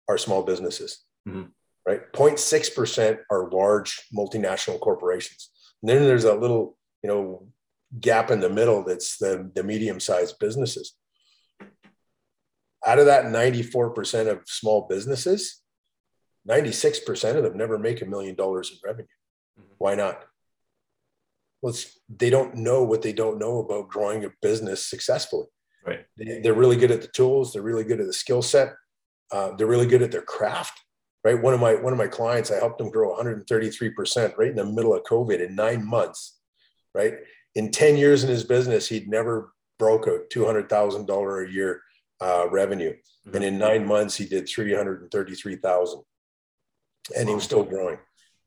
are 0.08 0.16
small 0.18 0.42
businesses, 0.42 1.04
Mhm. 1.28 1.50
right? 1.86 2.10
0.6% 2.12 3.18
are 3.30 3.50
large 3.50 4.08
multinational 4.16 4.80
corporations. 4.80 5.50
And 5.82 5.88
then 5.90 6.04
there's 6.04 6.24
a 6.24 6.34
little, 6.34 6.78
you 7.02 7.08
know, 7.08 7.48
gap 8.00 8.30
in 8.30 8.40
the 8.40 8.48
middle 8.48 8.82
that's 8.82 9.18
the, 9.18 9.50
the 9.54 9.62
medium-sized 9.62 10.38
businesses. 10.38 10.96
Out 12.86 12.98
of 12.98 13.06
that 13.06 13.26
94% 13.26 14.28
of 14.30 14.40
small 14.46 14.86
businesses, 14.88 15.62
96% 16.48 17.36
of 17.36 17.42
them 17.42 17.56
never 17.56 17.78
make 17.78 18.02
a 18.02 18.06
million 18.06 18.34
dollars 18.34 18.70
in 18.70 18.78
revenue. 18.84 19.06
Mhm. 19.58 19.74
Why 19.78 19.94
not? 19.94 20.24
Well, 21.62 21.72
it's, 21.72 21.98
they 22.14 22.28
don't 22.28 22.56
know 22.56 22.82
what 22.82 23.00
they 23.00 23.14
don't 23.14 23.38
know 23.38 23.58
about 23.58 23.88
growing 23.88 24.24
a 24.24 24.30
business 24.42 24.84
successfully. 24.84 25.46
Right. 25.86 26.04
They, 26.16 26.40
they're 26.40 26.52
really 26.54 26.76
good 26.76 26.90
at 26.90 27.00
the 27.00 27.08
tools. 27.08 27.52
They're 27.52 27.62
really 27.62 27.84
good 27.84 28.00
at 28.00 28.06
the 28.06 28.12
skill 28.12 28.42
set. 28.42 28.74
Uh, 29.32 29.52
they're 29.56 29.66
really 29.66 29.86
good 29.86 30.02
at 30.02 30.12
their 30.12 30.22
craft. 30.22 30.78
Right. 31.24 31.40
One 31.40 31.54
of 31.54 31.60
my 31.60 31.74
one 31.74 31.94
of 31.94 31.98
my 31.98 32.06
clients, 32.06 32.50
I 32.50 32.56
helped 32.56 32.82
him 32.82 32.90
grow 32.90 33.08
133 33.10 33.90
percent 33.90 34.34
right 34.36 34.50
in 34.50 34.56
the 34.56 34.66
middle 34.66 34.94
of 34.94 35.04
COVID 35.04 35.40
in 35.40 35.54
nine 35.54 35.82
months. 35.86 36.38
Right. 36.94 37.14
In 37.54 37.70
10 37.70 37.96
years 37.96 38.24
in 38.24 38.30
his 38.30 38.44
business, 38.44 38.88
he'd 38.88 39.08
never 39.08 39.54
broke 39.78 40.06
a 40.06 40.20
two 40.30 40.44
hundred 40.44 40.68
thousand 40.68 41.06
dollar 41.06 41.44
a 41.44 41.50
year 41.50 41.80
uh, 42.20 42.46
revenue, 42.50 42.94
Mhm. 43.26 43.34
and 43.34 43.44
in 43.44 43.58
nine 43.58 43.84
months 43.86 44.16
he 44.16 44.26
did 44.26 44.48
three 44.48 44.74
hundred 44.74 45.02
and 45.02 45.10
thirty 45.10 45.34
three 45.34 45.56
thousand, 45.56 46.02
and 47.16 47.28
he 47.28 47.34
was 47.34 47.44
still 47.44 47.64
growing. 47.64 47.98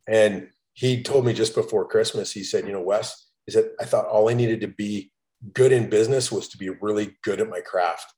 And 0.07 0.49
he 0.73 1.03
told 1.03 1.25
me 1.25 1.33
just 1.33 1.55
before 1.55 1.87
Christmas, 1.87 2.31
he 2.31 2.43
said, 2.43 2.65
"You 2.65 2.73
know, 2.73 2.81
Wes," 2.81 3.29
he 3.45 3.51
said, 3.51 3.71
"I 3.79 3.85
thought 3.85 4.07
all 4.07 4.29
I 4.29 4.33
needed 4.33 4.61
to 4.61 4.67
be 4.67 5.11
good 5.53 5.71
in 5.71 5.89
business 5.89 6.31
was 6.31 6.47
to 6.49 6.57
be 6.57 6.69
really 6.69 7.17
good 7.23 7.41
at 7.41 7.49
my 7.49 7.61
craft." 7.61 8.13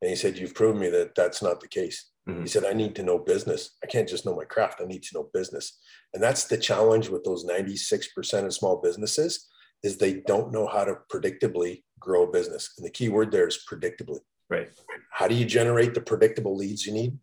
And 0.00 0.10
he 0.10 0.16
said, 0.16 0.38
"You've 0.38 0.54
proven 0.54 0.80
me 0.80 0.88
that 0.90 1.14
that's 1.14 1.42
not 1.42 1.60
the 1.60 1.68
case." 1.68 2.10
Mhm. 2.28 2.42
He 2.42 2.48
said, 2.48 2.64
I 2.64 2.74
need 2.74 2.94
to 2.96 3.02
know 3.02 3.18
business. 3.18 3.70
I 3.82 3.86
can't 3.86 4.08
just 4.08 4.26
know 4.26 4.36
my 4.36 4.44
craft. 4.44 4.80
I 4.80 4.84
need 4.84 5.02
to 5.04 5.14
know 5.14 5.30
business. 5.32 5.80
And 6.12 6.22
that's 6.22 6.44
the 6.44 6.58
challenge 6.58 7.08
with 7.08 7.24
those 7.24 7.44
96% 7.44 8.46
of 8.46 8.52
small 8.54 8.76
businesses 8.76 9.48
is 9.82 9.96
they 9.96 10.14
don't 10.26 10.52
know 10.52 10.66
how 10.66 10.84
to 10.84 10.96
predictably 11.10 11.82
grow 11.98 12.24
a 12.24 12.30
business. 12.30 12.74
And 12.76 12.86
the 12.86 12.90
key 12.90 13.08
word 13.08 13.32
there 13.32 13.48
is 13.48 13.64
predictably. 13.68 14.20
Right. 14.50 14.68
How 15.12 15.28
do 15.28 15.34
you 15.34 15.44
generate 15.46 15.94
the 15.94 16.00
predictable 16.00 16.56
leads 16.56 16.84
you 16.84 16.92
need? 16.92 17.16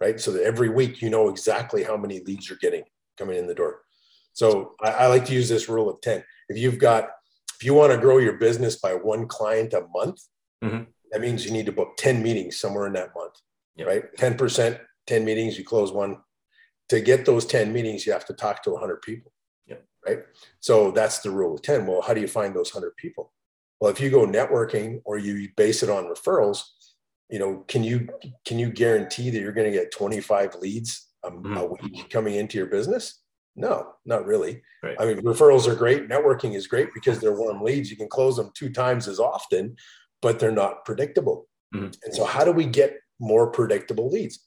Right. 0.00 0.18
So 0.18 0.32
that 0.32 0.42
every 0.42 0.70
week 0.70 1.00
you 1.02 1.10
know 1.10 1.28
exactly 1.28 1.82
how 1.84 1.96
many 1.96 2.20
leads 2.20 2.48
you're 2.48 2.58
getting 2.58 2.84
coming 3.18 3.36
in 3.38 3.46
the 3.46 3.54
door. 3.54 3.82
So 4.32 4.74
I, 4.82 4.90
I 4.90 5.06
like 5.06 5.24
to 5.26 5.34
use 5.34 5.48
this 5.48 5.68
rule 5.68 5.88
of 5.88 6.00
10. 6.00 6.24
If 6.48 6.58
you've 6.58 6.78
got, 6.78 7.10
if 7.54 7.64
you 7.64 7.74
want 7.74 7.92
to 7.92 7.98
grow 7.98 8.18
your 8.18 8.32
business 8.38 8.76
by 8.76 8.94
one 8.94 9.28
client 9.28 9.72
a 9.72 9.86
month, 9.94 10.20
Mhm. 10.62 10.86
that 11.12 11.20
means 11.20 11.44
you 11.44 11.52
need 11.52 11.66
to 11.66 11.72
book 11.72 11.96
10 11.98 12.22
meetings 12.22 12.58
somewhere 12.58 12.86
in 12.86 12.94
that 12.94 13.14
month 13.14 13.34
Yep. 13.76 13.86
right? 13.86 14.04
10%, 14.16 14.80
10 15.06 15.24
meetings, 15.24 15.58
you 15.58 15.64
close 15.64 15.92
one. 15.92 16.22
To 16.88 17.00
get 17.00 17.24
those 17.26 17.44
10 17.46 17.72
meetings, 17.72 18.06
you 18.06 18.12
have 18.12 18.24
to 18.26 18.32
talk 18.34 18.62
to 18.64 18.70
100 18.70 19.02
people. 19.02 19.32
Yep. 19.66 19.84
Right. 20.06 20.24
So 20.60 20.90
that's 20.90 21.18
the 21.20 21.30
rule 21.30 21.54
of 21.54 21.62
10. 21.62 21.86
Well, 21.86 22.02
how 22.02 22.14
do 22.14 22.20
you 22.20 22.28
find 22.28 22.54
those 22.54 22.70
100 22.74 22.96
people? 22.96 23.32
Well, 23.84 23.92
if 23.92 24.00
you 24.00 24.08
go 24.08 24.26
networking 24.26 25.02
or 25.04 25.18
you 25.18 25.50
base 25.58 25.82
it 25.82 25.90
on 25.90 26.04
referrals, 26.04 26.62
you 27.28 27.38
know, 27.38 27.66
can 27.68 27.84
you 27.84 28.08
can 28.46 28.58
you 28.58 28.70
guarantee 28.70 29.28
that 29.28 29.38
you're 29.38 29.52
going 29.52 29.70
to 29.70 29.78
get 29.78 29.92
25 29.92 30.54
leads 30.54 31.10
a, 31.22 31.28
a 31.28 31.30
Mhm. 31.32 31.82
week 31.82 32.08
coming 32.08 32.36
into 32.36 32.56
your 32.56 32.68
business? 32.68 33.20
No, 33.54 33.92
not 34.06 34.24
really. 34.24 34.62
Right. 34.82 34.96
I 34.98 35.04
mean, 35.04 35.18
referrals 35.20 35.68
are 35.68 35.74
great. 35.74 36.08
Networking 36.08 36.54
is 36.54 36.66
great 36.66 36.94
because 36.94 37.20
they're 37.20 37.34
warm 37.36 37.60
leads. 37.60 37.90
You 37.90 37.98
can 37.98 38.08
close 38.08 38.36
them 38.38 38.52
two 38.54 38.70
times 38.72 39.06
as 39.06 39.20
often, 39.20 39.76
but 40.22 40.38
they're 40.38 40.50
not 40.50 40.86
predictable. 40.86 41.46
Mhm. 41.74 41.94
And 42.04 42.14
so, 42.14 42.24
how 42.24 42.42
do 42.42 42.52
we 42.52 42.64
get 42.64 42.96
more 43.20 43.50
predictable 43.50 44.08
leads? 44.08 44.38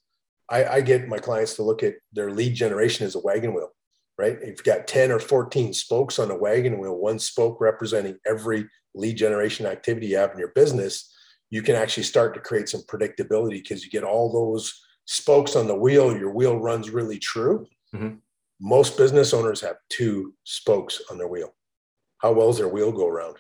I, 0.50 0.66
I 0.66 0.82
get 0.82 1.08
my 1.08 1.20
clients 1.20 1.54
to 1.58 1.62
look 1.62 1.84
at 1.84 1.94
their 2.12 2.32
lead 2.32 2.56
generation 2.56 3.06
as 3.06 3.14
a 3.14 3.20
wagon 3.20 3.54
wheel, 3.54 3.72
right? 4.18 4.38
If 4.42 4.48
you've 4.48 4.64
got 4.64 4.88
10 4.88 5.12
or 5.12 5.20
14 5.20 5.74
spokes 5.74 6.20
on 6.20 6.32
a 6.32 6.38
wagon 6.38 6.80
wheel, 6.80 6.96
one 6.98 7.20
spoke 7.20 7.62
representing 7.62 8.18
every 8.26 8.68
lead 8.96 9.18
generation 9.18 9.66
activity 9.66 10.08
you 10.08 10.18
have 10.18 10.32
in 10.32 10.40
your 10.40 10.52
business, 10.56 11.14
you 11.50 11.62
can 11.62 11.76
actually 11.76 12.04
start 12.04 12.34
to 12.34 12.40
create 12.42 12.68
some 12.68 12.82
predictability 12.82 13.62
because 13.62 13.84
you 13.84 13.92
get 13.92 14.04
all 14.04 14.32
those 14.32 14.82
spokes 15.06 15.56
on 15.56 15.68
the 15.68 15.76
wheel, 15.76 16.18
your 16.18 16.32
wheel 16.32 16.58
runs 16.58 16.90
really 16.90 17.20
true. 17.20 17.66
Mhm. 17.96 18.20
Most 18.60 18.98
business 18.98 19.34
owners 19.34 19.62
have 19.62 19.78
two 19.90 20.34
spokes 20.44 21.02
on 21.12 21.18
their 21.18 21.28
wheel. 21.28 21.56
How 22.18 22.34
well 22.34 22.48
does 22.48 22.58
their 22.58 22.68
wheel 22.68 22.92
go 22.92 23.08
around? 23.08 23.38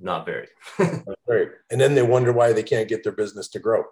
Not 0.00 0.26
very. 0.26 0.48
Right. 1.26 1.48
And 1.70 1.78
then 1.78 1.94
they 1.94 2.02
wonder 2.02 2.32
why 2.32 2.54
they 2.54 2.62
can't 2.62 2.88
get 2.88 3.02
their 3.04 3.12
business 3.12 3.48
to 3.48 3.58
grow. 3.58 3.84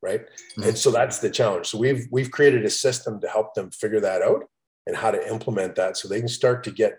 Right. 0.00 0.26
Mhm. 0.56 0.68
And 0.68 0.78
so 0.78 0.90
that's 0.90 1.18
the 1.18 1.30
challenge. 1.30 1.66
So 1.68 1.78
we've 1.78 2.06
we've 2.10 2.30
created 2.30 2.64
a 2.64 2.70
system 2.70 3.20
to 3.20 3.28
help 3.28 3.54
them 3.54 3.70
figure 3.70 4.00
that 4.00 4.22
out 4.22 4.44
and 4.86 4.96
how 4.96 5.10
to 5.10 5.28
implement 5.28 5.74
that 5.76 5.96
so 5.96 6.08
they 6.08 6.20
can 6.20 6.28
start 6.28 6.64
to 6.64 6.70
get 6.70 6.98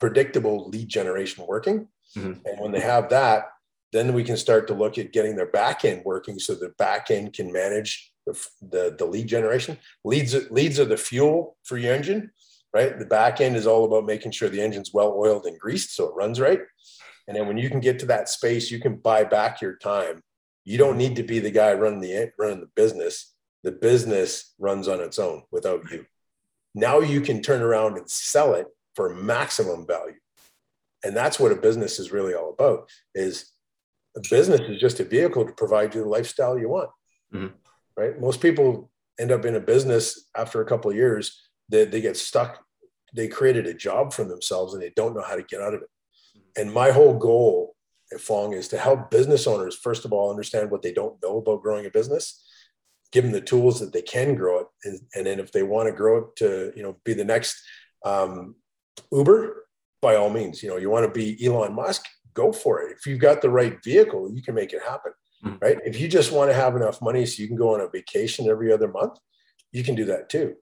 predictable 0.00 0.68
lead 0.68 0.88
generation 0.88 1.44
working. 1.46 1.88
Mhm. 2.16 2.40
And 2.44 2.60
when 2.60 2.72
they 2.72 2.80
have 2.80 3.08
that, 3.10 3.48
then 3.92 4.12
we 4.12 4.24
can 4.24 4.36
start 4.36 4.66
to 4.68 4.74
look 4.74 4.98
at 4.98 5.12
getting 5.12 5.36
their 5.36 5.46
back 5.46 5.84
end 5.84 6.02
working 6.04 6.38
so 6.38 6.54
the 6.54 6.70
back 6.70 7.10
end 7.10 7.32
can 7.32 7.52
manage 7.52 8.12
the, 8.26 8.48
the, 8.60 8.94
the 8.98 9.06
lead 9.06 9.28
generation. 9.28 9.78
Leads, 10.04 10.34
leads 10.50 10.78
are 10.80 10.84
the 10.84 10.96
fuel 10.96 11.56
for 11.62 11.78
your 11.78 11.94
engine, 11.94 12.30
right? 12.74 12.98
The 12.98 13.06
back 13.06 13.40
end 13.40 13.56
is 13.56 13.66
all 13.66 13.84
about 13.84 14.04
making 14.04 14.32
sure 14.32 14.48
the 14.48 14.60
engine's 14.60 14.92
well 14.92 15.14
oiled 15.16 15.46
and 15.46 15.58
greased 15.58 15.94
so 15.94 16.08
it 16.08 16.14
runs 16.14 16.40
right. 16.40 16.60
And 17.28 17.36
then 17.36 17.46
when 17.46 17.56
you 17.56 17.70
can 17.70 17.80
get 17.80 17.98
to 18.00 18.06
that 18.06 18.28
space, 18.28 18.70
you 18.70 18.80
can 18.80 18.96
buy 18.96 19.24
back 19.24 19.60
your 19.60 19.76
time. 19.76 20.22
You 20.64 20.78
don't 20.78 20.98
need 20.98 21.16
to 21.16 21.22
be 21.22 21.38
the 21.38 21.50
guy 21.50 21.72
running 21.72 22.00
the 22.00 22.32
running 22.38 22.60
the 22.60 22.70
business. 22.74 23.34
The 23.62 23.72
business 23.72 24.54
runs 24.58 24.88
on 24.88 25.00
its 25.00 25.18
own 25.18 25.42
without 25.50 25.90
you. 25.90 26.06
Now 26.76 27.00
you 27.00 27.22
can 27.22 27.40
turn 27.40 27.62
around 27.62 27.96
and 27.96 28.08
sell 28.08 28.54
it 28.54 28.66
for 28.94 29.14
maximum 29.14 29.86
value. 29.86 30.18
And 31.02 31.16
that's 31.16 31.40
what 31.40 31.50
a 31.50 31.56
business 31.56 31.98
is 31.98 32.12
really 32.12 32.34
all 32.34 32.50
about 32.50 32.90
is 33.14 33.50
a 34.14 34.20
business 34.30 34.60
is 34.60 34.78
just 34.78 35.00
a 35.00 35.04
vehicle 35.04 35.46
to 35.46 35.52
provide 35.52 35.94
you 35.94 36.02
the 36.02 36.08
lifestyle 36.08 36.58
you 36.58 36.68
want. 36.68 36.90
Mhm. 37.34 37.54
Right. 37.96 38.20
Most 38.20 38.42
people 38.42 38.90
end 39.18 39.32
up 39.32 39.46
in 39.46 39.54
a 39.54 39.60
business 39.60 40.28
after 40.36 40.60
a 40.60 40.66
couple 40.66 40.90
of 40.90 40.96
years 40.96 41.48
that 41.70 41.90
they, 41.90 42.02
get 42.02 42.16
stuck. 42.16 42.62
They 43.14 43.26
created 43.26 43.66
a 43.66 43.72
job 43.72 44.12
for 44.12 44.24
themselves 44.24 44.74
and 44.74 44.82
they 44.82 44.92
don't 44.94 45.14
know 45.14 45.22
how 45.22 45.36
to 45.36 45.42
get 45.42 45.62
out 45.62 45.72
of 45.72 45.80
it. 45.80 45.88
And 46.58 46.70
my 46.70 46.90
whole 46.90 47.18
goal 47.18 47.74
at 48.12 48.20
Fong 48.20 48.52
is 48.52 48.68
to 48.68 48.78
help 48.78 49.10
business 49.10 49.46
owners, 49.46 49.76
first 49.76 50.04
of 50.04 50.12
all, 50.12 50.30
understand 50.30 50.70
what 50.70 50.82
they 50.82 50.92
don't 50.92 51.20
know 51.22 51.38
about 51.38 51.62
growing 51.62 51.86
a 51.86 51.90
business, 51.90 52.46
give 53.12 53.24
them 53.24 53.32
the 53.32 53.40
tools 53.40 53.80
that 53.80 53.92
they 53.92 54.02
can 54.02 54.34
grow 54.34 54.60
it. 54.60 54.66
And, 54.84 55.00
and 55.14 55.26
then 55.26 55.40
if 55.40 55.52
they 55.52 55.62
want 55.62 55.88
to 55.88 55.92
grow 55.92 56.18
it 56.18 56.36
to, 56.36 56.72
you 56.76 56.82
know, 56.82 56.96
be 57.04 57.14
the 57.14 57.24
next 57.24 57.60
um, 58.04 58.56
Uber, 59.12 59.66
by 60.02 60.16
all 60.16 60.30
means, 60.30 60.62
you 60.62 60.68
know, 60.68 60.76
you 60.76 60.90
want 60.90 61.06
to 61.06 61.12
be 61.12 61.44
Elon 61.44 61.74
Musk, 61.74 62.04
go 62.34 62.52
for 62.52 62.82
it. 62.82 62.96
If 62.96 63.06
you've 63.06 63.20
got 63.20 63.42
the 63.42 63.50
right 63.50 63.82
vehicle, 63.82 64.30
you 64.32 64.42
can 64.42 64.54
make 64.54 64.72
it 64.72 64.82
happen. 64.82 65.12
Mhm. 65.44 65.60
Right. 65.60 65.78
If 65.84 66.00
you 66.00 66.08
just 66.08 66.32
want 66.32 66.50
to 66.50 66.54
have 66.54 66.76
enough 66.76 67.02
money 67.02 67.26
so 67.26 67.42
you 67.42 67.48
can 67.48 67.56
go 67.56 67.74
on 67.74 67.80
a 67.80 67.88
vacation 67.88 68.48
every 68.48 68.72
other 68.72 68.88
month, 68.88 69.18
you 69.72 69.84
can 69.84 69.94
do 69.94 70.06
that 70.06 70.28
too. 70.28 70.54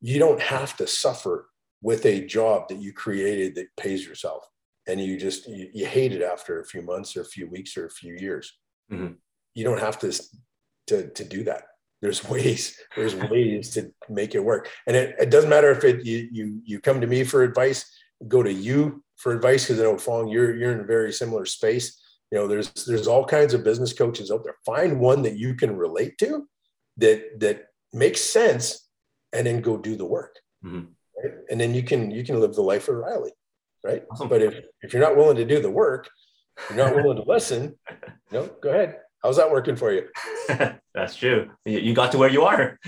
You 0.00 0.18
don't 0.18 0.40
have 0.40 0.76
to 0.78 0.86
suffer 0.86 1.48
with 1.82 2.04
a 2.06 2.26
job 2.26 2.68
that 2.68 2.78
you 2.78 2.92
created 2.92 3.54
that 3.54 3.68
pays 3.76 4.06
yourself 4.06 4.44
and 4.86 5.00
you 5.00 5.16
just 5.16 5.48
you, 5.48 5.68
you 5.72 5.86
hate 5.86 6.12
it 6.12 6.22
after 6.22 6.60
a 6.60 6.64
few 6.64 6.82
months 6.82 7.16
or 7.16 7.22
a 7.22 7.26
few 7.26 7.48
weeks 7.48 7.76
or 7.76 7.86
a 7.86 7.90
few 7.90 8.14
years 8.14 8.52
mm-hmm. 8.90 9.12
you 9.54 9.64
don't 9.64 9.80
have 9.80 9.98
to 9.98 10.12
to 10.86 11.08
to 11.10 11.24
do 11.24 11.44
that 11.44 11.64
there's 12.06 12.28
ways 12.28 12.78
there's 12.96 13.14
ways 13.14 13.70
to 13.70 13.92
make 14.08 14.34
it 14.34 14.44
work 14.44 14.70
and 14.86 14.96
it, 14.96 15.14
it 15.18 15.30
doesn't 15.30 15.50
matter 15.50 15.70
if 15.70 15.84
it 15.84 16.04
you 16.04 16.28
you 16.32 16.60
you 16.64 16.80
come 16.80 17.00
to 17.00 17.06
me 17.06 17.24
for 17.24 17.42
advice 17.42 17.84
go 18.28 18.42
to 18.42 18.52
you 18.52 19.02
for 19.16 19.32
advice 19.32 19.64
because 19.64 19.80
I 19.80 19.84
know 19.84 19.98
Fong, 19.98 20.28
you're 20.28 20.56
you're 20.56 20.72
in 20.72 20.80
a 20.80 20.84
very 20.84 21.12
similar 21.12 21.44
space. 21.46 22.00
You 22.30 22.38
know, 22.38 22.46
there's 22.46 22.70
there's 22.84 23.06
all 23.06 23.24
kinds 23.24 23.54
of 23.54 23.64
business 23.64 23.92
coaches 23.92 24.30
out 24.30 24.44
there. 24.44 24.56
Find 24.64 25.00
one 25.00 25.22
that 25.22 25.38
you 25.38 25.54
can 25.54 25.76
relate 25.76 26.18
to 26.18 26.46
that 26.98 27.40
that 27.40 27.66
makes 27.92 28.20
sense 28.20 28.88
and 29.32 29.46
then 29.46 29.60
go 29.60 29.76
do 29.76 29.96
the 29.96 30.04
work. 30.04 30.36
Mm-hmm. 30.64 30.86
Right? 31.22 31.34
And 31.50 31.60
then 31.60 31.74
you 31.74 31.82
can 31.82 32.10
you 32.10 32.24
can 32.24 32.40
live 32.40 32.54
the 32.54 32.62
life 32.62 32.88
of 32.88 32.96
Riley. 32.96 33.32
Right. 33.84 34.04
Awesome. 34.10 34.28
But 34.28 34.42
if 34.42 34.54
if 34.82 34.92
you're 34.92 35.02
not 35.02 35.16
willing 35.16 35.36
to 35.36 35.44
do 35.44 35.60
the 35.60 35.70
work, 35.70 36.10
you're 36.68 36.84
not 36.84 36.96
willing 36.96 37.16
to 37.16 37.30
listen, 37.30 37.78
you 38.30 38.38
know, 38.38 38.50
go 38.62 38.70
ahead. 38.70 38.96
How's 39.26 39.38
that 39.38 39.50
working 39.50 39.74
for 39.74 39.92
you? 39.92 40.06
That's 40.94 41.16
true. 41.16 41.50
You 41.64 41.94
got 41.94 42.12
to 42.12 42.18
where 42.18 42.30
you 42.30 42.44
are. 42.44 42.78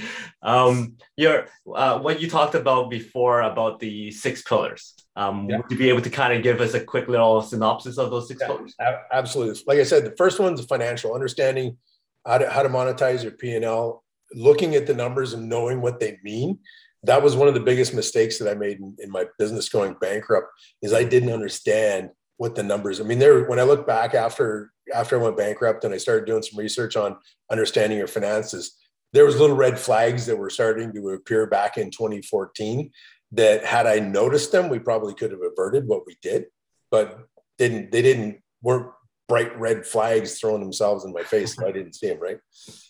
Um, 0.41 0.95
your 1.17 1.49
uh, 1.75 1.99
what 1.99 2.21
you 2.21 2.31
talked 2.31 2.55
about 2.55 2.91
before 2.91 3.41
about 3.41 3.81
the 3.81 4.13
six 4.13 4.43
pillars. 4.43 4.95
Um, 5.17 5.51
yeah. 5.51 5.57
Would 5.57 5.67
you 5.69 5.77
be 5.77 5.89
able 5.89 6.03
to 6.03 6.11
kind 6.11 6.33
of 6.33 6.45
give 6.45 6.61
us 6.61 6.75
a 6.75 6.81
quick 6.81 7.09
little 7.09 7.43
synopsis 7.43 7.99
of 7.99 8.13
those 8.13 8.29
six 8.29 8.41
yeah, 8.41 8.47
pillars? 8.47 8.77
Absolutely. 9.11 9.61
Like 9.67 9.81
I 9.81 9.83
said, 9.83 10.05
the 10.05 10.15
first 10.17 10.39
one's 10.39 10.65
financial 10.65 11.13
understanding 11.13 11.77
how 12.25 12.39
to 12.39 12.49
how 12.49 12.63
to 12.63 12.69
monetize 12.69 13.25
your 13.25 13.33
P 13.33 13.57
and 13.57 13.65
L, 13.65 14.05
looking 14.33 14.77
at 14.77 14.87
the 14.87 14.95
numbers 14.95 15.33
and 15.33 15.49
knowing 15.49 15.81
what 15.81 15.99
they 15.99 16.21
mean. 16.23 16.61
That 17.03 17.21
was 17.21 17.35
one 17.35 17.49
of 17.49 17.55
the 17.55 17.61
biggest 17.61 17.95
mistakes 17.95 18.39
that 18.39 18.49
I 18.49 18.55
made 18.55 18.79
in, 18.79 18.95
in 19.01 19.11
my 19.11 19.27
business 19.41 19.69
going 19.69 19.97
bankrupt. 20.01 20.47
Is 20.83 20.95
I 20.95 21.03
didn't 21.03 21.33
understand 21.33 22.11
what 22.39 22.55
the 22.55 22.63
numbers. 22.63 23.01
I 23.01 23.05
mean, 23.05 23.19
there 23.19 23.45
when 23.45 23.61
I 23.61 23.65
look 23.65 23.87
back 23.87 24.15
after 24.15 24.73
after 24.95 25.19
I 25.19 25.23
went 25.23 25.37
bankrupt 25.37 25.85
and 25.85 25.93
I 25.93 25.99
started 25.99 26.25
doing 26.25 26.43
some 26.43 26.59
research 26.59 26.97
on 26.97 27.17
understanding 27.51 27.99
your 27.99 28.07
finances, 28.07 28.77
there 29.13 29.27
was 29.27 29.39
little 29.39 29.57
red 29.57 29.79
flags 29.79 30.25
that 30.27 30.37
were 30.37 30.51
starting 30.51 30.93
to 30.95 31.11
appear 31.11 31.47
back 31.47 31.77
in 31.77 31.91
2014 31.91 32.91
that 33.33 33.65
had 33.65 33.87
I 33.87 33.99
noticed 33.99 34.53
them, 34.53 34.71
we 34.71 34.79
probably 34.79 35.15
could 35.15 35.33
have 35.33 35.43
averted 35.43 35.87
what 35.87 36.07
we 36.07 36.17
did, 36.23 36.47
but 36.91 37.27
didn't 37.59 37.93
they 37.93 38.03
didn't 38.03 38.41
weren't 38.63 38.91
bright 39.29 39.59
red 39.59 39.85
flags 39.85 40.39
throwing 40.39 40.63
themselves 40.63 41.05
in 41.05 41.13
my 41.13 41.23
face. 41.23 41.55
So 41.55 41.67
I 41.67 41.73
didn't 41.73 41.95
see 41.95 42.09
them, 42.09 42.21
right? 42.21 42.39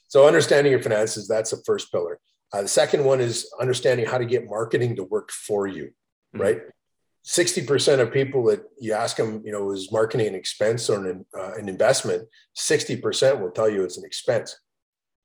So 0.07 0.27
understanding 0.27 0.71
your 0.71 0.83
finances, 0.83 1.27
that's 1.27 1.51
the 1.51 1.61
first 1.67 1.91
pillar. 1.91 2.21
Uh, 2.53 2.63
the 2.63 2.69
second 2.69 3.05
one 3.05 3.21
is 3.21 3.53
understanding 3.61 4.07
how 4.07 4.19
to 4.19 4.25
get 4.25 4.49
marketing 4.49 4.97
to 4.97 5.05
work 5.05 5.31
for 5.33 5.67
you, 5.67 5.87
mm-hmm. 5.87 6.41
right? 6.41 6.61
60% 7.27 8.01
of 8.01 8.13
people 8.13 8.45
that 8.45 8.63
you 8.79 8.93
ask 8.93 9.17
them, 9.17 9.43
you 9.45 9.53
know, 9.53 9.71
is 9.71 9.93
marketing 9.93 10.29
an 10.29 10.35
expense 10.35 10.89
or 10.89 11.07
an, 11.07 11.27
uh, 11.39 11.53
an 11.55 11.69
investment, 11.69 12.27
60% 12.57 13.41
will 13.41 13.51
tell 13.51 13.69
you 13.69 13.83
it's 13.83 13.99
an 13.99 14.05
expense. 14.05 14.59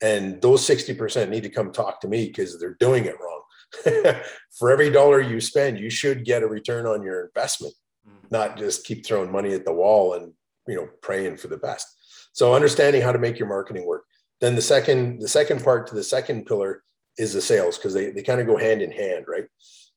And 0.02 0.42
those 0.42 0.68
60% 0.68 1.30
need 1.30 1.44
to 1.44 1.50
come 1.50 1.72
talk 1.72 2.02
to 2.02 2.08
me 2.08 2.28
because 2.28 2.60
they're 2.60 2.78
doing 2.80 3.06
it 3.06 3.16
wrong. 3.22 4.22
For 4.60 4.70
every 4.70 4.92
dollar 4.92 5.22
you 5.22 5.40
spend, 5.40 5.80
you 5.80 5.90
should 5.90 6.26
get 6.26 6.44
a 6.44 6.48
return 6.48 6.86
on 6.86 7.04
your 7.04 7.26
investment, 7.26 7.74
mm-hmm. 8.08 8.28
not 8.30 8.58
just 8.58 8.86
keep 8.86 9.06
throwing 9.06 9.32
money 9.32 9.54
at 9.54 9.66
the 9.66 9.74
wall 9.74 10.14
and, 10.14 10.34
you 10.68 10.76
know, 10.76 10.90
praying 11.02 11.38
for 11.38 11.48
the 11.48 11.58
best. 11.58 11.88
So 12.34 12.54
understanding 12.54 13.02
how 13.02 13.12
to 13.12 13.20
make 13.20 13.40
your 13.40 13.48
marketing 13.48 13.86
work. 13.86 14.04
Then 14.42 14.56
the 14.56 14.62
second, 14.62 15.22
the 15.22 15.28
second 15.28 15.64
part 15.64 15.88
to 15.88 15.96
the 15.96 16.04
second 16.04 16.46
pillar 16.46 16.84
is 17.18 17.34
the 17.34 17.42
sales 17.42 17.78
because 17.78 17.94
they, 17.94 18.12
they 18.12 18.24
kind 18.24 18.42
of 18.42 18.48
go 18.48 18.58
hand 18.58 18.82
in 18.82 18.92
hand, 18.92 19.26
right? 19.28 19.46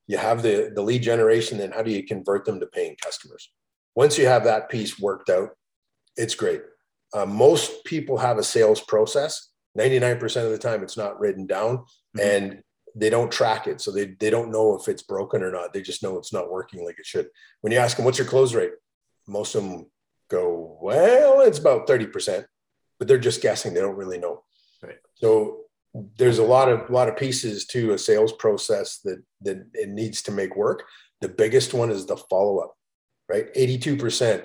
You 0.06 0.18
have 0.18 0.42
the, 0.42 0.72
the 0.74 0.82
lead 0.82 1.02
generation, 1.02 1.58
then 1.58 1.72
how 1.72 1.82
do 1.82 1.90
you 1.90 2.04
convert 2.04 2.44
them 2.44 2.60
to 2.60 2.66
paying 2.66 2.96
customers? 3.02 3.50
Once 3.94 4.18
you 4.18 4.26
have 4.26 4.44
that 4.44 4.68
piece 4.68 4.98
worked 4.98 5.30
out, 5.30 5.50
it's 6.16 6.34
great. 6.34 6.62
Uh, 7.12 7.26
most 7.26 7.84
people 7.84 8.18
have 8.18 8.38
a 8.38 8.44
sales 8.44 8.80
process. 8.80 9.48
99% 9.78 10.44
of 10.44 10.50
the 10.50 10.58
time, 10.58 10.82
it's 10.82 10.96
not 10.96 11.18
written 11.18 11.46
down 11.46 11.78
mm-hmm. 11.78 12.20
and 12.20 12.62
they 12.94 13.10
don't 13.10 13.32
track 13.32 13.66
it. 13.66 13.80
So 13.80 13.90
they, 13.90 14.16
they 14.18 14.30
don't 14.30 14.50
know 14.50 14.74
if 14.74 14.88
it's 14.88 15.02
broken 15.02 15.42
or 15.42 15.50
not. 15.50 15.72
They 15.72 15.82
just 15.82 16.02
know 16.02 16.16
it's 16.16 16.32
not 16.32 16.50
working 16.50 16.84
like 16.84 16.98
it 16.98 17.06
should. 17.06 17.28
When 17.60 17.72
you 17.72 17.78
ask 17.78 17.96
them, 17.96 18.04
what's 18.04 18.18
your 18.18 18.26
close 18.26 18.54
rate? 18.54 18.72
Most 19.26 19.54
of 19.54 19.64
them 19.64 19.86
go, 20.30 20.78
well, 20.80 21.40
it's 21.40 21.58
about 21.58 21.86
30%, 21.86 22.44
but 22.98 23.08
they're 23.08 23.18
just 23.18 23.42
guessing. 23.42 23.74
They 23.74 23.80
don't 23.80 23.96
really 23.96 24.18
know. 24.18 24.44
Right. 24.82 24.96
So 25.14 25.65
there's 26.18 26.38
a 26.38 26.44
lot 26.44 26.68
of 26.68 26.90
lot 26.90 27.08
of 27.08 27.16
pieces 27.16 27.66
to 27.66 27.92
a 27.92 27.98
sales 27.98 28.32
process 28.32 28.98
that 29.04 29.22
that 29.42 29.66
it 29.74 29.88
needs 29.88 30.22
to 30.22 30.32
make 30.32 30.56
work. 30.56 30.84
The 31.20 31.28
biggest 31.28 31.72
one 31.72 31.90
is 31.90 32.06
the 32.06 32.16
follow 32.16 32.58
up, 32.58 32.76
right? 33.28 33.52
82%, 33.54 34.44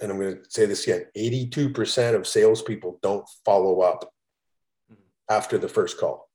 and 0.00 0.12
I'm 0.12 0.20
going 0.20 0.36
to 0.36 0.50
say 0.50 0.66
this 0.66 0.86
again 0.86 1.06
82% 1.16 2.14
of 2.14 2.26
salespeople 2.26 3.00
don't 3.02 3.28
follow 3.44 3.80
up 3.80 4.12
mm-hmm. 4.90 5.02
after 5.28 5.58
the 5.58 5.68
first 5.68 5.98
call. 5.98 6.28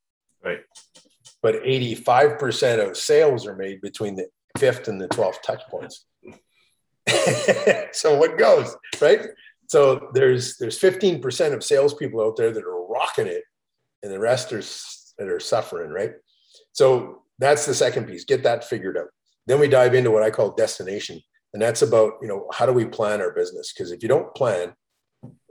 Right. 0.43 0.59
But 1.41 1.63
85% 1.63 2.87
of 2.87 2.97
sales 2.97 3.47
are 3.47 3.55
made 3.55 3.81
between 3.81 4.15
the 4.15 4.27
fifth 4.57 4.87
and 4.87 4.99
the 4.99 5.07
12th 5.07 5.41
touch 5.43 5.61
points. 5.69 6.05
so 7.91 8.17
what 8.17 8.37
goes, 8.37 8.75
right? 8.99 9.27
So 9.67 10.09
there's 10.13 10.57
there's 10.57 10.79
15% 10.79 11.53
of 11.53 11.63
salespeople 11.63 12.21
out 12.21 12.35
there 12.35 12.51
that 12.51 12.63
are 12.63 12.87
rocking 12.87 13.27
it 13.27 13.43
and 14.05 14.13
the 14.13 14.19
rest 14.19 14.53
are 14.53 14.61
that 15.17 15.31
are 15.31 15.39
suffering, 15.39 15.89
right? 15.89 16.13
So 16.73 17.23
that's 17.39 17.65
the 17.65 17.73
second 17.73 18.07
piece. 18.07 18.23
Get 18.23 18.43
that 18.43 18.63
figured 18.63 18.97
out. 18.97 19.07
Then 19.47 19.59
we 19.59 19.67
dive 19.67 19.93
into 19.93 20.11
what 20.11 20.23
I 20.23 20.29
call 20.29 20.51
destination, 20.51 21.19
and 21.53 21.61
that's 21.61 21.81
about 21.81 22.13
you 22.21 22.27
know 22.27 22.47
how 22.53 22.65
do 22.65 22.71
we 22.71 22.85
plan 22.85 23.19
our 23.19 23.31
business? 23.31 23.73
Because 23.73 23.91
if 23.91 24.03
you 24.03 24.09
don't 24.09 24.33
plan, 24.35 24.73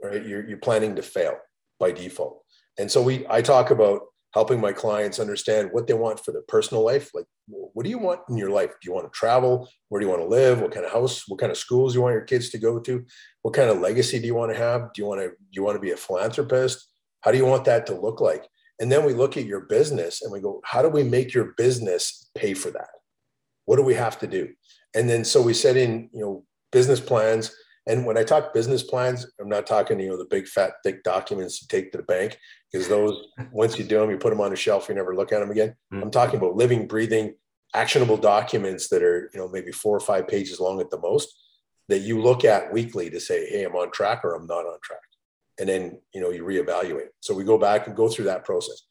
right, 0.01 0.25
you're 0.25 0.47
you're 0.47 0.57
planning 0.57 0.95
to 0.95 1.01
fail 1.01 1.35
by 1.79 1.91
default. 1.91 2.41
And 2.79 2.89
so 2.89 3.01
we 3.01 3.25
I 3.29 3.41
talk 3.41 3.71
about 3.71 4.01
helping 4.33 4.59
my 4.59 4.73
clients 4.73 5.19
understand 5.19 5.69
what 5.71 5.87
they 5.87 5.93
want 5.93 6.19
for 6.19 6.31
their 6.31 6.43
personal 6.47 6.83
life. 6.83 7.09
Like, 7.13 7.25
what 7.47 7.83
do 7.83 7.89
you 7.89 7.99
want 7.99 8.19
in 8.29 8.37
your 8.37 8.49
life? 8.49 8.69
Do 8.69 8.89
you 8.89 8.93
want 8.93 9.05
to 9.05 9.17
travel? 9.17 9.69
Where 9.89 9.99
do 9.99 10.05
you 10.05 10.11
want 10.11 10.23
to 10.23 10.27
live? 10.27 10.61
What 10.61 10.73
kind 10.73 10.85
of 10.85 10.91
house? 10.91 11.23
What 11.27 11.39
kind 11.39 11.51
of 11.51 11.57
schools 11.57 11.93
do 11.93 11.99
you 11.99 12.03
want 12.03 12.13
your 12.13 12.23
kids 12.23 12.49
to 12.51 12.57
go 12.57 12.79
to? 12.79 13.05
What 13.43 13.53
kind 13.53 13.69
of 13.69 13.79
legacy 13.79 14.19
do 14.19 14.25
you 14.25 14.35
want 14.35 14.51
to 14.51 14.57
have? 14.57 14.93
Do 14.93 15.01
you 15.01 15.07
want 15.07 15.21
to 15.21 15.27
do 15.27 15.51
you 15.51 15.63
want 15.63 15.75
to 15.75 15.81
be 15.81 15.91
a 15.91 15.97
philanthropist? 15.97 16.87
How 17.25 17.31
do 17.31 17.39
you 17.39 17.45
want 17.45 17.65
that 17.65 17.87
to 17.87 17.99
look 17.99 18.21
like? 18.21 18.47
And 18.79 18.91
then 18.91 19.03
we 19.03 19.13
look 19.13 19.35
at 19.35 19.45
your 19.45 19.61
business 19.61 20.21
and 20.21 20.31
we 20.31 20.39
go, 20.39 20.61
how 20.63 20.83
do 20.83 20.89
we 20.89 21.01
make 21.01 21.33
your 21.33 21.55
business 21.57 22.29
pay 22.35 22.53
for 22.53 22.69
that? 22.69 22.89
What 23.65 23.77
do 23.77 23.81
we 23.81 23.95
have 23.95 24.19
to 24.19 24.27
do? 24.27 24.49
And 24.93 25.09
then 25.09 25.25
so 25.25 25.41
we 25.41 25.55
set 25.55 25.75
in, 25.75 26.09
you 26.13 26.21
know, 26.21 26.45
business 26.71 26.99
plans. 26.99 27.55
And 27.87 28.05
when 28.05 28.17
I 28.17 28.23
talk 28.23 28.53
business 28.53 28.83
plans, 28.83 29.25
I'm 29.41 29.49
not 29.49 29.65
talking, 29.65 29.99
you 29.99 30.09
know, 30.09 30.17
the 30.17 30.25
big 30.25 30.47
fat 30.47 30.73
thick 30.83 31.03
documents 31.03 31.59
to 31.59 31.67
take 31.67 31.91
to 31.91 31.97
the 31.97 32.03
bank 32.03 32.37
because 32.71 32.87
those 32.87 33.27
once 33.51 33.79
you 33.79 33.85
do 33.85 33.99
them, 33.99 34.11
you 34.11 34.17
put 34.17 34.29
them 34.29 34.41
on 34.41 34.53
a 34.53 34.55
shelf, 34.55 34.87
you 34.87 34.93
never 34.93 35.15
look 35.15 35.31
at 35.31 35.39
them 35.39 35.49
again. 35.49 35.69
Mm-hmm. 35.91 36.03
I'm 36.03 36.11
talking 36.11 36.37
about 36.37 36.55
living, 36.55 36.85
breathing, 36.85 37.33
actionable 37.73 38.17
documents 38.17 38.87
that 38.89 39.01
are, 39.01 39.31
you 39.33 39.39
know, 39.39 39.49
maybe 39.49 39.71
four 39.71 39.97
or 39.97 40.01
five 40.01 40.27
pages 40.27 40.59
long 40.59 40.79
at 40.79 40.91
the 40.91 40.99
most 40.99 41.35
that 41.89 41.99
you 41.99 42.21
look 42.21 42.45
at 42.45 42.71
weekly 42.71 43.09
to 43.09 43.19
say, 43.19 43.49
hey, 43.49 43.63
I'm 43.63 43.75
on 43.75 43.91
track 43.91 44.23
or 44.23 44.35
I'm 44.35 44.45
not 44.45 44.65
on 44.65 44.77
track 44.83 44.99
and 45.59 45.69
then 45.69 45.99
you 46.13 46.21
know 46.21 46.29
you 46.29 46.43
reevaluate. 46.43 47.09
So 47.19 47.33
we 47.33 47.43
go 47.43 47.57
back 47.57 47.87
and 47.87 47.95
go 47.95 48.09
through 48.09 48.25
that 48.25 48.45
process. 48.45 48.81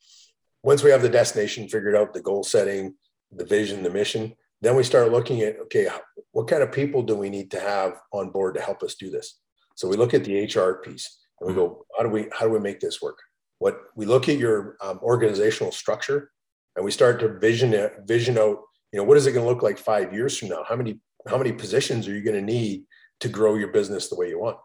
Once 0.63 0.83
we 0.83 0.91
have 0.91 1.03
the 1.03 1.09
destination 1.09 1.69
figured 1.69 1.95
out 1.95 2.15
the 2.15 2.23
goal 2.23 2.43
setting 2.43 2.95
the 3.37 3.45
vision 3.45 3.83
the 3.83 3.91
mission 3.91 4.33
then 4.65 4.77
we 4.77 4.83
start 4.83 5.13
looking 5.13 5.43
at 5.43 5.59
okay 5.61 5.89
what 6.33 6.49
kind 6.49 6.63
of 6.63 6.73
people 6.73 7.03
do 7.03 7.15
we 7.15 7.29
need 7.29 7.51
to 7.51 7.61
have 7.61 8.01
on 8.13 8.31
board 8.31 8.55
to 8.55 8.61
help 8.61 8.83
us 8.83 8.95
do 8.95 9.11
this? 9.11 9.39
So 9.77 9.89
we 9.89 9.97
look 9.97 10.15
at 10.15 10.25
the 10.25 10.45
hr 10.45 10.81
piece 10.83 11.19
and 11.41 11.49
we 11.49 11.55
go 11.55 11.85
how 11.97 12.03
do 12.03 12.09
we 12.09 12.29
how 12.33 12.47
do 12.47 12.53
we 12.53 12.61
make 12.61 12.81
this 12.81 13.03
work? 13.03 13.19
What 13.59 13.79
we 13.95 14.07
look 14.07 14.29
at 14.29 14.39
your 14.39 14.77
um, 14.81 14.99
organizational 15.03 15.73
structure 15.73 16.31
and 16.77 16.85
we 16.85 16.91
start 16.91 17.21
to 17.21 17.39
vision 17.39 17.91
vision 18.07 18.39
out 18.39 18.59
you 18.93 18.99
know 18.99 19.05
what 19.05 19.19
is 19.19 19.27
it 19.27 19.33
going 19.33 19.45
to 19.45 19.51
look 19.51 19.63
like 19.63 19.79
five 19.79 20.13
years 20.15 20.39
from 20.39 20.49
now? 20.49 20.65
How 20.67 20.77
many 20.77 20.99
how 21.29 21.37
many 21.37 21.53
positions 21.53 22.09
are 22.09 22.15
you 22.15 22.23
going 22.23 22.37
to 22.37 22.53
need 22.53 22.85
to 23.21 23.29
grow 23.29 23.57
your 23.57 23.69
business 23.69 24.09
the 24.09 24.17
way 24.17 24.29
you 24.29 24.41
want 24.41 24.57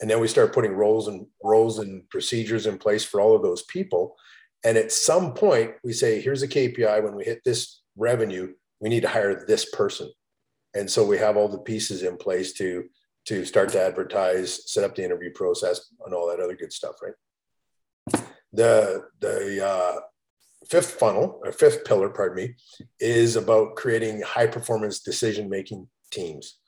and 0.00 0.10
then 0.10 0.20
we 0.20 0.28
start 0.28 0.54
putting 0.54 0.72
roles 0.72 1.08
and 1.08 1.26
roles 1.42 1.78
and 1.78 2.08
procedures 2.08 2.66
in 2.66 2.78
place 2.78 3.04
for 3.04 3.20
all 3.20 3.36
of 3.36 3.42
those 3.42 3.62
people. 3.62 4.16
And 4.64 4.76
at 4.76 4.92
some 4.92 5.34
point 5.34 5.72
we 5.84 5.92
say 5.92 6.20
here's 6.20 6.42
a 6.42 6.48
kpi 6.48 7.02
when 7.02 7.14
we 7.14 7.24
hit 7.24 7.42
this 7.44 7.82
revenue 7.96 8.54
we 8.80 8.88
need 8.88 9.02
to 9.02 9.08
hire 9.08 9.44
this 9.46 9.70
person. 9.70 10.10
And 10.74 10.90
so 10.90 11.04
we 11.04 11.18
have 11.18 11.36
all 11.36 11.48
the 11.48 11.58
pieces 11.58 12.02
in 12.02 12.16
place 12.16 12.52
to 12.54 12.84
to 13.26 13.44
start 13.44 13.68
to 13.70 13.82
advertise 13.82 14.70
set 14.72 14.82
up 14.82 14.94
the 14.94 15.04
interview 15.04 15.30
process 15.30 15.92
and 16.06 16.14
all 16.14 16.28
that 16.28 16.40
other 16.40 16.56
good 16.56 16.72
stuff 16.72 16.96
right? 17.02 18.22
The 18.52 19.04
the 19.20 19.66
uh, 19.66 20.00
fifth 20.68 20.92
funnel 20.92 21.40
or 21.44 21.52
fifth 21.52 21.84
pillar 21.84 22.08
pardon 22.08 22.36
me 22.36 22.54
is 22.98 23.36
about 23.36 23.76
creating 23.76 24.22
high 24.22 24.46
performance 24.46 25.00
decision 25.00 25.48
making 25.48 25.88
teams. 26.10 26.58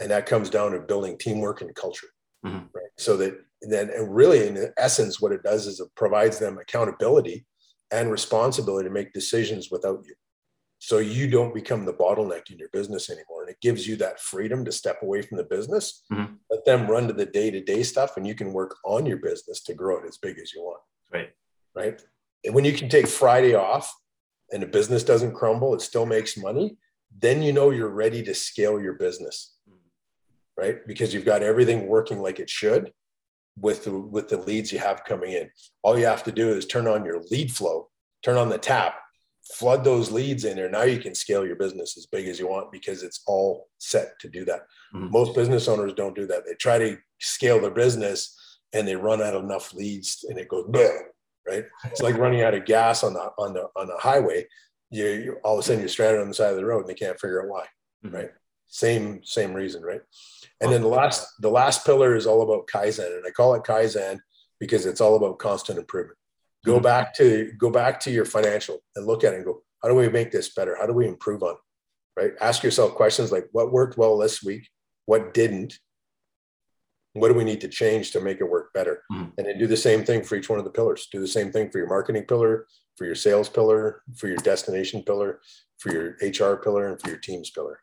And 0.00 0.10
that 0.10 0.26
comes 0.26 0.48
down 0.48 0.72
to 0.72 0.80
building 0.80 1.18
teamwork 1.18 1.60
and 1.60 1.74
culture 1.74 2.08
mm-hmm. 2.44 2.66
So 2.98 3.16
that 3.18 3.38
then, 3.62 3.90
and 3.90 4.14
really, 4.14 4.46
in 4.46 4.72
essence, 4.76 5.20
what 5.20 5.32
it 5.32 5.42
does 5.42 5.66
is 5.66 5.80
it 5.80 5.88
provides 5.96 6.38
them 6.38 6.58
accountability 6.58 7.46
and 7.90 8.10
responsibility 8.10 8.88
to 8.88 8.92
make 8.92 9.12
decisions 9.12 9.70
without 9.70 10.04
you. 10.06 10.14
so 10.78 10.98
you 10.98 11.28
don't 11.28 11.54
become 11.54 11.84
the 11.84 11.92
bottleneck 11.92 12.50
in 12.50 12.58
your 12.58 12.68
business 12.68 13.08
anymore 13.08 13.40
and 13.42 13.50
it 13.50 13.60
gives 13.62 13.88
you 13.88 13.96
that 13.96 14.20
freedom 14.20 14.62
to 14.64 14.70
step 14.70 15.02
away 15.02 15.22
from 15.22 15.38
the 15.38 15.44
business 15.44 16.04
mm-hmm. 16.12 16.34
let 16.50 16.64
them 16.66 16.86
run 16.86 17.08
to 17.08 17.14
the 17.14 17.24
day-to-day 17.24 17.82
stuff 17.82 18.16
and 18.16 18.26
you 18.26 18.34
can 18.34 18.52
work 18.52 18.76
on 18.84 19.06
your 19.06 19.16
business 19.16 19.62
to 19.62 19.74
grow 19.74 19.98
it 19.98 20.06
as 20.06 20.18
big 20.18 20.38
as 20.38 20.52
you 20.52 20.60
want 20.62 20.82
right 21.10 21.30
right 21.74 22.02
and 22.44 22.54
when 22.54 22.66
you 22.66 22.74
can 22.74 22.90
take 22.90 23.08
friday 23.08 23.54
off 23.54 23.90
and 24.52 24.62
the 24.62 24.66
business 24.66 25.02
doesn't 25.02 25.34
crumble 25.34 25.74
it 25.74 25.80
still 25.80 26.06
makes 26.06 26.36
money 26.36 26.76
then 27.16 27.42
you 27.42 27.52
know 27.52 27.70
you're 27.70 27.88
ready 27.88 28.22
to 28.22 28.34
scale 28.34 28.80
your 28.80 28.94
business. 28.94 29.56
Right 30.58 30.86
because 30.86 31.14
you've 31.14 31.24
got 31.24 31.42
everything 31.42 31.86
working 31.86 32.20
like 32.20 32.40
it 32.40 32.50
should 32.50 32.92
with 33.58 33.84
the 33.84 33.98
with 33.98 34.28
the 34.28 34.36
leads 34.36 34.72
you 34.72 34.78
have 34.78 35.04
coming 35.04 35.32
in 35.32 35.48
all 35.82 35.98
you 35.98 36.06
have 36.06 36.24
to 36.24 36.32
do 36.32 36.50
is 36.50 36.66
turn 36.66 36.86
on 36.86 37.04
your 37.04 37.22
lead 37.30 37.50
flow 37.52 37.88
turn 38.22 38.36
on 38.36 38.48
the 38.48 38.58
tap 38.58 38.96
flood 39.54 39.82
those 39.84 40.10
leads 40.10 40.44
in 40.44 40.56
there. 40.56 40.70
Now 40.70 40.82
you 40.82 40.98
can 40.98 41.14
scale 41.14 41.46
your 41.46 41.56
business 41.56 41.96
as 41.96 42.06
big 42.06 42.28
as 42.28 42.38
you 42.38 42.48
want 42.48 42.70
because 42.70 43.02
it's 43.02 43.22
all 43.26 43.68
set 43.78 44.18
to 44.20 44.28
do 44.28 44.44
that. 44.44 44.62
Mm-hmm. 44.94 45.10
Most 45.10 45.34
business 45.34 45.68
owners 45.68 45.94
don't 45.94 46.14
do 46.14 46.26
that. 46.26 46.44
They 46.46 46.54
try 46.54 46.78
to 46.78 46.98
scale 47.18 47.60
their 47.60 47.70
business 47.70 48.36
and 48.72 48.86
they 48.86 48.96
run 48.96 49.22
out 49.22 49.34
of 49.34 49.44
enough 49.44 49.72
leads 49.72 50.24
and 50.28 50.38
it 50.38 50.48
goes 50.48 50.66
boom, 50.68 51.00
right? 51.48 51.64
It's 51.84 52.02
like 52.02 52.18
running 52.18 52.42
out 52.42 52.54
of 52.54 52.66
gas 52.66 53.02
on 53.02 53.14
the 53.14 53.30
on 53.38 53.54
the 53.54 53.68
on 53.76 53.86
the 53.86 53.96
highway. 53.98 54.46
You, 54.90 55.06
you 55.06 55.36
all 55.44 55.54
of 55.54 55.60
a 55.60 55.62
sudden 55.62 55.80
you're 55.80 55.88
stranded 55.88 56.20
on 56.20 56.28
the 56.28 56.34
side 56.34 56.50
of 56.50 56.56
the 56.56 56.64
road 56.64 56.80
and 56.80 56.88
they 56.88 56.94
can't 56.94 57.18
figure 57.18 57.42
out 57.42 57.48
why, 57.48 57.66
mm-hmm. 58.04 58.14
right? 58.14 58.30
Same 58.66 59.22
same 59.24 59.54
reason, 59.54 59.82
right? 59.82 60.02
And 60.60 60.72
then 60.72 60.82
the 60.82 60.88
last 60.88 61.26
the 61.40 61.50
last 61.50 61.86
pillar 61.86 62.16
is 62.16 62.26
all 62.26 62.42
about 62.42 62.66
kaizen, 62.66 63.16
and 63.16 63.24
I 63.26 63.30
call 63.30 63.54
it 63.54 63.62
kaizen 63.62 64.18
because 64.58 64.86
it's 64.86 65.00
all 65.00 65.16
about 65.16 65.38
constant 65.38 65.78
improvement. 65.78 66.18
Go 66.64 66.74
mm-hmm. 66.74 66.82
back 66.82 67.14
to 67.16 67.52
go 67.58 67.70
back 67.70 68.00
to 68.00 68.10
your 68.10 68.24
financial 68.24 68.78
and 68.96 69.06
look 69.06 69.24
at 69.24 69.32
it 69.32 69.36
and 69.36 69.44
go 69.44 69.62
how 69.82 69.88
do 69.88 69.94
we 69.94 70.08
make 70.08 70.32
this 70.32 70.52
better? 70.52 70.76
How 70.78 70.86
do 70.86 70.92
we 70.92 71.06
improve 71.06 71.42
on 71.44 71.54
it? 71.54 72.20
Right? 72.20 72.32
Ask 72.40 72.64
yourself 72.64 72.94
questions 72.94 73.30
like 73.30 73.48
what 73.52 73.72
worked 73.72 73.96
well 73.96 74.18
this 74.18 74.42
week? 74.42 74.68
What 75.06 75.32
didn't? 75.32 75.78
What 77.12 77.28
do 77.28 77.34
we 77.34 77.44
need 77.44 77.60
to 77.60 77.68
change 77.68 78.10
to 78.12 78.20
make 78.20 78.40
it 78.40 78.50
work 78.50 78.72
better? 78.72 79.02
Mm-hmm. 79.12 79.30
and 79.38 79.46
then 79.46 79.58
do 79.58 79.68
the 79.68 79.76
same 79.76 80.04
thing 80.04 80.24
for 80.24 80.34
each 80.34 80.50
one 80.50 80.58
of 80.58 80.64
the 80.64 80.72
pillars. 80.72 81.06
Do 81.12 81.20
the 81.20 81.28
same 81.28 81.52
thing 81.52 81.70
for 81.70 81.78
your 81.78 81.88
marketing 81.88 82.24
pillar 82.24 82.66
for 82.98 83.06
your 83.06 83.14
sales 83.14 83.48
pillar 83.48 84.02
for 84.16 84.26
your 84.26 84.36
destination 84.38 85.02
pillar 85.04 85.40
for 85.78 85.92
your 85.92 86.16
hr 86.20 86.56
pillar 86.56 86.88
and 86.88 87.00
for 87.00 87.08
your 87.08 87.18
teams 87.18 87.48
pillar 87.50 87.80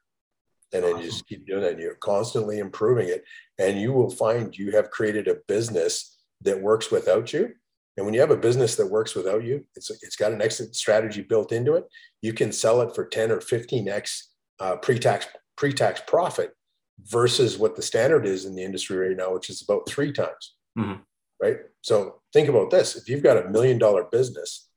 and 0.76 0.84
then 0.84 0.98
you 0.98 1.04
just 1.04 1.28
keep 1.28 1.46
doing 1.48 1.62
that 1.62 1.80
you're 1.80 1.96
constantly 1.96 2.60
improving 2.60 3.08
it 3.08 3.24
and 3.58 3.80
you 3.80 3.92
will 3.94 4.10
find 4.10 4.58
you 4.58 4.72
have 4.72 4.92
created 4.92 5.28
a 5.28 5.38
business 5.48 6.18
that 6.42 6.62
works 6.62 6.92
without 6.92 7.32
you 7.34 7.52
and 7.98 8.06
when 8.06 8.14
you 8.14 8.20
have 8.20 8.32
a 8.32 8.38
business 8.38 8.76
that 8.76 8.88
works 8.92 9.16
without 9.16 9.44
you, 9.44 9.66
it's 9.76 9.90
it's 9.90 10.16
got 10.16 10.34
an 10.34 10.42
exit 10.42 10.76
strategy 10.76 11.22
built 11.22 11.52
into 11.52 11.76
it. 11.76 11.86
You 12.22 12.34
can 12.34 12.52
sell 12.52 12.82
it 12.82 12.94
for 12.94 13.06
10 13.06 13.32
or 13.32 13.38
15x 13.38 14.24
uh, 14.60 14.76
pre-tax 14.78 15.28
pre-tax 15.56 16.02
profit 16.06 16.52
versus 17.00 17.58
what 17.58 17.76
the 17.76 17.82
standard 17.82 18.26
is 18.26 18.46
in 18.46 18.56
the 18.56 18.64
industry 18.64 18.98
right 18.98 19.18
now, 19.18 19.34
which 19.34 19.50
is 19.50 19.62
about 19.62 19.88
three 19.88 20.12
times. 20.12 20.56
Mm-hmm. 20.78 21.02
Right. 21.42 21.58
So 21.82 22.22
think 22.34 22.50
about 22.50 22.70
this: 22.70 22.96
if 22.96 23.08
you've 23.08 23.24
got 23.24 23.46
a 23.46 23.50
million 23.50 23.78
dollar 23.78 24.06
business, 24.12 24.68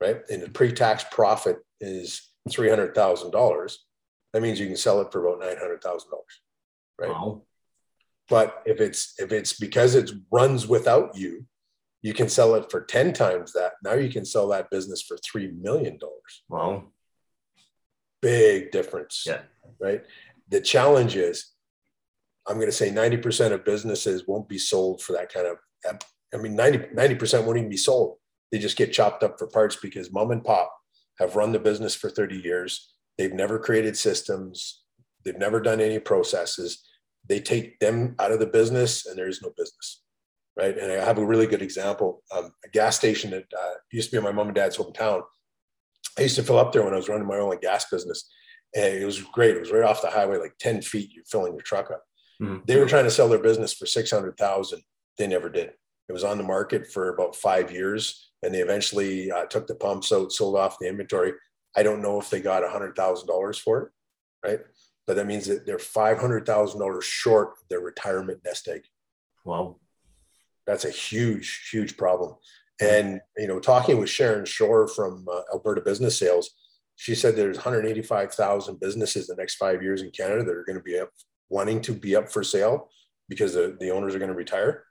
right, 0.00 0.20
and 0.30 0.42
the 0.42 0.50
pre-tax 0.50 1.04
profit 1.10 1.58
is 1.80 2.30
three 2.48 2.68
hundred 2.68 2.94
thousand 2.94 3.32
dollars, 3.32 3.84
that 4.32 4.42
means 4.42 4.60
you 4.60 4.66
can 4.66 4.76
sell 4.76 5.00
it 5.00 5.12
for 5.12 5.26
about 5.26 5.40
nine 5.40 5.58
hundred 5.58 5.82
thousand 5.82 6.10
dollars. 6.10 6.40
Right. 6.98 7.10
Wow. 7.10 7.42
But 8.28 8.62
if 8.64 8.80
it's 8.80 9.14
if 9.18 9.32
it's 9.32 9.54
because 9.54 9.94
it 9.94 10.10
runs 10.30 10.66
without 10.66 11.16
you, 11.16 11.46
you 12.02 12.14
can 12.14 12.28
sell 12.28 12.54
it 12.54 12.70
for 12.70 12.82
10 12.82 13.12
times 13.12 13.52
that. 13.52 13.72
Now 13.82 13.94
you 13.94 14.10
can 14.10 14.24
sell 14.24 14.48
that 14.48 14.70
business 14.70 15.02
for 15.02 15.16
$3 15.16 15.60
million. 15.60 15.98
Wow. 16.48 16.84
Big 18.22 18.70
difference. 18.70 19.24
Yeah. 19.26 19.42
Right. 19.78 20.02
The 20.48 20.60
challenge 20.60 21.16
is, 21.16 21.52
I'm 22.46 22.56
going 22.56 22.68
to 22.68 22.72
say 22.72 22.90
90% 22.90 23.52
of 23.52 23.64
businesses 23.64 24.26
won't 24.26 24.48
be 24.48 24.58
sold 24.58 25.02
for 25.02 25.12
that 25.12 25.32
kind 25.32 25.46
of, 25.46 25.58
I 26.32 26.36
mean, 26.38 26.56
90, 26.56 26.78
90% 26.94 27.44
won't 27.44 27.58
even 27.58 27.70
be 27.70 27.76
sold. 27.76 28.16
They 28.50 28.58
just 28.58 28.76
get 28.76 28.92
chopped 28.92 29.22
up 29.22 29.38
for 29.38 29.46
parts 29.46 29.76
because 29.76 30.12
mom 30.12 30.30
and 30.30 30.42
pop 30.42 30.74
have 31.18 31.36
run 31.36 31.52
the 31.52 31.58
business 31.58 31.94
for 31.94 32.08
30 32.08 32.36
years. 32.36 32.94
They've 33.20 33.32
never 33.32 33.58
created 33.58 33.96
systems. 33.98 34.82
They've 35.24 35.38
never 35.38 35.60
done 35.60 35.80
any 35.80 35.98
processes. 35.98 36.82
They 37.28 37.38
take 37.38 37.78
them 37.78 38.16
out 38.18 38.32
of 38.32 38.40
the 38.40 38.46
business 38.46 39.04
and 39.06 39.18
there 39.18 39.28
is 39.28 39.42
no 39.42 39.52
business 39.56 40.02
right? 40.60 40.76
And 40.76 40.92
I 40.92 41.04
have 41.04 41.18
a 41.18 41.24
really 41.24 41.46
good 41.46 41.62
example. 41.62 42.22
Um, 42.36 42.52
a 42.64 42.68
gas 42.68 42.96
station 42.96 43.30
that 43.30 43.46
uh, 43.58 43.74
used 43.92 44.10
to 44.10 44.12
be 44.12 44.18
in 44.18 44.24
my 44.24 44.32
mom 44.32 44.48
and 44.48 44.54
dad's 44.54 44.76
hometown. 44.76 45.22
I 46.18 46.22
used 46.22 46.36
to 46.36 46.42
fill 46.42 46.58
up 46.58 46.72
there 46.72 46.82
when 46.82 46.92
I 46.92 46.96
was 46.96 47.08
running 47.08 47.26
my 47.26 47.36
own 47.36 47.56
gas 47.60 47.86
business, 47.90 48.28
and 48.74 48.94
it 48.94 49.04
was 49.04 49.22
great. 49.22 49.56
It 49.56 49.60
was 49.60 49.72
right 49.72 49.84
off 49.84 50.02
the 50.02 50.10
highway, 50.10 50.38
like 50.38 50.54
ten 50.58 50.82
feet. 50.82 51.10
You're 51.14 51.24
filling 51.24 51.52
your 51.52 51.62
truck 51.62 51.90
up. 51.90 52.02
Mm-hmm. 52.42 52.58
They 52.66 52.78
were 52.78 52.86
trying 52.86 53.04
to 53.04 53.10
sell 53.10 53.28
their 53.28 53.38
business 53.38 53.72
for 53.72 53.86
six 53.86 54.10
hundred 54.10 54.36
thousand. 54.36 54.82
They 55.18 55.26
never 55.26 55.48
did. 55.48 55.70
It 56.08 56.12
was 56.12 56.24
on 56.24 56.38
the 56.38 56.44
market 56.44 56.90
for 56.90 57.14
about 57.14 57.36
five 57.36 57.70
years, 57.70 58.30
and 58.42 58.52
they 58.52 58.60
eventually 58.60 59.30
uh, 59.30 59.44
took 59.44 59.66
the 59.66 59.76
pumps 59.76 60.12
out, 60.12 60.32
sold 60.32 60.56
off 60.56 60.78
the 60.80 60.88
inventory. 60.88 61.32
I 61.76 61.82
don't 61.82 62.02
know 62.02 62.20
if 62.20 62.30
they 62.30 62.40
got 62.40 62.64
a 62.64 62.68
hundred 62.68 62.96
thousand 62.96 63.28
dollars 63.28 63.58
for 63.58 63.82
it, 63.82 64.48
right? 64.48 64.60
But 65.06 65.16
that 65.16 65.26
means 65.26 65.46
that 65.46 65.66
they're 65.66 65.78
five 65.78 66.18
hundred 66.18 66.46
thousand 66.46 66.80
dollars 66.80 67.04
short 67.04 67.52
of 67.52 67.68
their 67.68 67.80
retirement 67.80 68.40
nest 68.44 68.68
egg. 68.68 68.82
Wow. 69.44 69.76
That's 70.66 70.84
a 70.84 70.90
huge, 70.90 71.68
huge 71.70 71.96
problem. 71.96 72.34
And 72.80 73.20
you 73.36 73.46
know, 73.46 73.60
talking 73.60 73.98
with 73.98 74.08
Sharon 74.08 74.44
Shore 74.44 74.88
from 74.88 75.26
uh, 75.30 75.42
Alberta 75.52 75.80
Business 75.80 76.18
Sales, 76.18 76.50
she 76.96 77.14
said 77.14 77.34
there's 77.34 77.56
185,000 77.56 78.78
businesses 78.78 79.26
the 79.26 79.34
next 79.36 79.56
five 79.56 79.82
years 79.82 80.02
in 80.02 80.10
Canada 80.10 80.44
that 80.44 80.54
are 80.54 80.64
going 80.64 80.78
to 80.78 80.84
be 80.84 80.98
up, 80.98 81.10
wanting 81.48 81.80
to 81.82 81.92
be 81.92 82.14
up 82.14 82.30
for 82.30 82.44
sale 82.44 82.90
because 83.28 83.54
the, 83.54 83.76
the 83.80 83.90
owners 83.90 84.14
are 84.14 84.18
going 84.18 84.30
to 84.30 84.36
retire. 84.36 84.84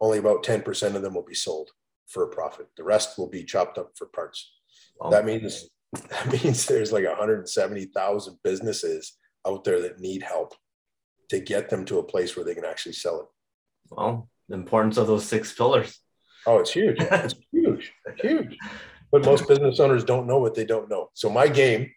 Only 0.00 0.18
about 0.18 0.44
10% 0.44 0.94
of 0.94 1.02
them 1.02 1.14
will 1.14 1.24
be 1.24 1.34
sold 1.34 1.70
for 2.08 2.22
a 2.24 2.28
profit. 2.28 2.68
The 2.76 2.84
rest 2.84 3.18
will 3.18 3.28
be 3.28 3.44
chopped 3.44 3.78
up 3.78 3.92
for 3.96 4.06
parts. 4.06 4.50
Wow. 4.98 5.10
That 5.10 5.24
means 5.24 5.68
that 5.92 6.32
means 6.44 6.66
there's 6.66 6.92
like 6.92 7.06
170,000 7.06 8.38
businesses 8.42 9.16
out 9.46 9.64
there 9.64 9.80
that 9.82 10.00
need 10.00 10.22
help 10.22 10.54
to 11.30 11.40
get 11.40 11.70
them 11.70 11.84
to 11.86 11.98
a 11.98 12.04
place 12.04 12.36
where 12.36 12.44
they 12.44 12.54
can 12.54 12.64
actually 12.64 12.92
sell 12.92 13.20
it. 13.20 13.26
Well, 13.90 14.28
the 14.48 14.54
importance 14.54 14.96
of 14.96 15.06
those 15.06 15.26
six 15.26 15.52
pillars. 15.52 15.98
Oh, 16.46 16.58
it's 16.58 16.72
huge. 16.72 16.98
It's 17.10 17.34
huge, 17.52 17.92
huge. 18.20 18.58
But 19.10 19.24
most 19.24 19.46
business 19.46 19.78
owners 19.78 20.04
don't 20.04 20.26
know 20.26 20.38
what 20.38 20.54
they 20.54 20.64
don't 20.64 20.88
know. 20.88 21.10
So 21.14 21.28
my 21.28 21.46
game 21.46 21.90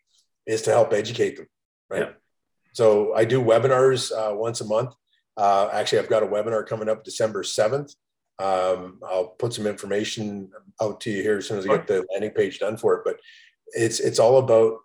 is 0.45 0.61
to 0.63 0.71
help 0.71 0.93
educate 0.93 1.37
them, 1.37 1.47
right? 1.89 2.01
Yeah. 2.01 2.11
So 2.73 3.15
I 3.15 3.23
do 3.23 3.41
webinars 3.41 4.11
uh, 4.11 4.35
once 4.35 4.59
a 4.59 4.65
month. 4.65 4.93
Uh, 5.37 5.69
actually, 5.71 5.99
I've 5.99 6.09
got 6.09 6.23
a 6.23 6.27
webinar 6.27 6.67
coming 6.67 6.89
up 6.89 7.03
December 7.03 7.43
7th. 7.43 7.93
Um, 8.37 8.99
I'll 9.09 9.27
put 9.39 9.53
some 9.53 9.65
information 9.65 10.49
out 10.81 10.99
to 11.01 11.11
you 11.11 11.21
here 11.21 11.37
as 11.37 11.47
soon 11.47 11.57
as 11.57 11.65
I 11.65 11.69
get 11.69 11.87
the 11.87 12.05
landing 12.11 12.31
page 12.31 12.59
done 12.59 12.75
for 12.75 12.95
it. 12.95 13.01
But 13.05 13.17
it's 13.75 13.99
it's 13.99 14.19
all 14.19 14.37
about 14.37 14.77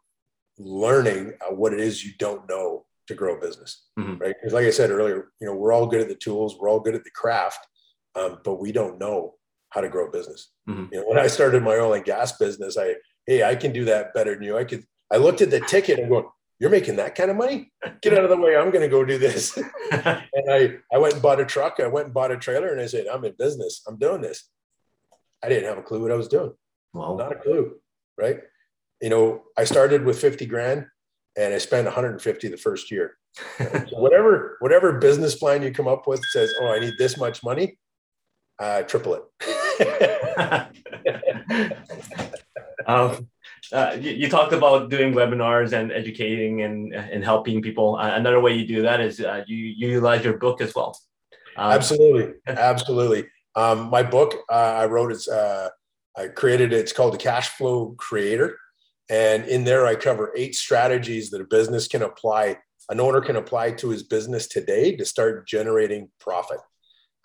learning 0.59 1.33
uh, 1.41 1.55
what 1.55 1.73
it 1.73 1.81
is 1.81 2.05
you 2.05 2.13
don't 2.19 2.49
know 2.49 2.85
to 3.07 3.15
grow 3.15 3.37
a 3.37 3.41
business, 3.41 3.87
mm-hmm. 3.99 4.19
right? 4.19 4.35
Because 4.39 4.53
like 4.53 4.67
I 4.67 4.71
said 4.71 4.91
earlier, 4.91 5.31
you 5.41 5.47
know, 5.47 5.55
we're 5.55 5.73
all 5.73 5.87
good 5.87 6.01
at 6.01 6.09
the 6.09 6.15
tools, 6.15 6.57
we're 6.59 6.69
all 6.69 6.81
good 6.81 6.95
at 6.95 7.05
the 7.05 7.11
craft, 7.11 7.67
um, 8.15 8.39
but 8.45 8.61
we 8.61 8.73
don't 8.73 8.99
know 8.99 9.35
how 9.71 9.81
to 9.81 9.89
grow 9.89 10.07
a 10.07 10.11
business. 10.11 10.51
Mm-hmm. 10.69 10.93
You 10.93 11.01
know, 11.01 11.07
when 11.09 11.19
I 11.19 11.27
started 11.27 11.63
my 11.63 11.73
oil 11.73 11.95
and 11.95 12.05
gas 12.05 12.37
business, 12.37 12.77
I 12.77 12.97
hey, 13.27 13.43
I 13.43 13.55
can 13.55 13.73
do 13.73 13.85
that 13.87 14.15
better 14.15 14.35
than 14.35 14.43
you. 14.43 14.57
I 14.57 14.65
could. 14.65 14.85
I 15.13 15.17
looked 15.17 15.41
at 15.41 15.51
the 15.51 15.61
ticket 15.61 15.99
and 15.99 16.09
going, 16.09 16.27
"You're 16.59 16.71
making 16.71 16.97
that 16.97 17.15
kind 17.15 17.31
of 17.31 17.37
money? 17.37 17.73
Get 18.03 18.15
out 18.15 18.25
of 18.25 18.31
the 18.31 18.37
way! 18.37 18.57
I'm 18.57 18.71
going 18.71 18.83
to 18.83 18.89
go 18.89 19.05
do 19.05 19.19
this." 19.19 19.57
and 19.93 20.51
I 20.51 20.77
I 20.93 20.99
went 20.99 21.15
and 21.15 21.23
bought 21.23 21.41
a 21.41 21.45
truck. 21.45 21.81
I 21.81 21.87
went 21.87 22.07
and 22.07 22.15
bought 22.15 22.33
a 22.33 22.37
trailer, 22.37 22.69
and 22.69 22.81
I 22.81 22.87
said, 22.87 23.07
"I'm 23.07 23.25
in 23.25 23.35
business. 23.39 23.83
I'm 23.87 23.97
doing 23.97 24.21
this." 24.21 24.49
I 25.43 25.49
didn't 25.49 25.69
have 25.69 25.79
a 25.79 25.83
clue 25.83 26.03
what 26.03 26.13
I 26.13 26.17
was 26.17 26.29
doing. 26.29 26.53
Well, 26.93 27.17
not 27.17 27.33
a 27.33 27.37
clue, 27.37 27.77
right? 28.19 28.41
You 29.01 29.11
know, 29.11 29.43
I 29.57 29.65
started 29.65 30.05
with 30.05 30.21
50 30.21 30.47
grand 30.47 30.87
and 31.37 31.55
I 31.55 31.59
spent 31.59 31.87
150 31.87 32.49
the 32.49 32.57
first 32.57 32.91
year. 32.91 33.17
so 33.59 33.65
whatever 33.93 34.57
whatever 34.61 34.99
business 34.99 35.37
plan 35.37 35.63
you 35.63 35.73
come 35.73 35.87
up 35.87 36.07
with 36.07 36.21
says, 36.33 36.53
"Oh, 36.61 36.67
I 36.67 36.81
need 36.81 36.95
this 36.99 37.17
much 37.17 37.45
money," 37.45 37.79
uh, 38.59 38.83
triple 38.83 39.15
it. 39.15 39.23
um, 42.87 43.29
uh, 43.73 43.97
you, 44.01 44.11
you, 44.11 44.29
talked 44.29 44.53
about 44.53 44.91
doing 44.91 45.15
webinars 45.15 45.73
and 45.73 45.93
educating 45.93 46.63
and 46.63 46.93
and 46.93 47.23
helping 47.23 47.63
people. 47.63 47.97
Uh, 47.97 48.17
another 48.17 48.41
way 48.41 48.55
you 48.55 48.67
do 48.67 48.83
that 48.83 49.01
is 49.01 49.21
uh, 49.21 49.45
you, 49.47 49.57
you 49.57 49.91
utilize 49.91 50.25
your 50.25 50.37
book 50.37 50.61
as 50.61 50.75
well. 50.75 50.99
Um, 51.57 51.73
absolutely, 51.73 52.35
absolutely. 52.49 53.29
Um, 53.55 53.91
my 53.91 54.03
book 54.03 54.35
uh, 54.51 54.75
I 54.83 54.87
wrote 54.87 55.13
it's 55.13 55.29
uh, 55.29 55.69
I 56.19 56.27
created 56.29 56.73
it. 56.73 56.81
It's 56.81 56.93
called 56.93 57.15
the 57.15 57.19
Cash 57.19 57.51
Flow 57.51 57.95
Creator 57.97 58.59
and 59.11 59.45
in 59.47 59.65
there, 59.65 59.87
I 59.87 59.97
cover 59.97 60.33
eight 60.37 60.55
strategies 60.55 61.31
that 61.31 61.41
a 61.41 61.45
business 61.45 61.89
can 61.89 62.03
apply, 62.03 62.59
an 62.89 63.01
owner 63.01 63.21
can 63.21 63.37
apply 63.37 63.73
to 63.73 63.89
his 63.89 64.05
business 64.05 64.47
today 64.47 64.95
to 64.97 65.05
start 65.05 65.47
generating 65.49 66.09
profit. 66.21 66.61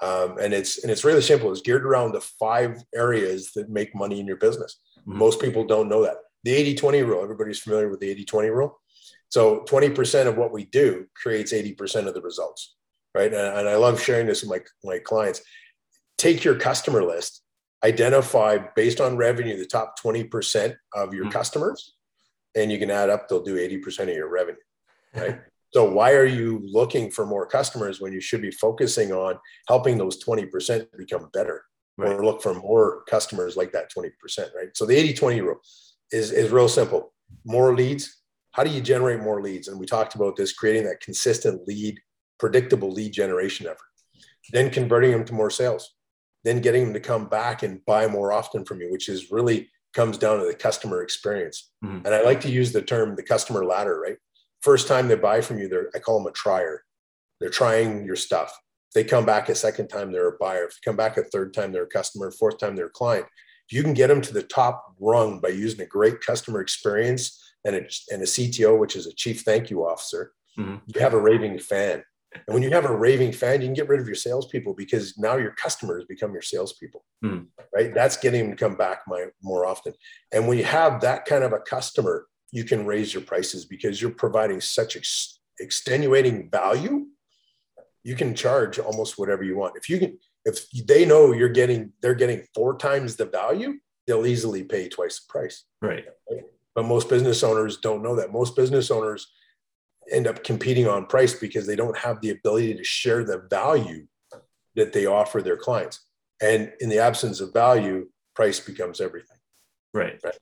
Um, 0.01 0.37
and 0.41 0.53
it's 0.53 0.83
and 0.83 0.91
it's 0.91 1.05
really 1.05 1.21
simple. 1.21 1.51
It's 1.51 1.61
geared 1.61 1.85
around 1.85 2.11
the 2.11 2.21
five 2.21 2.83
areas 2.93 3.51
that 3.55 3.69
make 3.69 3.95
money 3.95 4.19
in 4.19 4.27
your 4.27 4.35
business. 4.37 4.79
Mm-hmm. 4.99 5.17
Most 5.17 5.39
people 5.39 5.63
don't 5.63 5.87
know 5.87 6.03
that. 6.03 6.17
the 6.43 6.51
80 6.51 6.75
20 6.75 7.03
rule. 7.03 7.23
Everybody's 7.23 7.59
familiar 7.59 7.87
with 7.87 7.99
the 8.01 8.09
80 8.09 8.25
20 8.25 8.49
rule. 8.49 8.79
So 9.29 9.61
20% 9.61 10.27
of 10.27 10.37
what 10.37 10.51
we 10.53 10.65
do 10.65 11.07
creates 11.15 11.51
80% 11.51 12.07
of 12.07 12.13
the 12.13 12.21
results, 12.21 12.75
right? 13.13 13.33
And, 13.33 13.57
and 13.57 13.67
I 13.67 13.75
love 13.75 14.01
sharing 14.01 14.27
this 14.27 14.43
with 14.43 14.49
my, 14.49 14.59
my 14.89 14.99
clients. 14.99 15.41
Take 16.17 16.43
your 16.43 16.55
customer 16.55 17.03
list, 17.03 17.41
identify 17.85 18.57
based 18.75 18.99
on 18.99 19.15
revenue 19.15 19.57
the 19.57 19.65
top 19.65 19.95
20% 20.03 20.75
of 20.93 21.13
your 21.13 21.25
mm-hmm. 21.25 21.31
customers, 21.31 21.95
and 22.55 22.71
you 22.71 22.79
can 22.79 22.89
add 22.89 23.09
up, 23.09 23.27
they'll 23.27 23.43
do 23.43 23.55
80% 23.55 24.03
of 24.03 24.09
your 24.09 24.29
revenue, 24.29 24.57
right? 25.15 25.39
So 25.73 25.89
why 25.91 26.13
are 26.13 26.25
you 26.25 26.61
looking 26.63 27.11
for 27.11 27.25
more 27.25 27.45
customers 27.45 27.99
when 27.99 28.13
you 28.13 28.21
should 28.21 28.41
be 28.41 28.51
focusing 28.51 29.11
on 29.11 29.37
helping 29.67 29.97
those 29.97 30.23
20% 30.23 30.87
become 30.97 31.29
better 31.33 31.63
right. 31.97 32.13
or 32.13 32.25
look 32.25 32.41
for 32.41 32.53
more 32.53 33.03
customers 33.09 33.57
like 33.57 33.71
that 33.73 33.91
20%, 33.93 34.11
right? 34.55 34.69
So 34.73 34.85
the 34.85 34.95
80-20 35.13 35.41
rule 35.41 35.59
is, 36.11 36.31
is 36.31 36.51
real 36.51 36.69
simple. 36.69 37.13
More 37.43 37.75
leads. 37.75 38.21
How 38.51 38.63
do 38.63 38.69
you 38.69 38.79
generate 38.79 39.19
more 39.19 39.41
leads? 39.41 39.67
And 39.67 39.77
we 39.77 39.85
talked 39.85 40.15
about 40.15 40.37
this, 40.37 40.53
creating 40.53 40.85
that 40.85 41.01
consistent 41.01 41.67
lead, 41.67 41.99
predictable 42.39 42.89
lead 42.89 43.11
generation 43.11 43.67
effort. 43.67 43.79
Then 44.51 44.69
converting 44.69 45.11
them 45.11 45.25
to 45.25 45.33
more 45.33 45.49
sales. 45.49 45.95
Then 46.45 46.61
getting 46.61 46.85
them 46.85 46.93
to 46.93 46.99
come 47.01 47.27
back 47.27 47.63
and 47.63 47.83
buy 47.85 48.07
more 48.07 48.31
often 48.31 48.63
from 48.63 48.79
you, 48.79 48.89
which 48.89 49.09
is 49.09 49.31
really 49.31 49.69
comes 49.93 50.17
down 50.17 50.39
to 50.39 50.45
the 50.45 50.53
customer 50.53 51.01
experience. 51.01 51.71
Mm-hmm. 51.83 52.05
And 52.05 52.15
I 52.15 52.21
like 52.21 52.39
to 52.41 52.51
use 52.51 52.71
the 52.71 52.81
term 52.81 53.15
the 53.15 53.23
customer 53.23 53.65
ladder, 53.65 53.99
right? 53.99 54.17
first 54.65 54.87
time 54.87 55.07
they 55.07 55.15
buy 55.15 55.41
from 55.41 55.59
you, 55.59 55.69
they're 55.69 55.91
I 55.95 55.99
call 55.99 56.17
them 56.17 56.27
a 56.27 56.31
trier. 56.31 56.83
They're 57.39 57.49
trying 57.61 58.03
your 58.03 58.15
stuff. 58.15 58.51
If 58.89 58.93
they 58.95 59.03
come 59.03 59.25
back 59.25 59.47
a 59.47 59.55
second 59.55 59.89
time, 59.89 60.11
they're 60.11 60.29
a 60.29 60.37
buyer. 60.39 60.65
If 60.65 60.71
they 60.71 60.89
come 60.89 60.97
back 60.97 61.17
a 61.17 61.23
third 61.23 61.53
time, 61.53 61.71
they're 61.71 61.83
a 61.83 61.97
customer. 61.99 62.31
Fourth 62.31 62.57
time, 62.57 62.75
they're 62.75 62.87
a 62.87 63.01
client. 63.01 63.27
If 63.69 63.77
you 63.77 63.83
can 63.83 63.93
get 63.93 64.07
them 64.07 64.21
to 64.21 64.33
the 64.33 64.41
top 64.41 64.95
rung 64.99 65.39
by 65.39 65.49
using 65.49 65.81
a 65.81 65.85
great 65.85 66.19
customer 66.21 66.61
experience 66.61 67.39
and 67.63 67.75
a, 67.75 67.81
and 68.11 68.21
a 68.23 68.25
CTO, 68.25 68.79
which 68.79 68.95
is 68.95 69.05
a 69.05 69.13
chief 69.13 69.41
thank 69.41 69.69
you 69.69 69.85
officer, 69.85 70.31
mm-hmm. 70.57 70.77
you 70.87 70.99
have 70.99 71.13
a 71.13 71.21
raving 71.21 71.59
fan. 71.59 72.03
And 72.47 72.53
when 72.53 72.63
you 72.63 72.71
have 72.71 72.85
a 72.85 72.95
raving 72.95 73.31
fan, 73.31 73.61
you 73.61 73.67
can 73.67 73.73
get 73.73 73.87
rid 73.87 73.99
of 73.99 74.07
your 74.07 74.15
salespeople 74.15 74.73
because 74.73 75.17
now 75.17 75.37
your 75.37 75.51
customers 75.51 76.05
become 76.05 76.33
your 76.33 76.41
salespeople, 76.41 77.03
mm. 77.23 77.45
right? 77.73 77.93
That's 77.93 78.17
getting 78.17 78.47
them 78.47 78.57
to 78.57 78.63
come 78.63 78.75
back 78.75 79.01
my, 79.07 79.27
more 79.41 79.65
often. 79.65 79.93
And 80.31 80.47
when 80.47 80.57
you 80.57 80.65
have 80.65 81.01
that 81.01 81.25
kind 81.25 81.43
of 81.43 81.53
a 81.53 81.59
customer, 81.59 82.27
you 82.51 82.63
can 82.63 82.85
raise 82.85 83.13
your 83.13 83.23
prices 83.23 83.65
because 83.65 84.01
you're 84.01 84.11
providing 84.11 84.61
such 84.61 84.95
ex- 84.95 85.39
extenuating 85.59 86.49
value 86.49 87.07
you 88.05 88.15
can 88.15 88.35
charge 88.35 88.77
almost 88.79 89.17
whatever 89.17 89.43
you 89.43 89.57
want 89.57 89.75
if 89.75 89.89
you 89.89 89.99
can 89.99 90.17
if 90.45 90.69
they 90.87 91.05
know 91.05 91.33
you're 91.33 91.49
getting 91.49 91.91
they're 92.01 92.13
getting 92.13 92.43
four 92.53 92.77
times 92.77 93.17
the 93.17 93.25
value 93.25 93.73
they'll 94.07 94.25
easily 94.25 94.63
pay 94.63 94.87
twice 94.87 95.19
the 95.19 95.25
price 95.27 95.65
right 95.81 96.05
but 96.75 96.85
most 96.85 97.09
business 97.09 97.43
owners 97.43 97.77
don't 97.77 98.03
know 98.03 98.15
that 98.15 98.31
most 98.31 98.55
business 98.55 98.89
owners 98.91 99.27
end 100.11 100.27
up 100.27 100.43
competing 100.43 100.87
on 100.87 101.05
price 101.05 101.33
because 101.33 101.65
they 101.65 101.75
don't 101.75 101.97
have 101.97 102.21
the 102.21 102.31
ability 102.31 102.75
to 102.75 102.83
share 102.83 103.23
the 103.23 103.39
value 103.49 104.05
that 104.75 104.93
they 104.93 105.05
offer 105.05 105.41
their 105.41 105.57
clients 105.57 106.05
and 106.41 106.71
in 106.79 106.89
the 106.89 106.99
absence 106.99 107.39
of 107.39 107.53
value 107.53 108.07
price 108.35 108.59
becomes 108.59 108.99
everything 108.99 109.37
right, 109.95 110.19
right? 110.23 110.37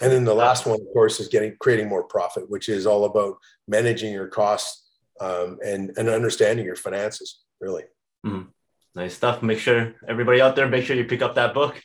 And 0.00 0.12
then 0.12 0.24
the 0.24 0.34
last 0.34 0.66
one, 0.66 0.80
of 0.80 0.86
course, 0.92 1.18
is 1.18 1.28
getting 1.28 1.56
creating 1.58 1.88
more 1.88 2.04
profit, 2.04 2.48
which 2.48 2.68
is 2.68 2.86
all 2.86 3.04
about 3.04 3.38
managing 3.66 4.12
your 4.12 4.28
costs 4.28 4.86
um, 5.20 5.58
and 5.64 5.92
and 5.96 6.08
understanding 6.08 6.64
your 6.64 6.76
finances. 6.76 7.40
Really, 7.60 7.84
mm-hmm. 8.24 8.48
nice 8.94 9.14
stuff. 9.14 9.42
Make 9.42 9.58
sure 9.58 9.94
everybody 10.06 10.40
out 10.40 10.54
there, 10.54 10.68
make 10.68 10.84
sure 10.84 10.94
you 10.94 11.04
pick 11.04 11.22
up 11.22 11.34
that 11.34 11.54
book. 11.54 11.80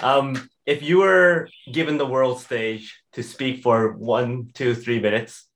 Um, 0.00 0.48
if 0.66 0.82
you 0.82 0.98
were 0.98 1.48
given 1.72 1.98
the 1.98 2.06
world 2.06 2.40
stage 2.40 3.02
to 3.14 3.24
speak 3.24 3.62
for 3.62 3.92
one, 3.94 4.50
two, 4.54 4.76
three 4.76 5.00
minutes, 5.00 5.47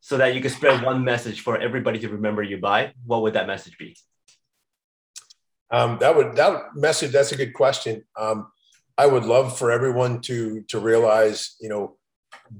so 0.00 0.16
that 0.16 0.34
you 0.34 0.40
could 0.40 0.50
spread 0.50 0.82
one 0.82 1.04
message 1.04 1.42
for 1.42 1.58
everybody 1.58 1.98
to 1.98 2.08
remember 2.08 2.42
you 2.42 2.58
by, 2.58 2.92
what 3.04 3.22
would 3.22 3.34
that 3.34 3.46
message 3.46 3.76
be? 3.78 3.96
Um, 5.70 5.98
that 6.00 6.16
would 6.16 6.34
that 6.36 6.74
message. 6.74 7.12
That's 7.12 7.32
a 7.32 7.36
good 7.36 7.54
question. 7.54 8.04
Um, 8.18 8.50
I 8.98 9.06
would 9.06 9.24
love 9.24 9.56
for 9.56 9.70
everyone 9.70 10.20
to 10.22 10.62
to 10.68 10.80
realize, 10.80 11.56
you 11.60 11.68
know, 11.68 11.96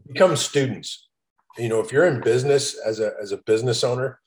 become 0.07 0.36
students. 0.36 1.09
You 1.59 1.68
know, 1.68 1.80
if 1.80 1.93
you're 1.93 2.07
in 2.07 2.20
business 2.20 2.78
as 2.78 3.01
a 3.01 3.12
as 3.20 3.32
a 3.32 3.38
business 3.38 3.82
owner, 3.82 4.20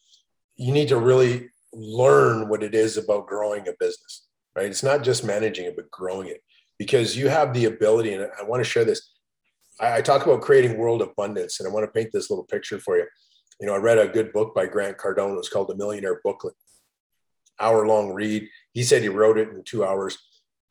you 0.57 0.73
need 0.73 0.89
to 0.89 0.97
really 0.97 1.49
learn 1.71 2.49
what 2.49 2.61
it 2.61 2.75
is 2.75 2.97
about 2.97 3.27
growing 3.27 3.67
a 3.67 3.73
business. 3.79 4.27
Right? 4.55 4.67
It's 4.67 4.83
not 4.83 5.03
just 5.03 5.23
managing 5.23 5.65
it, 5.65 5.75
but 5.75 5.89
growing 5.89 6.27
it 6.27 6.43
because 6.77 7.15
you 7.15 7.29
have 7.29 7.53
the 7.53 7.65
ability. 7.65 8.13
And 8.13 8.27
I 8.39 8.43
want 8.43 8.59
to 8.63 8.69
share 8.69 8.85
this. 8.85 9.12
I, 9.83 10.01
talk 10.01 10.25
about 10.25 10.41
creating 10.41 10.77
world 10.77 11.01
abundance, 11.01 11.59
and 11.59 11.67
I 11.67 11.71
want 11.71 11.85
to 11.85 11.91
paint 11.91 12.11
this 12.13 12.29
little 12.29 12.45
picture 12.45 12.79
for 12.79 12.97
you. 12.97 13.05
You 13.59 13.67
know, 13.67 13.73
I 13.73 13.77
read 13.77 13.97
a 13.97 14.07
good 14.07 14.33
book 14.33 14.53
by 14.55 14.65
Grant 14.65 14.97
Cardone. 14.97 15.33
It 15.33 15.37
was 15.37 15.49
called 15.49 15.69
The 15.69 15.75
Millionaire 15.75 16.21
Booklet. 16.23 16.55
Hour 17.59 17.87
long 17.87 18.13
read. 18.13 18.47
He 18.73 18.83
said 18.83 19.01
he 19.01 19.09
wrote 19.09 19.37
it 19.37 19.49
in 19.49 19.63
two 19.63 19.85
hours 19.85 20.17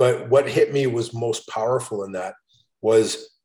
but 0.03 0.29
what 0.29 0.49
hit 0.49 0.73
me 0.73 0.89
was 0.89 1.15
most 1.15 1.49
powerful 1.49 2.03
in 2.03 2.11
that 2.11 2.35
was 2.81 3.39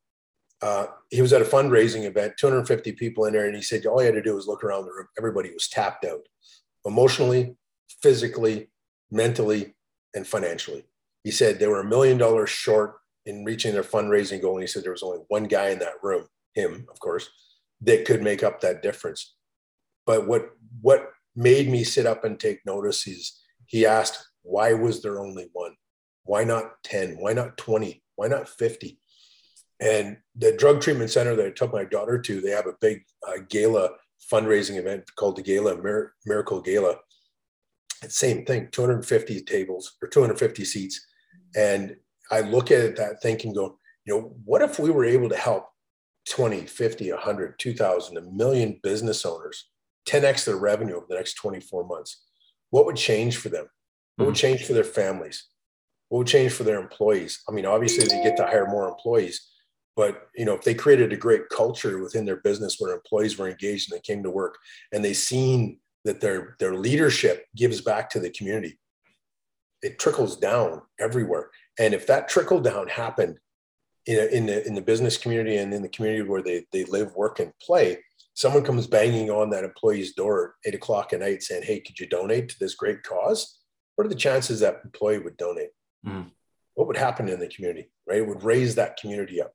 uh, 0.63 0.87
he 1.11 1.21
was 1.21 1.31
at 1.31 1.43
a 1.43 1.45
fundraising 1.45 2.05
event, 2.05 2.33
250 2.39 2.93
people 2.93 3.25
in 3.25 3.33
there, 3.33 3.45
and 3.45 3.55
he 3.55 3.61
said 3.61 3.85
all 3.85 3.99
he 3.99 4.07
had 4.07 4.15
to 4.15 4.23
do 4.23 4.33
was 4.33 4.47
look 4.47 4.63
around 4.63 4.85
the 4.85 4.91
room. 4.91 5.05
Everybody 5.19 5.51
was 5.51 5.67
tapped 5.67 6.03
out, 6.03 6.21
emotionally, 6.83 7.55
physically, 8.01 8.71
mentally, 9.11 9.75
and 10.15 10.25
financially. 10.25 10.83
He 11.23 11.29
said 11.29 11.59
they 11.59 11.67
were 11.67 11.81
a 11.81 11.87
million 11.87 12.17
dollars 12.17 12.49
short 12.49 12.95
in 13.27 13.43
reaching 13.43 13.73
their 13.73 13.83
fundraising 13.83 14.41
goal, 14.41 14.53
and 14.53 14.63
he 14.63 14.67
said 14.67 14.83
there 14.83 14.91
was 14.91 15.03
only 15.03 15.19
one 15.27 15.43
guy 15.43 15.69
in 15.69 15.79
that 15.79 16.01
room, 16.01 16.25
him, 16.53 16.87
of 16.89 16.99
course, 16.99 17.29
that 17.81 18.05
could 18.05 18.23
make 18.23 18.41
up 18.41 18.61
that 18.61 18.81
difference. 18.81 19.35
But 20.05 20.25
what 20.27 20.49
what 20.81 21.11
made 21.35 21.69
me 21.69 21.83
sit 21.83 22.05
up 22.05 22.23
and 22.23 22.39
take 22.39 22.65
notice 22.65 23.05
is 23.05 23.39
he 23.67 23.85
asked, 23.85 24.25
why 24.41 24.73
was 24.73 25.01
there 25.01 25.19
only 25.19 25.49
one? 25.51 25.75
Why 26.23 26.45
not 26.45 26.81
10? 26.83 27.17
Why 27.19 27.33
not 27.33 27.57
20? 27.57 28.01
Why 28.15 28.27
not 28.27 28.47
50? 28.47 28.97
And 29.79 30.17
the 30.35 30.53
drug 30.53 30.81
treatment 30.81 31.11
center 31.11 31.35
that 31.35 31.45
I 31.45 31.51
took 31.51 31.73
my 31.73 31.83
daughter 31.83 32.19
to, 32.19 32.41
they 32.41 32.49
have 32.51 32.65
a 32.65 32.77
big 32.81 33.03
uh, 33.27 33.39
gala 33.49 33.89
fundraising 34.31 34.77
event 34.77 35.03
called 35.15 35.35
the 35.35 35.43
Gala 35.43 35.77
Mir- 35.77 36.13
Miracle 36.25 36.61
Gala. 36.61 36.95
It's 38.01 38.17
same 38.17 38.45
thing, 38.45 38.69
250 38.71 39.41
tables 39.41 39.97
or 40.01 40.07
250 40.07 40.65
seats. 40.65 41.05
And 41.55 41.97
I 42.31 42.41
look 42.41 42.71
at 42.71 42.95
that 42.97 43.21
thinking, 43.21 43.53
go, 43.53 43.77
you 44.05 44.13
know, 44.13 44.35
what 44.45 44.61
if 44.61 44.79
we 44.79 44.89
were 44.89 45.05
able 45.05 45.29
to 45.29 45.37
help 45.37 45.67
20, 46.29 46.61
50, 46.61 47.11
100, 47.11 47.59
2,000, 47.59 48.17
a 48.17 48.21
million 48.21 48.79
business 48.83 49.25
owners 49.25 49.69
10x 50.07 50.45
their 50.45 50.57
revenue 50.57 50.95
over 50.95 51.05
the 51.09 51.15
next 51.15 51.35
24 51.35 51.85
months? 51.85 52.25
What 52.69 52.85
would 52.85 52.95
change 52.95 53.37
for 53.37 53.49
them? 53.49 53.67
What 54.15 54.25
would 54.25 54.35
mm-hmm. 54.35 54.41
change 54.41 54.65
for 54.65 54.73
their 54.73 54.83
families? 54.83 55.47
what 56.09 56.19
would 56.19 56.27
change 56.27 56.53
for 56.53 56.63
their 56.63 56.79
employees? 56.79 57.43
I 57.47 57.51
mean, 57.51 57.65
obviously 57.65 58.05
they 58.05 58.23
get 58.23 58.37
to 58.37 58.45
hire 58.45 58.67
more 58.67 58.87
employees, 58.87 59.49
but 59.95 60.27
you 60.35 60.45
know, 60.45 60.53
if 60.53 60.63
they 60.63 60.73
created 60.73 61.11
a 61.11 61.17
great 61.17 61.49
culture 61.49 62.01
within 62.01 62.25
their 62.25 62.37
business 62.37 62.77
where 62.79 62.93
employees 62.93 63.37
were 63.37 63.49
engaged 63.49 63.91
and 63.91 63.97
they 63.97 64.01
came 64.01 64.23
to 64.23 64.29
work 64.29 64.57
and 64.93 65.03
they 65.03 65.13
seen 65.13 65.79
that 66.05 66.21
their 66.21 66.55
their 66.59 66.75
leadership 66.75 67.45
gives 67.55 67.81
back 67.81 68.09
to 68.11 68.19
the 68.19 68.29
community, 68.29 68.79
it 69.81 69.99
trickles 69.99 70.37
down 70.37 70.81
everywhere. 70.99 71.49
And 71.79 71.93
if 71.93 72.07
that 72.07 72.27
trickle 72.27 72.59
down 72.59 72.87
happened 72.87 73.37
in, 74.05 74.29
in 74.29 74.45
the 74.45 74.65
in 74.67 74.73
the 74.75 74.81
business 74.81 75.17
community 75.17 75.57
and 75.57 75.73
in 75.73 75.81
the 75.81 75.89
community 75.89 76.27
where 76.27 76.41
they 76.41 76.65
they 76.71 76.85
live, 76.85 77.15
work, 77.15 77.39
and 77.39 77.51
play, 77.61 77.99
someone 78.33 78.63
comes 78.63 78.87
banging 78.87 79.29
on 79.29 79.49
that 79.51 79.63
employee's 79.63 80.13
door 80.13 80.55
at 80.65 80.69
eight 80.69 80.75
o'clock 80.75 81.13
at 81.13 81.19
night 81.19 81.43
saying, 81.43 81.63
"Hey, 81.63 81.79
could 81.79 81.99
you 81.99 82.07
donate 82.07 82.49
to 82.49 82.59
this 82.59 82.75
great 82.75 83.03
cause?" 83.03 83.59
What 83.95 84.05
are 84.05 84.09
the 84.09 84.15
chances 84.15 84.59
that 84.59 84.81
employee 84.85 85.19
would 85.19 85.37
donate? 85.37 85.71
mm. 86.07 86.29
what 86.75 86.87
would 86.87 86.97
happen 86.97 87.29
in 87.29 87.39
the 87.39 87.47
community, 87.47 87.89
right? 88.07 88.19
It 88.19 88.27
would 88.27 88.43
raise 88.43 88.75
that 88.75 88.97
community 88.97 89.41
up. 89.41 89.53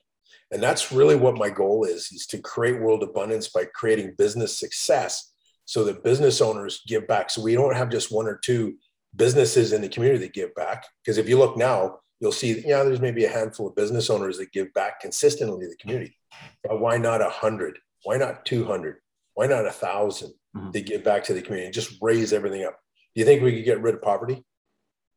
And 0.51 0.63
that's 0.63 0.93
really 0.93 1.17
what 1.17 1.37
my 1.37 1.51
goal 1.51 1.85
is, 1.85 2.11
is 2.13 2.27
to 2.27 2.39
create 2.39 2.81
world 2.81 3.03
abundance 3.03 3.49
by 3.49 3.65
creating 3.75 4.15
business 4.17 4.59
success 4.59 5.33
so 5.65 5.85
that 5.85 6.05
business 6.05 6.41
owners 6.41 6.83
give 6.87 7.07
back. 7.07 7.31
So 7.31 7.43
we 7.43 7.55
don't 7.55 7.77
have 7.77 7.91
just 7.91 8.13
one 8.13 8.27
or 8.27 8.39
two 8.43 8.77
businesses 9.15 9.73
in 9.73 9.83
the 9.83 9.89
community 9.89 10.27
that 10.27 10.35
give 10.35 10.55
back. 10.55 10.87
Because 11.03 11.19
if 11.19 11.29
you 11.29 11.39
look 11.39 11.57
now, 11.57 11.99
you'll 12.23 12.31
see, 12.31 12.53
that, 12.53 12.65
yeah, 12.65 12.85
there's 12.85 13.01
maybe 13.01 13.25
a 13.25 13.29
handful 13.29 13.67
of 13.67 13.75
business 13.75 14.09
owners 14.09 14.39
that 14.39 14.53
give 14.53 14.73
back 14.75 15.01
consistently 15.01 15.65
to 15.65 15.69
the 15.69 15.77
community. 15.77 16.17
But 16.63 16.81
why 16.81 16.97
not 16.97 17.21
a 17.21 17.29
hundred? 17.29 17.81
Why 18.05 18.17
not 18.17 18.47
200? 18.47 18.99
Why 19.35 19.47
not 19.47 19.63
a 19.63 19.75
1000 19.75 20.33
mm-hmm. 20.57 20.71
They 20.71 20.83
give 20.83 21.03
back 21.03 21.25
to 21.25 21.35
the 21.35 21.43
community 21.43 21.67
and 21.67 21.75
just 21.75 21.99
raise 22.01 22.33
everything 22.33 22.65
up. 22.65 22.79
Do 23.15 23.21
you 23.21 23.25
think 23.25 23.43
we 23.43 23.57
could 23.57 23.65
get 23.65 23.83
rid 23.83 23.97
of 23.97 24.03
poverty? 24.03 24.37
Do 24.37 24.43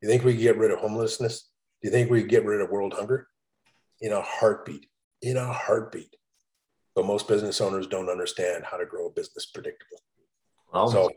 you 0.01 0.10
think 0.10 0.24
we 0.24 0.34
could 0.34 0.41
get 0.41 0.58
rid 0.58 0.72
of 0.72 0.80
homelessness? 0.80 1.47
Do 1.82 1.88
you 1.88 1.91
think 1.91 2.10
we 2.10 2.22
could 2.22 2.30
get 2.30 2.43
rid 2.43 2.60
of 2.60 2.72
world 2.72 2.93
hunger? 2.93 3.28
In 4.01 4.12
a 4.12 4.22
heartbeat, 4.22 4.88
in 5.22 5.38
a 5.38 5.53
heartbeat. 5.53 6.16
But 6.95 7.06
most 7.06 7.28
business 7.28 7.62
owners 7.62 7.86
don't 7.86 8.10
understand 8.10 8.64
how 8.66 8.78
to 8.78 8.86
grow 8.86 9.08
a 9.08 9.12
business 9.12 9.47
predictably. 9.56 10.01
Well, 10.74 10.89
so 10.89 11.12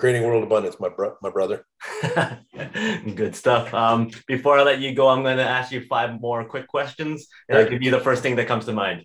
creating 0.00 0.24
world 0.24 0.42
abundance, 0.42 0.80
my 0.80 0.88
bro- 0.88 1.16
my 1.20 1.30
brother. 1.30 1.66
Good 3.20 3.36
stuff. 3.36 3.72
Um, 3.74 4.10
before 4.26 4.58
I 4.58 4.62
let 4.62 4.80
you 4.80 4.94
go, 4.94 5.08
I'm 5.08 5.22
going 5.22 5.36
to 5.36 5.44
ask 5.44 5.70
you 5.70 5.82
five 5.82 6.18
more 6.20 6.42
quick 6.44 6.66
questions. 6.66 7.28
And 7.48 7.58
I'll 7.58 7.68
give 7.68 7.82
you 7.82 7.90
the 7.90 8.00
first 8.00 8.22
thing 8.22 8.36
that 8.36 8.48
comes 8.48 8.64
to 8.64 8.72
mind. 8.72 9.04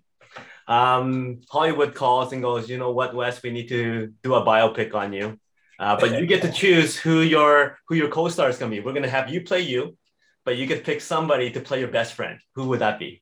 Um, 0.68 1.41
Hollywood 1.52 1.93
calls 1.93 2.32
and 2.32 2.41
goes, 2.41 2.70
you 2.70 2.78
know 2.78 2.91
what, 2.91 3.14
Wes, 3.14 3.43
we 3.43 3.52
need 3.52 3.68
to 3.70 4.14
do 4.24 4.34
a 4.36 4.41
biopic 4.41 4.96
on 4.96 5.12
you. 5.12 5.38
Uh, 5.78 6.00
but 6.00 6.18
you 6.18 6.26
get 6.26 6.41
to 6.41 6.52
choose 6.64 6.96
who 6.96 7.20
your 7.20 7.78
who 7.88 7.96
your 7.96 8.08
co-star 8.08 8.50
is 8.50 8.58
gonna 8.58 8.72
be. 8.72 8.80
We're 8.80 8.93
gonna 8.93 9.10
have 9.10 9.30
you 9.30 9.41
play 9.41 9.60
you, 9.60 9.98
but 10.46 10.56
you 10.56 10.66
could 10.66 10.86
pick 10.86 11.02
somebody 11.02 11.52
to 11.52 11.60
play 11.60 11.80
your 11.80 11.89
best 11.89 12.14
friend. 12.14 12.39
Who 12.56 12.70
would 12.70 12.80
that 12.80 12.98
be? 12.98 13.22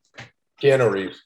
Keanu 0.62 0.92
Reeves, 0.92 1.24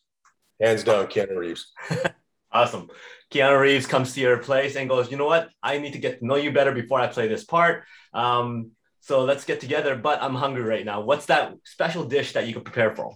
hands 0.62 0.86
down, 0.86 1.08
Keanu 1.08 1.36
Reeves. 1.36 1.68
awesome. 2.52 2.88
Keanu 3.32 3.60
Reeves 3.60 3.86
comes 3.86 4.14
to 4.14 4.22
your 4.22 4.38
place 4.38 4.76
and 4.76 4.90
goes, 4.90 5.12
you 5.12 5.18
know 5.18 5.26
what? 5.26 5.50
I 5.62 5.80
need 5.80 5.94
to 5.94 6.00
get 6.00 6.20
to 6.20 6.26
know 6.26 6.36
you 6.36 6.52
better 6.52 6.72
before 6.72 7.00
I 7.00 7.08
play 7.08 7.28
this 7.28 7.44
part. 7.44 7.84
Um, 8.14 8.72
so 9.02 9.24
let's 9.24 9.46
get 9.46 9.60
together. 9.60 9.96
But 9.96 10.22
I'm 10.22 10.36
hungry 10.36 10.64
right 10.64 10.86
now. 10.86 11.02
What's 11.02 11.28
that 11.28 11.54
special 11.64 12.06
dish 12.06 12.34
that 12.34 12.48
you 12.48 12.54
could 12.54 12.66
prepare 12.66 12.96
for? 12.96 13.16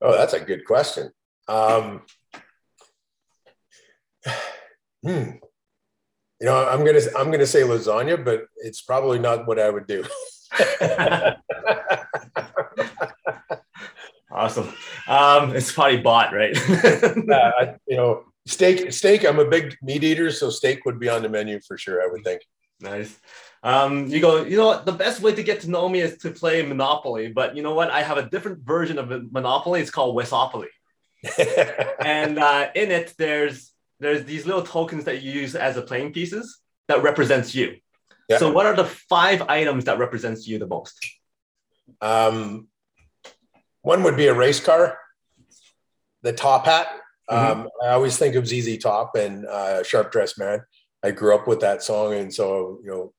Oh, 0.00 0.12
that's 0.12 0.34
a 0.34 0.40
good 0.40 0.64
question. 0.64 1.10
Um, 1.48 2.02
hmm. 5.02 5.30
You 6.38 6.48
know, 6.48 6.68
I'm 6.68 6.84
gonna 6.84 7.00
I'm 7.16 7.30
gonna 7.30 7.46
say 7.46 7.62
lasagna, 7.62 8.22
but 8.22 8.44
it's 8.56 8.82
probably 8.82 9.18
not 9.18 9.46
what 9.46 9.58
I 9.58 9.70
would 9.70 9.86
do. 9.86 10.04
awesome. 14.30 14.68
Um, 15.08 15.56
it's 15.56 15.72
probably 15.72 15.96
bought, 15.98 16.34
right? 16.34 16.56
uh, 17.30 17.74
you 17.86 17.96
know, 17.96 18.24
steak. 18.46 18.92
Steak. 18.92 19.24
I'm 19.24 19.38
a 19.38 19.48
big 19.48 19.76
meat 19.82 20.04
eater, 20.04 20.30
so 20.30 20.50
steak 20.50 20.84
would 20.84 20.98
be 20.98 21.08
on 21.08 21.22
the 21.22 21.28
menu 21.28 21.60
for 21.60 21.76
sure. 21.76 22.02
I 22.02 22.06
would 22.06 22.24
think. 22.24 22.42
Nice. 22.80 23.18
Um, 23.62 24.06
you 24.06 24.20
go, 24.20 24.44
you 24.44 24.56
know 24.56 24.66
what? 24.66 24.86
The 24.86 24.92
best 24.92 25.20
way 25.20 25.34
to 25.34 25.42
get 25.42 25.60
to 25.62 25.70
know 25.70 25.88
me 25.88 26.00
is 26.00 26.18
to 26.18 26.30
play 26.30 26.62
Monopoly. 26.62 27.32
But 27.32 27.56
you 27.56 27.62
know 27.62 27.74
what? 27.74 27.90
I 27.90 28.02
have 28.02 28.18
a 28.18 28.28
different 28.28 28.60
version 28.60 28.98
of 28.98 29.32
Monopoly. 29.32 29.80
It's 29.80 29.90
called 29.90 30.16
Wesopoly. 30.16 30.68
and 32.04 32.38
uh, 32.38 32.68
in 32.74 32.90
it, 32.90 33.14
there's 33.18 33.72
there's 33.98 34.24
these 34.24 34.46
little 34.46 34.62
tokens 34.62 35.04
that 35.04 35.22
you 35.22 35.32
use 35.32 35.54
as 35.54 35.76
a 35.76 35.82
playing 35.82 36.12
pieces 36.12 36.60
that 36.88 37.02
represents 37.02 37.54
you. 37.54 37.76
Yeah. 38.28 38.38
So 38.38 38.52
what 38.52 38.66
are 38.66 38.76
the 38.76 38.84
five 38.84 39.42
items 39.42 39.84
that 39.84 39.98
represents 39.98 40.46
you 40.46 40.58
the 40.58 40.66
most? 40.66 40.98
Um, 42.00 42.68
one 43.82 44.02
would 44.02 44.16
be 44.16 44.26
a 44.26 44.34
race 44.34 44.60
car, 44.60 44.98
the 46.22 46.32
top 46.32 46.66
hat. 46.66 46.88
Mm-hmm. 47.30 47.60
Um, 47.60 47.68
I 47.82 47.88
always 47.88 48.16
think 48.16 48.34
of 48.34 48.46
ZZ 48.46 48.78
Top 48.78 49.16
and 49.16 49.46
uh, 49.46 49.82
Sharp 49.82 50.12
Dressed 50.12 50.38
Man. 50.38 50.60
I 51.02 51.10
grew 51.10 51.34
up 51.34 51.46
with 51.46 51.60
that 51.60 51.82
song, 51.82 52.14
and 52.14 52.32
so 52.32 52.80
you 52.82 52.90
know, 52.90 53.12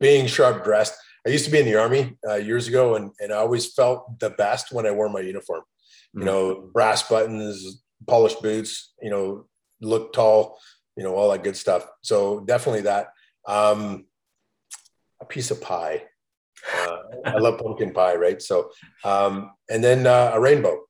being 0.00 0.26
sharp 0.26 0.64
dressed. 0.64 0.94
I 1.26 1.30
used 1.30 1.44
to 1.44 1.50
be 1.50 1.58
in 1.58 1.66
the 1.66 1.76
army 1.76 2.16
uh, 2.28 2.36
years 2.36 2.68
ago, 2.68 2.94
and 2.96 3.10
and 3.20 3.32
I 3.32 3.36
always 3.36 3.72
felt 3.72 4.18
the 4.18 4.30
best 4.30 4.72
when 4.72 4.86
I 4.86 4.90
wore 4.90 5.08
my 5.08 5.20
uniform. 5.20 5.60
Mm-hmm. 5.60 6.20
You 6.20 6.24
know, 6.24 6.70
brass 6.72 7.08
buttons, 7.08 7.82
polished 8.06 8.42
boots. 8.42 8.92
You 9.00 9.10
know, 9.10 9.46
look 9.80 10.12
tall, 10.12 10.58
you 10.96 11.04
know, 11.04 11.14
all 11.14 11.30
that 11.30 11.44
good 11.44 11.56
stuff. 11.56 11.86
So 12.02 12.40
definitely 12.40 12.82
that. 12.82 13.08
Um, 13.46 14.06
a 15.20 15.24
piece 15.24 15.50
of 15.50 15.60
pie. 15.60 16.04
Uh, 16.74 16.98
I 17.24 17.38
love 17.38 17.58
pumpkin 17.58 17.92
pie, 17.92 18.16
right? 18.16 18.40
So, 18.42 18.70
um, 19.04 19.52
and 19.70 19.82
then 19.82 20.06
uh, 20.06 20.32
a 20.34 20.40
rainbow. 20.40 20.80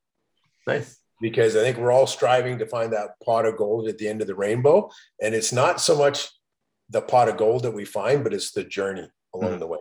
Nice. 0.66 0.98
Because 1.20 1.56
I 1.56 1.62
think 1.62 1.78
we're 1.78 1.92
all 1.92 2.06
striving 2.06 2.58
to 2.58 2.66
find 2.66 2.92
that 2.92 3.18
pot 3.24 3.44
of 3.44 3.56
gold 3.56 3.88
at 3.88 3.98
the 3.98 4.08
end 4.08 4.20
of 4.20 4.26
the 4.26 4.34
rainbow. 4.34 4.90
And 5.20 5.34
it's 5.34 5.52
not 5.52 5.80
so 5.80 5.96
much 5.96 6.28
the 6.90 7.02
pot 7.02 7.28
of 7.28 7.36
gold 7.36 7.64
that 7.64 7.72
we 7.72 7.84
find, 7.84 8.24
but 8.24 8.32
it's 8.32 8.52
the 8.52 8.64
journey 8.64 9.08
along 9.34 9.50
mm-hmm. 9.50 9.60
the 9.60 9.66
way, 9.66 9.78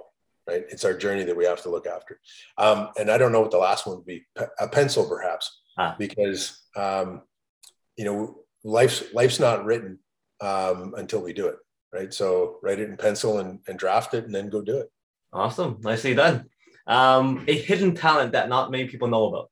right? 0.47 0.65
It's 0.69 0.85
our 0.85 0.93
journey 0.93 1.23
that 1.23 1.37
we 1.37 1.45
have 1.45 1.61
to 1.63 1.69
look 1.69 1.87
after. 1.87 2.19
Um, 2.57 2.89
and 2.99 3.09
I 3.09 3.17
don't 3.17 3.31
know 3.31 3.41
what 3.41 3.51
the 3.51 3.57
last 3.57 3.85
one 3.85 3.97
would 3.97 4.05
be 4.05 4.25
a 4.59 4.67
pencil, 4.67 5.07
perhaps, 5.07 5.61
ah. 5.77 5.95
because, 5.97 6.65
um, 6.75 7.21
you 7.95 8.05
know, 8.05 8.39
life's 8.63 9.03
life's 9.13 9.39
not 9.39 9.65
written 9.65 9.99
um, 10.41 10.93
until 10.97 11.21
we 11.21 11.33
do 11.33 11.47
it, 11.47 11.55
right? 11.93 12.13
So 12.13 12.57
write 12.61 12.79
it 12.79 12.89
in 12.89 12.97
pencil 12.97 13.39
and, 13.39 13.59
and 13.67 13.79
draft 13.79 14.13
it, 14.13 14.25
and 14.25 14.35
then 14.35 14.49
go 14.49 14.61
do 14.61 14.77
it. 14.77 14.91
Awesome, 15.31 15.79
nicely 15.81 16.13
done. 16.13 16.45
Um, 16.87 17.43
a 17.47 17.57
hidden 17.57 17.95
talent 17.95 18.31
that 18.33 18.49
not 18.49 18.71
many 18.71 18.87
people 18.87 19.07
know 19.07 19.25
about. 19.25 19.49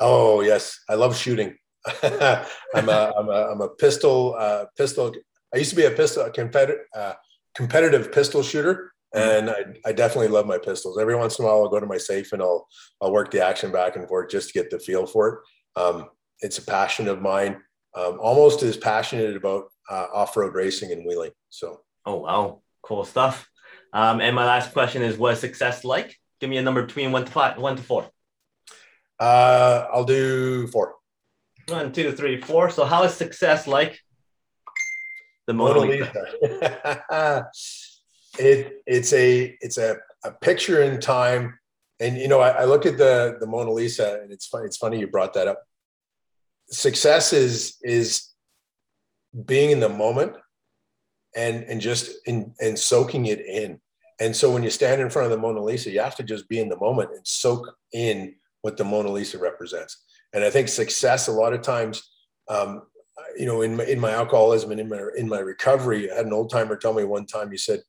Oh 0.00 0.40
yes, 0.40 0.80
I 0.88 0.94
love 0.94 1.16
shooting. 1.16 1.56
I'm 2.02 2.88
a 2.88 3.12
I'm 3.16 3.28
a 3.28 3.52
I'm 3.52 3.60
a 3.60 3.68
pistol 3.68 4.34
uh, 4.38 4.64
pistol. 4.76 5.12
I 5.54 5.58
used 5.58 5.70
to 5.70 5.76
be 5.76 5.84
a 5.84 5.90
pistol 5.90 6.24
a 6.24 6.30
competitive 6.30 6.84
uh, 6.94 7.14
competitive 7.54 8.10
pistol 8.12 8.42
shooter, 8.42 8.92
mm-hmm. 9.14 9.48
and 9.48 9.50
I, 9.50 9.90
I 9.90 9.92
definitely 9.92 10.28
love 10.28 10.46
my 10.46 10.58
pistols. 10.58 10.98
Every 10.98 11.16
once 11.16 11.38
in 11.38 11.44
a 11.44 11.48
while, 11.48 11.58
I'll 11.58 11.68
go 11.68 11.80
to 11.80 11.86
my 11.86 11.98
safe 11.98 12.32
and 12.32 12.42
I'll 12.42 12.66
I'll 13.00 13.12
work 13.12 13.30
the 13.30 13.44
action 13.44 13.70
back 13.70 13.96
and 13.96 14.08
forth 14.08 14.30
just 14.30 14.48
to 14.48 14.54
get 14.54 14.70
the 14.70 14.78
feel 14.78 15.06
for 15.06 15.28
it. 15.28 15.80
Um, 15.80 16.08
it's 16.40 16.58
a 16.58 16.62
passion 16.62 17.06
of 17.06 17.20
mine 17.20 17.60
um, 17.94 18.18
almost 18.20 18.62
as 18.62 18.76
passionate 18.76 19.36
about 19.36 19.64
uh, 19.90 20.06
off-road 20.12 20.54
racing 20.54 20.92
and 20.92 21.04
wheeling. 21.04 21.32
So. 21.50 21.80
Oh 22.06 22.16
wow, 22.16 22.62
cool 22.82 23.04
stuff. 23.04 23.48
Um, 23.92 24.20
and 24.20 24.34
my 24.36 24.46
last 24.46 24.72
question 24.72 25.02
is, 25.02 25.18
what 25.18 25.34
is 25.34 25.40
success 25.40 25.84
like? 25.84 26.16
Give 26.40 26.48
me 26.48 26.56
a 26.56 26.62
number 26.62 26.82
between 26.82 27.12
one 27.12 27.24
to 27.24 27.32
five, 27.32 27.58
one 27.58 27.76
to 27.76 27.82
four. 27.82 28.08
Uh, 29.20 29.86
I'll 29.92 30.04
do 30.04 30.66
four. 30.68 30.94
One, 31.68 31.92
two, 31.92 32.12
three, 32.12 32.40
four. 32.40 32.70
So, 32.70 32.84
how 32.84 33.04
is 33.04 33.14
success 33.14 33.66
like? 33.66 34.00
The 35.46 35.54
Mona. 35.54 35.80
Lisa. 35.80 36.26
it 38.38 38.82
it's 38.86 39.12
a 39.12 39.56
it's 39.60 39.78
a, 39.78 39.96
a 40.24 40.32
picture 40.32 40.82
in 40.82 41.00
time, 41.00 41.58
and 42.00 42.16
you 42.16 42.28
know 42.28 42.40
I, 42.40 42.62
I 42.62 42.64
look 42.64 42.86
at 42.86 42.96
the 42.98 43.36
the 43.38 43.46
Mona 43.46 43.70
Lisa, 43.70 44.20
and 44.22 44.32
it's 44.32 44.46
funny. 44.46 44.64
It's 44.66 44.78
funny 44.78 44.98
you 44.98 45.06
brought 45.06 45.34
that 45.34 45.46
up 45.46 45.62
success 46.70 47.32
is 47.32 47.76
is 47.82 48.28
being 49.44 49.70
in 49.70 49.80
the 49.80 49.88
moment 49.88 50.36
and 51.36 51.64
and 51.64 51.80
just 51.80 52.10
in 52.26 52.54
and 52.60 52.78
soaking 52.78 53.26
it 53.26 53.40
in 53.40 53.80
and 54.20 54.34
so 54.34 54.50
when 54.50 54.62
you 54.62 54.70
stand 54.70 55.00
in 55.00 55.10
front 55.10 55.26
of 55.26 55.30
the 55.30 55.38
mona 55.38 55.62
lisa 55.62 55.90
you 55.90 56.00
have 56.00 56.16
to 56.16 56.22
just 56.22 56.48
be 56.48 56.58
in 56.58 56.68
the 56.68 56.78
moment 56.78 57.10
and 57.14 57.26
soak 57.26 57.76
in 57.92 58.34
what 58.62 58.76
the 58.76 58.84
mona 58.84 59.10
lisa 59.10 59.38
represents. 59.38 60.04
And 60.32 60.44
i 60.44 60.50
think 60.50 60.68
success 60.68 61.28
a 61.28 61.32
lot 61.32 61.52
of 61.52 61.62
times 61.62 62.02
um, 62.48 62.82
you 63.36 63.46
know 63.46 63.62
in 63.62 63.76
my, 63.76 63.84
in 63.84 64.00
my 64.00 64.12
alcoholism 64.12 64.70
and 64.70 64.80
in 64.80 64.88
my 64.88 65.02
in 65.16 65.28
my 65.28 65.38
recovery 65.38 66.10
i 66.10 66.16
had 66.16 66.26
an 66.26 66.32
old 66.32 66.50
timer 66.50 66.76
tell 66.76 66.94
me 66.94 67.04
one 67.04 67.26
time 67.26 67.50
he 67.50 67.56
said 67.56 67.80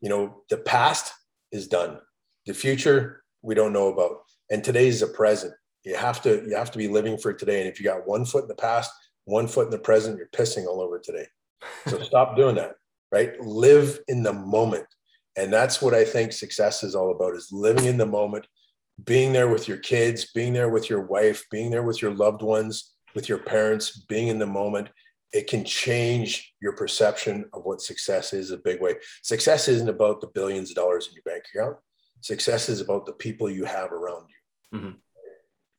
you 0.00 0.08
know 0.08 0.42
the 0.50 0.58
past 0.58 1.12
is 1.52 1.68
done. 1.68 1.98
The 2.46 2.54
future 2.54 3.22
we 3.42 3.54
don't 3.54 3.72
know 3.72 3.88
about. 3.88 4.22
And 4.50 4.64
today 4.64 4.88
is 4.88 5.00
the 5.00 5.06
present. 5.06 5.54
You 5.84 5.96
have 5.96 6.22
to 6.22 6.44
you 6.46 6.56
have 6.56 6.70
to 6.72 6.78
be 6.78 6.88
living 6.88 7.18
for 7.18 7.32
today. 7.32 7.60
And 7.60 7.68
if 7.68 7.78
you 7.78 7.84
got 7.84 8.06
one 8.06 8.24
foot 8.24 8.44
in 8.44 8.48
the 8.48 8.54
past 8.54 8.90
one 9.24 9.46
foot 9.46 9.66
in 9.66 9.70
the 9.70 9.78
present 9.78 10.18
you're 10.18 10.28
pissing 10.28 10.66
all 10.66 10.80
over 10.80 10.98
today. 10.98 11.26
So 11.86 12.00
stop 12.10 12.36
doing 12.36 12.56
that 12.56 12.74
right? 13.12 13.38
Live 13.40 14.00
in 14.08 14.22
the 14.22 14.32
moment. 14.32 14.86
And 15.36 15.52
that's 15.52 15.80
what 15.80 15.94
i 15.94 16.04
think 16.04 16.32
success 16.32 16.82
is 16.82 16.94
all 16.94 17.10
about 17.10 17.34
is 17.34 17.48
living 17.52 17.86
in 17.86 17.96
the 17.96 18.06
moment 18.06 18.46
being 19.04 19.32
there 19.32 19.48
with 19.48 19.68
your 19.68 19.78
kids 19.78 20.32
being 20.32 20.52
there 20.52 20.68
with 20.68 20.88
your 20.90 21.02
wife 21.02 21.44
being 21.50 21.70
there 21.70 21.82
with 21.82 22.02
your 22.02 22.14
loved 22.14 22.42
ones 22.42 22.92
with 23.14 23.28
your 23.28 23.38
parents 23.38 24.04
being 24.08 24.28
in 24.28 24.38
the 24.38 24.46
moment 24.46 24.88
it 25.32 25.46
can 25.48 25.64
change 25.64 26.54
your 26.60 26.72
perception 26.72 27.46
of 27.54 27.64
what 27.64 27.80
success 27.80 28.32
is 28.32 28.50
a 28.50 28.58
big 28.58 28.80
way 28.80 28.94
success 29.22 29.68
isn't 29.68 29.88
about 29.88 30.20
the 30.20 30.26
billions 30.28 30.70
of 30.70 30.76
dollars 30.76 31.08
in 31.08 31.14
your 31.14 31.22
bank 31.24 31.44
account 31.54 31.76
success 32.20 32.68
is 32.68 32.80
about 32.80 33.06
the 33.06 33.12
people 33.14 33.50
you 33.50 33.64
have 33.64 33.92
around 33.92 34.26
you 34.28 34.78
mm-hmm. 34.78 34.90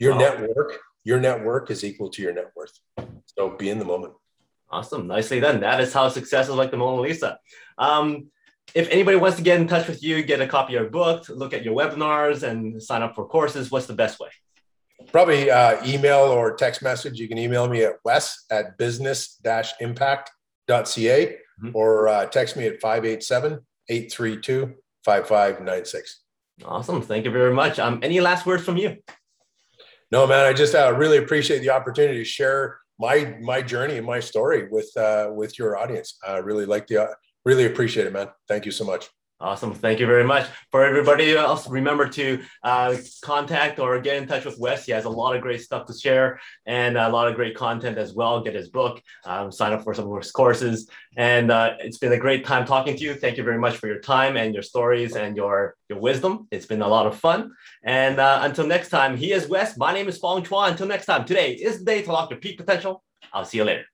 Your 0.03 0.15
network, 0.15 0.79
your 1.05 1.19
network 1.19 1.71
is 1.71 1.83
equal 1.83 2.09
to 2.09 2.21
your 2.21 2.33
net 2.33 2.51
worth. 2.55 2.77
So 3.25 3.51
be 3.51 3.69
in 3.69 3.79
the 3.79 3.85
moment. 3.85 4.13
Awesome. 4.69 5.07
Nicely 5.07 5.39
done. 5.39 5.61
That 5.61 5.79
is 5.79 5.93
how 5.93 6.09
success 6.09 6.49
is 6.49 6.55
like 6.55 6.71
the 6.71 6.77
Mona 6.77 7.01
Lisa. 7.01 7.39
Um, 7.77 8.27
if 8.75 8.89
anybody 8.89 9.17
wants 9.17 9.37
to 9.37 9.43
get 9.43 9.59
in 9.59 9.67
touch 9.67 9.87
with 9.87 10.03
you, 10.03 10.23
get 10.23 10.41
a 10.41 10.47
copy 10.47 10.75
of 10.75 10.81
your 10.81 10.89
book, 10.89 11.29
look 11.29 11.53
at 11.53 11.63
your 11.63 11.75
webinars, 11.75 12.43
and 12.43 12.81
sign 12.81 13.01
up 13.01 13.15
for 13.15 13.27
courses, 13.27 13.71
what's 13.71 13.85
the 13.85 13.93
best 13.93 14.19
way? 14.19 14.29
Probably 15.11 15.51
uh, 15.51 15.85
email 15.85 16.19
or 16.19 16.55
text 16.55 16.81
message. 16.81 17.19
You 17.19 17.27
can 17.27 17.37
email 17.37 17.67
me 17.67 17.83
at 17.83 17.95
wes 18.05 18.45
at 18.49 18.77
business 18.77 19.39
impact.ca 19.79 21.25
mm-hmm. 21.27 21.69
or 21.73 22.07
uh, 22.07 22.25
text 22.25 22.55
me 22.57 22.67
at 22.67 22.79
587 22.79 23.59
832 23.89 24.73
5596. 25.03 26.21
Awesome. 26.65 27.01
Thank 27.01 27.25
you 27.25 27.31
very 27.31 27.53
much. 27.53 27.79
Um, 27.79 27.99
any 28.01 28.19
last 28.21 28.45
words 28.45 28.63
from 28.63 28.77
you? 28.77 28.97
no, 30.11 30.27
man, 30.27 30.45
I 30.45 30.53
just 30.53 30.75
uh, 30.75 30.93
really 30.95 31.17
appreciate 31.17 31.59
the 31.59 31.71
opportunity 31.71 32.19
to 32.19 32.25
share 32.25 32.79
my 32.99 33.35
my 33.41 33.61
journey 33.61 33.97
and 33.97 34.05
my 34.05 34.19
story 34.19 34.67
with 34.69 34.95
uh, 34.95 35.29
with 35.31 35.57
your 35.57 35.75
audience. 35.77 36.17
I 36.25 36.37
really 36.37 36.65
like 36.65 36.87
the 36.87 37.03
uh, 37.03 37.07
really 37.45 37.65
appreciate 37.65 38.07
it, 38.07 38.13
man. 38.13 38.29
Thank 38.47 38.65
you 38.65 38.71
so 38.71 38.85
much. 38.85 39.09
Awesome. 39.43 39.73
Thank 39.73 39.99
you 39.99 40.05
very 40.05 40.23
much. 40.23 40.47
For 40.71 40.85
everybody 40.85 41.35
else, 41.35 41.67
remember 41.67 42.07
to 42.07 42.41
uh, 42.63 42.95
contact 43.21 43.77
or 43.77 43.99
get 43.99 44.15
in 44.15 44.25
touch 44.25 44.45
with 44.45 44.57
Wes. 44.57 44.85
He 44.85 44.93
has 44.93 45.03
a 45.03 45.09
lot 45.09 45.35
of 45.35 45.41
great 45.41 45.59
stuff 45.59 45.85
to 45.87 45.93
share 45.93 46.39
and 46.65 46.97
a 46.97 47.09
lot 47.09 47.27
of 47.27 47.35
great 47.35 47.53
content 47.53 47.97
as 47.97 48.13
well. 48.13 48.41
Get 48.41 48.55
his 48.55 48.69
book, 48.69 49.01
um, 49.25 49.51
sign 49.51 49.73
up 49.73 49.83
for 49.83 49.93
some 49.93 50.09
of 50.09 50.17
his 50.17 50.31
courses. 50.31 50.89
And 51.17 51.51
uh, 51.51 51.73
it's 51.79 51.97
been 51.97 52.13
a 52.13 52.17
great 52.17 52.45
time 52.45 52.65
talking 52.65 52.95
to 52.95 53.03
you. 53.03 53.15
Thank 53.15 53.35
you 53.35 53.43
very 53.43 53.59
much 53.59 53.75
for 53.75 53.87
your 53.87 53.99
time 53.99 54.37
and 54.37 54.53
your 54.53 54.63
stories 54.63 55.17
and 55.17 55.35
your, 55.35 55.75
your 55.89 55.99
wisdom. 55.99 56.47
It's 56.49 56.65
been 56.65 56.81
a 56.81 56.87
lot 56.87 57.05
of 57.05 57.19
fun. 57.19 57.51
And 57.83 58.19
uh, 58.19 58.39
until 58.43 58.65
next 58.65 58.89
time, 58.89 59.17
he 59.17 59.33
is 59.33 59.49
Wes. 59.49 59.75
My 59.77 59.93
name 59.93 60.07
is 60.07 60.19
Fong 60.19 60.43
Chua. 60.43 60.71
Until 60.71 60.87
next 60.87 61.07
time, 61.07 61.25
today 61.25 61.51
is 61.51 61.79
the 61.79 61.85
day 61.85 62.01
to 62.03 62.11
lock 62.13 62.29
your 62.29 62.39
peak 62.39 62.57
potential. 62.57 63.03
I'll 63.33 63.43
see 63.43 63.57
you 63.57 63.65
later. 63.65 63.92